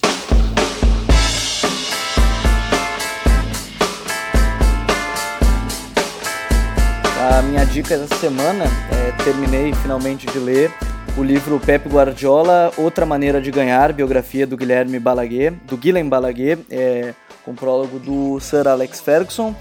Minha 7.51 7.65
dica 7.65 7.97
dessa 7.97 8.15
semana, 8.15 8.63
é, 8.63 9.23
terminei 9.25 9.73
finalmente 9.73 10.25
de 10.25 10.39
ler 10.39 10.71
o 11.17 11.21
livro 11.21 11.59
Pep 11.59 11.89
Guardiola, 11.89 12.71
Outra 12.77 13.05
Maneira 13.05 13.41
de 13.41 13.51
Ganhar, 13.51 13.91
biografia 13.91 14.47
do 14.47 14.55
Guilherme 14.55 14.97
Balaguer, 14.99 15.51
do 15.65 15.75
Guilherme 15.75 16.09
Balaguer, 16.09 16.59
é, 16.69 17.13
com 17.43 17.53
prólogo 17.53 17.99
do 17.99 18.39
Sir 18.39 18.69
Alex 18.69 19.01
Ferguson. 19.01 19.53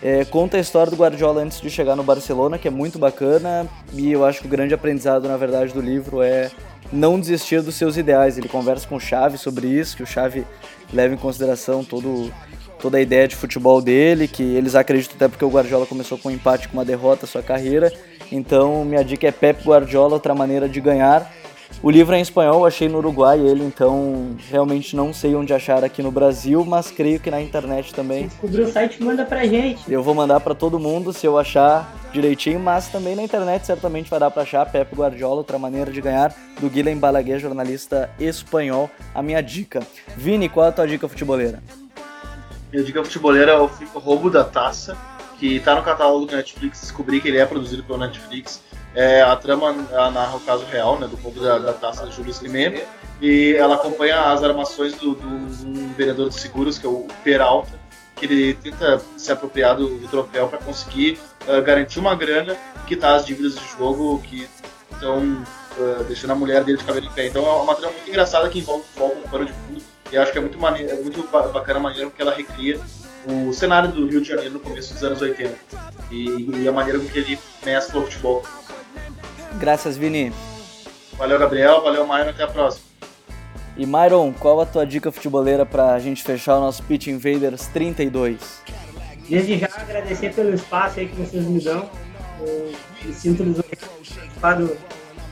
É, 0.00 0.24
conta 0.24 0.58
a 0.58 0.60
história 0.60 0.92
do 0.92 0.96
Guardiola 0.96 1.42
antes 1.42 1.60
de 1.60 1.68
chegar 1.68 1.96
no 1.96 2.04
Barcelona, 2.04 2.56
que 2.56 2.68
é 2.68 2.70
muito 2.70 3.00
bacana, 3.00 3.66
e 3.92 4.12
eu 4.12 4.24
acho 4.24 4.40
que 4.40 4.46
o 4.46 4.50
grande 4.50 4.72
aprendizado, 4.72 5.26
na 5.26 5.36
verdade, 5.36 5.72
do 5.72 5.80
livro 5.80 6.22
é 6.22 6.52
não 6.92 7.18
desistir 7.18 7.62
dos 7.62 7.74
seus 7.74 7.96
ideais. 7.96 8.38
Ele 8.38 8.48
conversa 8.48 8.86
com 8.86 8.94
o 8.94 9.00
Xavi 9.00 9.38
sobre 9.38 9.66
isso, 9.66 9.96
que 9.96 10.04
o 10.04 10.06
Xavi 10.06 10.46
leva 10.92 11.12
em 11.12 11.18
consideração 11.18 11.82
todo, 11.82 12.32
toda 12.84 12.98
a 12.98 13.00
ideia 13.00 13.26
de 13.26 13.34
futebol 13.34 13.80
dele, 13.80 14.28
que 14.28 14.42
eles 14.42 14.74
acreditam 14.74 15.16
até 15.16 15.26
porque 15.26 15.42
o 15.42 15.48
Guardiola 15.48 15.86
começou 15.86 16.18
com 16.18 16.28
um 16.28 16.32
empate, 16.32 16.68
com 16.68 16.76
uma 16.76 16.84
derrota 16.84 17.24
a 17.24 17.26
sua 17.26 17.42
carreira, 17.42 17.90
então, 18.30 18.84
minha 18.84 19.02
dica 19.02 19.26
é 19.26 19.30
Pep 19.30 19.64
Guardiola, 19.64 20.12
outra 20.12 20.34
maneira 20.34 20.68
de 20.68 20.82
ganhar. 20.82 21.32
O 21.82 21.90
livro 21.90 22.14
é 22.14 22.18
em 22.18 22.22
espanhol, 22.22 22.66
achei 22.66 22.86
no 22.86 22.98
Uruguai 22.98 23.40
ele, 23.40 23.64
então 23.64 24.36
realmente 24.50 24.94
não 24.94 25.14
sei 25.14 25.34
onde 25.34 25.54
achar 25.54 25.82
aqui 25.82 26.02
no 26.02 26.10
Brasil, 26.10 26.62
mas 26.62 26.90
creio 26.90 27.18
que 27.18 27.30
na 27.30 27.40
internet 27.40 27.94
também. 27.94 28.26
Descobriu 28.26 28.66
o 28.66 28.70
site, 28.70 29.02
manda 29.02 29.24
pra 29.24 29.46
gente. 29.46 29.90
Eu 29.90 30.02
vou 30.02 30.14
mandar 30.14 30.40
para 30.40 30.54
todo 30.54 30.78
mundo 30.78 31.10
se 31.10 31.26
eu 31.26 31.38
achar 31.38 31.90
direitinho, 32.12 32.60
mas 32.60 32.88
também 32.88 33.16
na 33.16 33.22
internet 33.22 33.64
certamente 33.64 34.10
vai 34.10 34.20
dar 34.20 34.30
para 34.30 34.42
achar 34.42 34.70
Pep 34.70 34.94
Guardiola, 34.94 35.36
outra 35.36 35.58
maneira 35.58 35.90
de 35.90 36.02
ganhar, 36.02 36.34
do 36.60 36.68
Guilherme 36.68 37.00
Balaguer, 37.00 37.38
jornalista 37.38 38.10
espanhol. 38.20 38.90
A 39.14 39.22
minha 39.22 39.42
dica. 39.42 39.80
Vini, 40.16 40.48
qual 40.50 40.66
é 40.66 40.68
a 40.68 40.72
tua 40.72 40.86
dica 40.86 41.08
futeboleira? 41.08 41.62
Minha 42.74 42.82
dica 42.82 43.04
futeboleira 43.04 43.52
é 43.52 43.56
o 43.56 43.66
roubo 44.00 44.28
da 44.28 44.42
taça 44.42 44.96
que 45.38 45.58
está 45.58 45.76
no 45.76 45.82
catálogo 45.84 46.26
do 46.26 46.34
Netflix, 46.34 46.80
descobri 46.80 47.20
que 47.20 47.28
ele 47.28 47.38
é 47.38 47.46
produzido 47.46 47.84
pelo 47.84 48.00
Netflix. 48.00 48.64
É, 48.96 49.22
a 49.22 49.36
trama 49.36 49.70
narra 50.10 50.36
o 50.36 50.40
caso 50.40 50.64
real, 50.64 50.98
né, 50.98 51.06
do 51.06 51.16
povo 51.16 51.40
da, 51.40 51.56
da 51.60 51.72
taça 51.72 52.04
de 52.04 52.16
Júlio 52.16 52.32
Slimane, 52.32 52.82
e 53.22 53.54
ela 53.56 53.76
acompanha 53.76 54.22
as 54.22 54.42
armações 54.42 54.92
do, 54.94 55.14
do 55.14 55.24
um 55.24 55.94
vendedor 55.96 56.28
de 56.30 56.34
seguros, 56.34 56.76
que 56.76 56.84
é 56.84 56.88
o 56.88 57.06
Peralta, 57.22 57.78
que 58.16 58.24
ele 58.24 58.54
tenta 58.54 59.00
se 59.16 59.30
apropriar 59.30 59.76
do, 59.76 59.96
do 59.96 60.08
troféu 60.08 60.48
para 60.48 60.58
conseguir 60.58 61.16
uh, 61.46 61.62
garantir 61.62 62.00
uma 62.00 62.16
grana 62.16 62.56
e 62.82 62.88
quitar 62.88 63.14
as 63.14 63.24
dívidas 63.24 63.54
de 63.54 63.64
jogo 63.78 64.20
que 64.20 64.48
estão 64.90 65.44
uh, 65.78 66.02
deixando 66.08 66.32
a 66.32 66.34
mulher 66.34 66.64
dele 66.64 66.78
de 66.78 66.82
cabelo 66.82 67.06
em 67.06 67.10
pé. 67.10 67.28
Então 67.28 67.46
é 67.46 67.62
uma 67.62 67.76
trama 67.76 67.92
muito 67.92 68.08
engraçada 68.08 68.48
que 68.48 68.58
envolve 68.58 68.84
foco 68.96 69.14
no 69.14 69.28
pano 69.28 69.44
de 69.44 69.52
fundo, 69.52 69.93
e 70.14 70.16
acho 70.16 70.30
que 70.30 70.38
é 70.38 70.40
muito, 70.40 70.58
maneiro, 70.58 70.92
é 70.92 70.94
muito 70.94 71.22
bacana 71.30 71.80
a 71.80 71.82
maneira 71.82 72.08
que 72.08 72.22
ela 72.22 72.32
recria 72.32 72.78
o 73.26 73.52
cenário 73.52 73.90
do 73.90 74.06
Rio 74.06 74.20
de 74.20 74.28
Janeiro 74.28 74.54
no 74.54 74.60
começo 74.60 74.94
dos 74.94 75.02
anos 75.02 75.20
80 75.20 75.52
e, 76.08 76.62
e 76.62 76.68
a 76.68 76.72
maneira 76.72 77.00
com 77.00 77.06
que 77.06 77.18
ele 77.18 77.38
mescla 77.64 78.00
o 78.00 78.04
futebol. 78.04 78.44
Graças, 79.58 79.96
Vini. 79.96 80.32
Valeu, 81.18 81.36
Gabriel. 81.38 81.82
Valeu, 81.82 82.06
Myron. 82.06 82.30
Até 82.30 82.44
a 82.44 82.46
próxima. 82.46 82.84
E 83.76 83.84
Myron, 83.84 84.32
qual 84.32 84.60
a 84.60 84.66
tua 84.66 84.86
dica 84.86 85.10
futeboleira 85.10 85.66
para 85.66 85.94
a 85.94 85.98
gente 85.98 86.22
fechar 86.22 86.58
o 86.58 86.60
nosso 86.60 86.84
Pitch 86.84 87.08
Invaders 87.08 87.66
32? 87.68 88.62
Desde 89.28 89.58
já 89.58 89.68
agradecer 89.76 90.32
pelo 90.32 90.54
espaço 90.54 91.00
aí 91.00 91.08
que 91.08 91.16
vocês 91.16 91.44
me 91.44 91.60
dão. 91.60 91.90
Eu 92.40 92.72
me 93.04 93.12
sinto 93.12 93.42
participar 93.98 94.54
do 94.54 94.76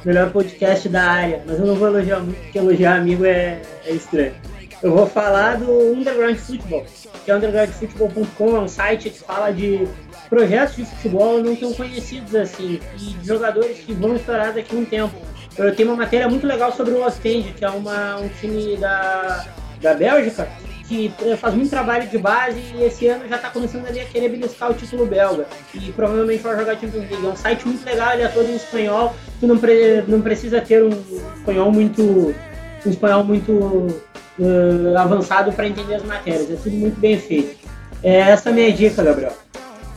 melhor 0.04 0.32
podcast 0.32 0.88
da 0.88 1.04
área, 1.04 1.42
mas 1.46 1.60
eu 1.60 1.66
não 1.66 1.76
vou 1.76 1.86
elogiar 1.86 2.18
muito, 2.18 2.40
porque 2.40 2.58
elogiar 2.58 2.96
amigo 2.96 3.24
é, 3.24 3.62
é 3.84 3.92
estranho. 3.92 4.34
Eu 4.82 4.90
vou 4.90 5.06
falar 5.06 5.58
do 5.58 5.92
Underground 5.92 6.36
Football, 6.36 6.84
que 7.24 7.30
é 7.30 7.36
undergroundfootball.com, 7.36 8.56
é 8.56 8.58
um 8.58 8.66
site 8.66 9.10
que 9.10 9.18
fala 9.20 9.52
de 9.52 9.86
projetos 10.28 10.74
de 10.74 10.84
futebol 10.84 11.40
não 11.40 11.54
tão 11.54 11.72
conhecidos 11.72 12.34
assim, 12.34 12.80
e 12.98 13.12
de 13.14 13.24
jogadores 13.24 13.78
que 13.78 13.92
vão 13.92 14.16
estourar 14.16 14.52
daqui 14.52 14.74
a 14.74 14.78
um 14.80 14.84
tempo. 14.84 15.14
Eu 15.56 15.72
tenho 15.76 15.90
uma 15.90 15.98
matéria 15.98 16.28
muito 16.28 16.48
legal 16.48 16.72
sobre 16.72 16.94
o 16.94 17.06
Ostende, 17.06 17.52
que 17.52 17.64
é 17.64 17.70
uma, 17.70 18.16
um 18.16 18.28
time 18.28 18.76
da, 18.76 19.46
da 19.80 19.94
Bélgica, 19.94 20.48
que 20.88 21.12
faz 21.38 21.54
muito 21.54 21.70
trabalho 21.70 22.08
de 22.08 22.18
base 22.18 22.58
e 22.74 22.82
esse 22.82 23.06
ano 23.06 23.28
já 23.28 23.36
está 23.36 23.50
começando 23.50 23.86
ali 23.86 24.00
a 24.00 24.04
querer 24.04 24.30
beliscar 24.30 24.72
o 24.72 24.74
título 24.74 25.06
belga. 25.06 25.46
E 25.74 25.92
provavelmente 25.92 26.42
vai 26.42 26.58
jogar 26.58 26.74
Champions 26.74 27.08
League. 27.08 27.24
É 27.24 27.28
um 27.28 27.36
site 27.36 27.68
muito 27.68 27.84
legal, 27.86 28.14
ele 28.14 28.22
é 28.22 28.28
todo 28.28 28.48
em 28.48 28.56
espanhol, 28.56 29.14
tu 29.38 29.46
não, 29.46 29.58
pre, 29.58 30.02
não 30.08 30.20
precisa 30.20 30.60
ter 30.60 30.82
um 30.82 30.90
espanhol 31.36 31.70
muito. 31.70 32.34
um 32.84 32.90
espanhol 32.90 33.22
muito 33.22 34.02
uh, 34.42 34.98
avançado 34.98 35.52
para 35.52 35.66
entender 35.66 35.94
as 35.94 36.04
matérias. 36.04 36.50
É 36.50 36.56
tudo 36.56 36.76
muito 36.76 37.00
bem 37.00 37.18
feito. 37.18 37.56
É 38.02 38.18
essa 38.18 38.50
a 38.50 38.52
minha 38.52 38.72
dica, 38.72 39.02
Gabriel. 39.02 39.32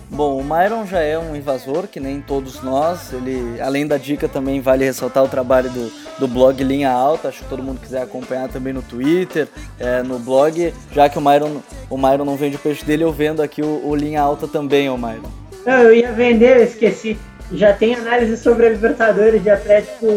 Bom, 0.09 0.39
o 0.39 0.43
Myron 0.43 0.85
já 0.85 0.99
é 1.01 1.17
um 1.17 1.35
invasor, 1.35 1.87
que 1.87 1.99
nem 1.99 2.21
todos 2.21 2.61
nós. 2.61 3.11
Ele, 3.11 3.59
além 3.59 3.87
da 3.87 3.97
dica, 3.97 4.29
também 4.29 4.61
vale 4.61 4.85
ressaltar 4.85 5.23
o 5.23 5.27
trabalho 5.27 5.69
do, 5.71 5.91
do 6.19 6.27
blog 6.27 6.63
Linha 6.63 6.91
Alta. 6.91 7.29
Acho 7.29 7.43
que 7.43 7.49
todo 7.49 7.63
mundo 7.63 7.81
quiser 7.81 8.03
acompanhar 8.03 8.47
também 8.47 8.71
no 8.71 8.83
Twitter, 8.83 9.47
é, 9.79 10.03
no 10.03 10.19
blog. 10.19 10.73
Já 10.91 11.09
que 11.09 11.17
o 11.17 11.21
Myron, 11.21 11.57
o 11.89 11.97
Myron 11.97 12.23
não 12.23 12.37
vende 12.37 12.55
o 12.55 12.59
peixe 12.59 12.85
dele, 12.85 13.03
eu 13.03 13.11
vendo 13.11 13.41
aqui 13.41 13.61
o, 13.61 13.81
o 13.83 13.95
Linha 13.95 14.21
Alta 14.21 14.47
também, 14.47 14.89
o 14.89 14.97
Myron. 14.97 15.31
Não, 15.65 15.79
eu 15.81 15.93
ia 15.93 16.11
vender, 16.11 16.57
eu 16.57 16.63
esqueci. 16.63 17.17
Já 17.51 17.73
tem 17.73 17.95
análise 17.95 18.37
sobre 18.37 18.67
a 18.67 18.69
Libertadores 18.69 19.41
de 19.41 19.49
Atlético, 19.49 20.07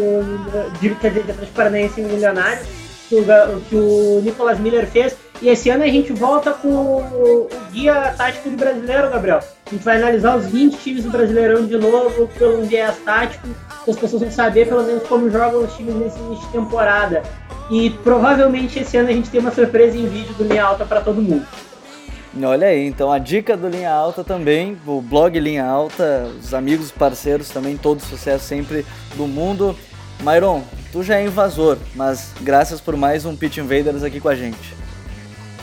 de, 0.79 0.89
quer 0.95 1.09
dizer, 1.09 1.23
de 1.23 1.31
Atlético 1.31 1.55
Paranaense 1.55 2.01
Milionário 2.01 2.61
que 3.09 3.15
o, 3.15 3.25
que 3.67 3.75
o 3.75 4.21
Nicolas 4.23 4.59
Miller 4.59 4.87
fez. 4.87 5.17
E 5.41 5.49
esse 5.49 5.69
ano 5.69 5.83
a 5.83 5.87
gente 5.87 6.13
volta 6.13 6.51
com 6.51 6.67
o, 6.69 7.47
o 7.47 7.49
guia 7.71 8.13
tático 8.15 8.49
do 8.49 8.57
brasileiro, 8.57 9.09
Gabriel. 9.09 9.39
A 9.65 9.69
gente 9.71 9.83
vai 9.83 9.97
analisar 9.97 10.37
os 10.37 10.45
20 10.47 10.77
times 10.77 11.03
do 11.03 11.09
Brasileirão 11.09 11.65
de 11.65 11.77
novo 11.77 12.27
pelo 12.37 12.63
viés 12.63 12.97
tático, 13.03 13.47
que 13.83 13.91
as 13.91 13.97
pessoas 13.97 14.21
vão 14.21 14.31
saber 14.31 14.67
pelo 14.67 14.83
menos 14.83 15.03
como 15.03 15.29
jogam 15.29 15.63
os 15.63 15.73
times 15.75 15.95
nesse 15.95 16.19
início 16.19 16.45
de 16.45 16.51
temporada. 16.51 17.23
E 17.71 17.89
provavelmente 18.03 18.79
esse 18.79 18.97
ano 18.97 19.09
a 19.09 19.13
gente 19.13 19.29
tem 19.29 19.39
uma 19.39 19.51
surpresa 19.51 19.97
em 19.97 20.07
vídeo 20.07 20.33
do 20.33 20.43
Linha 20.43 20.63
Alta 20.63 20.85
para 20.85 21.01
todo 21.01 21.21
mundo. 21.21 21.45
Olha 22.43 22.67
aí, 22.67 22.85
então 22.85 23.11
a 23.11 23.17
dica 23.17 23.57
do 23.57 23.67
Linha 23.67 23.91
Alta 23.91 24.23
também, 24.23 24.77
o 24.85 25.01
blog 25.01 25.39
Linha 25.39 25.65
Alta, 25.65 26.29
os 26.39 26.53
amigos, 26.53 26.91
parceiros 26.91 27.49
também, 27.49 27.75
todo 27.75 28.01
sucesso 28.01 28.45
sempre 28.45 28.85
do 29.15 29.27
mundo. 29.27 29.75
Myron, 30.21 30.63
tu 30.91 31.01
já 31.01 31.17
é 31.17 31.23
invasor, 31.23 31.77
mas 31.95 32.33
graças 32.41 32.81
por 32.81 32.95
mais 32.97 33.25
um 33.25 33.35
Pitch 33.35 33.57
Invaders 33.57 34.03
aqui 34.03 34.19
com 34.19 34.27
a 34.27 34.35
gente. 34.35 34.75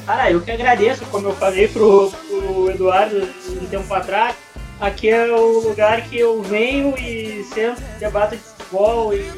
Cara, 0.07 0.31
eu 0.31 0.41
que 0.41 0.51
agradeço, 0.51 1.05
como 1.07 1.29
eu 1.29 1.35
falei 1.35 1.69
pro, 1.69 2.11
pro 2.11 2.71
Eduardo 2.71 3.29
um 3.61 3.67
tempo 3.67 3.93
atrás, 3.93 4.35
aqui 4.81 5.11
é 5.11 5.31
o 5.31 5.59
lugar 5.61 6.01
que 6.03 6.19
eu 6.19 6.43
venho 6.43 6.97
e 6.97 7.45
sempre 7.53 7.85
debato 7.99 8.37
de 8.37 8.43
futebol 8.43 9.13
e, 9.13 9.31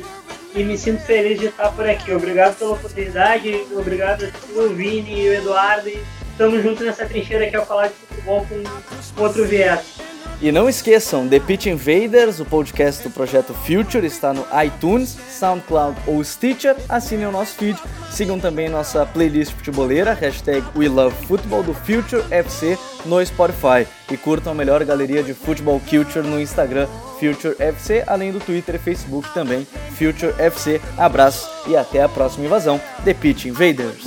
e 0.54 0.62
me 0.62 0.78
sinto 0.78 1.02
feliz 1.02 1.40
de 1.40 1.46
estar 1.46 1.72
por 1.72 1.88
aqui. 1.88 2.12
Obrigado 2.12 2.56
pela 2.56 2.72
oportunidade, 2.72 3.64
obrigado 3.76 4.30
ao 4.56 4.68
Vini 4.68 5.22
e 5.22 5.28
o 5.30 5.34
Eduardo 5.34 5.88
e 5.88 6.00
estamos 6.30 6.62
juntos 6.62 6.86
nessa 6.86 7.06
trincheira 7.06 7.48
que 7.50 7.56
é 7.56 7.64
falar 7.64 7.88
de 7.88 7.94
futebol 7.94 8.46
com 8.46 9.22
outro 9.22 9.44
viés. 9.46 10.07
E 10.40 10.52
não 10.52 10.68
esqueçam, 10.68 11.26
The 11.26 11.40
Pitch 11.40 11.66
Invaders, 11.66 12.38
o 12.38 12.44
podcast 12.44 13.02
do 13.02 13.10
projeto 13.10 13.52
Future, 13.52 14.06
está 14.06 14.32
no 14.32 14.46
iTunes, 14.64 15.16
SoundCloud 15.28 15.98
ou 16.06 16.22
Stitcher. 16.22 16.76
Assinem 16.88 17.26
o 17.26 17.32
nosso 17.32 17.56
feed. 17.56 17.76
Sigam 18.08 18.38
também 18.38 18.68
nossa 18.68 19.04
playlist 19.04 19.52
futeboleira, 19.52 20.14
hashtag 20.14 20.64
WeLoveFootball 20.76 21.64
do 21.64 21.74
Future 21.74 22.22
FC 22.30 22.78
no 23.04 23.24
Spotify. 23.26 23.84
E 24.12 24.16
curtam 24.16 24.52
a 24.52 24.54
melhor 24.54 24.84
galeria 24.84 25.24
de 25.24 25.34
futebol 25.34 25.80
culture 25.80 26.24
no 26.24 26.40
Instagram, 26.40 26.86
Future 27.18 27.56
FC, 27.58 28.04
além 28.06 28.30
do 28.30 28.38
Twitter 28.38 28.76
e 28.76 28.78
Facebook 28.78 29.34
também, 29.34 29.66
Future 29.98 30.32
FC. 30.38 30.80
Abraço 30.96 31.50
e 31.66 31.76
até 31.76 32.00
a 32.00 32.08
próxima 32.08 32.46
invasão, 32.46 32.80
The 33.04 33.12
Pitch 33.12 33.46
Invaders. 33.46 34.06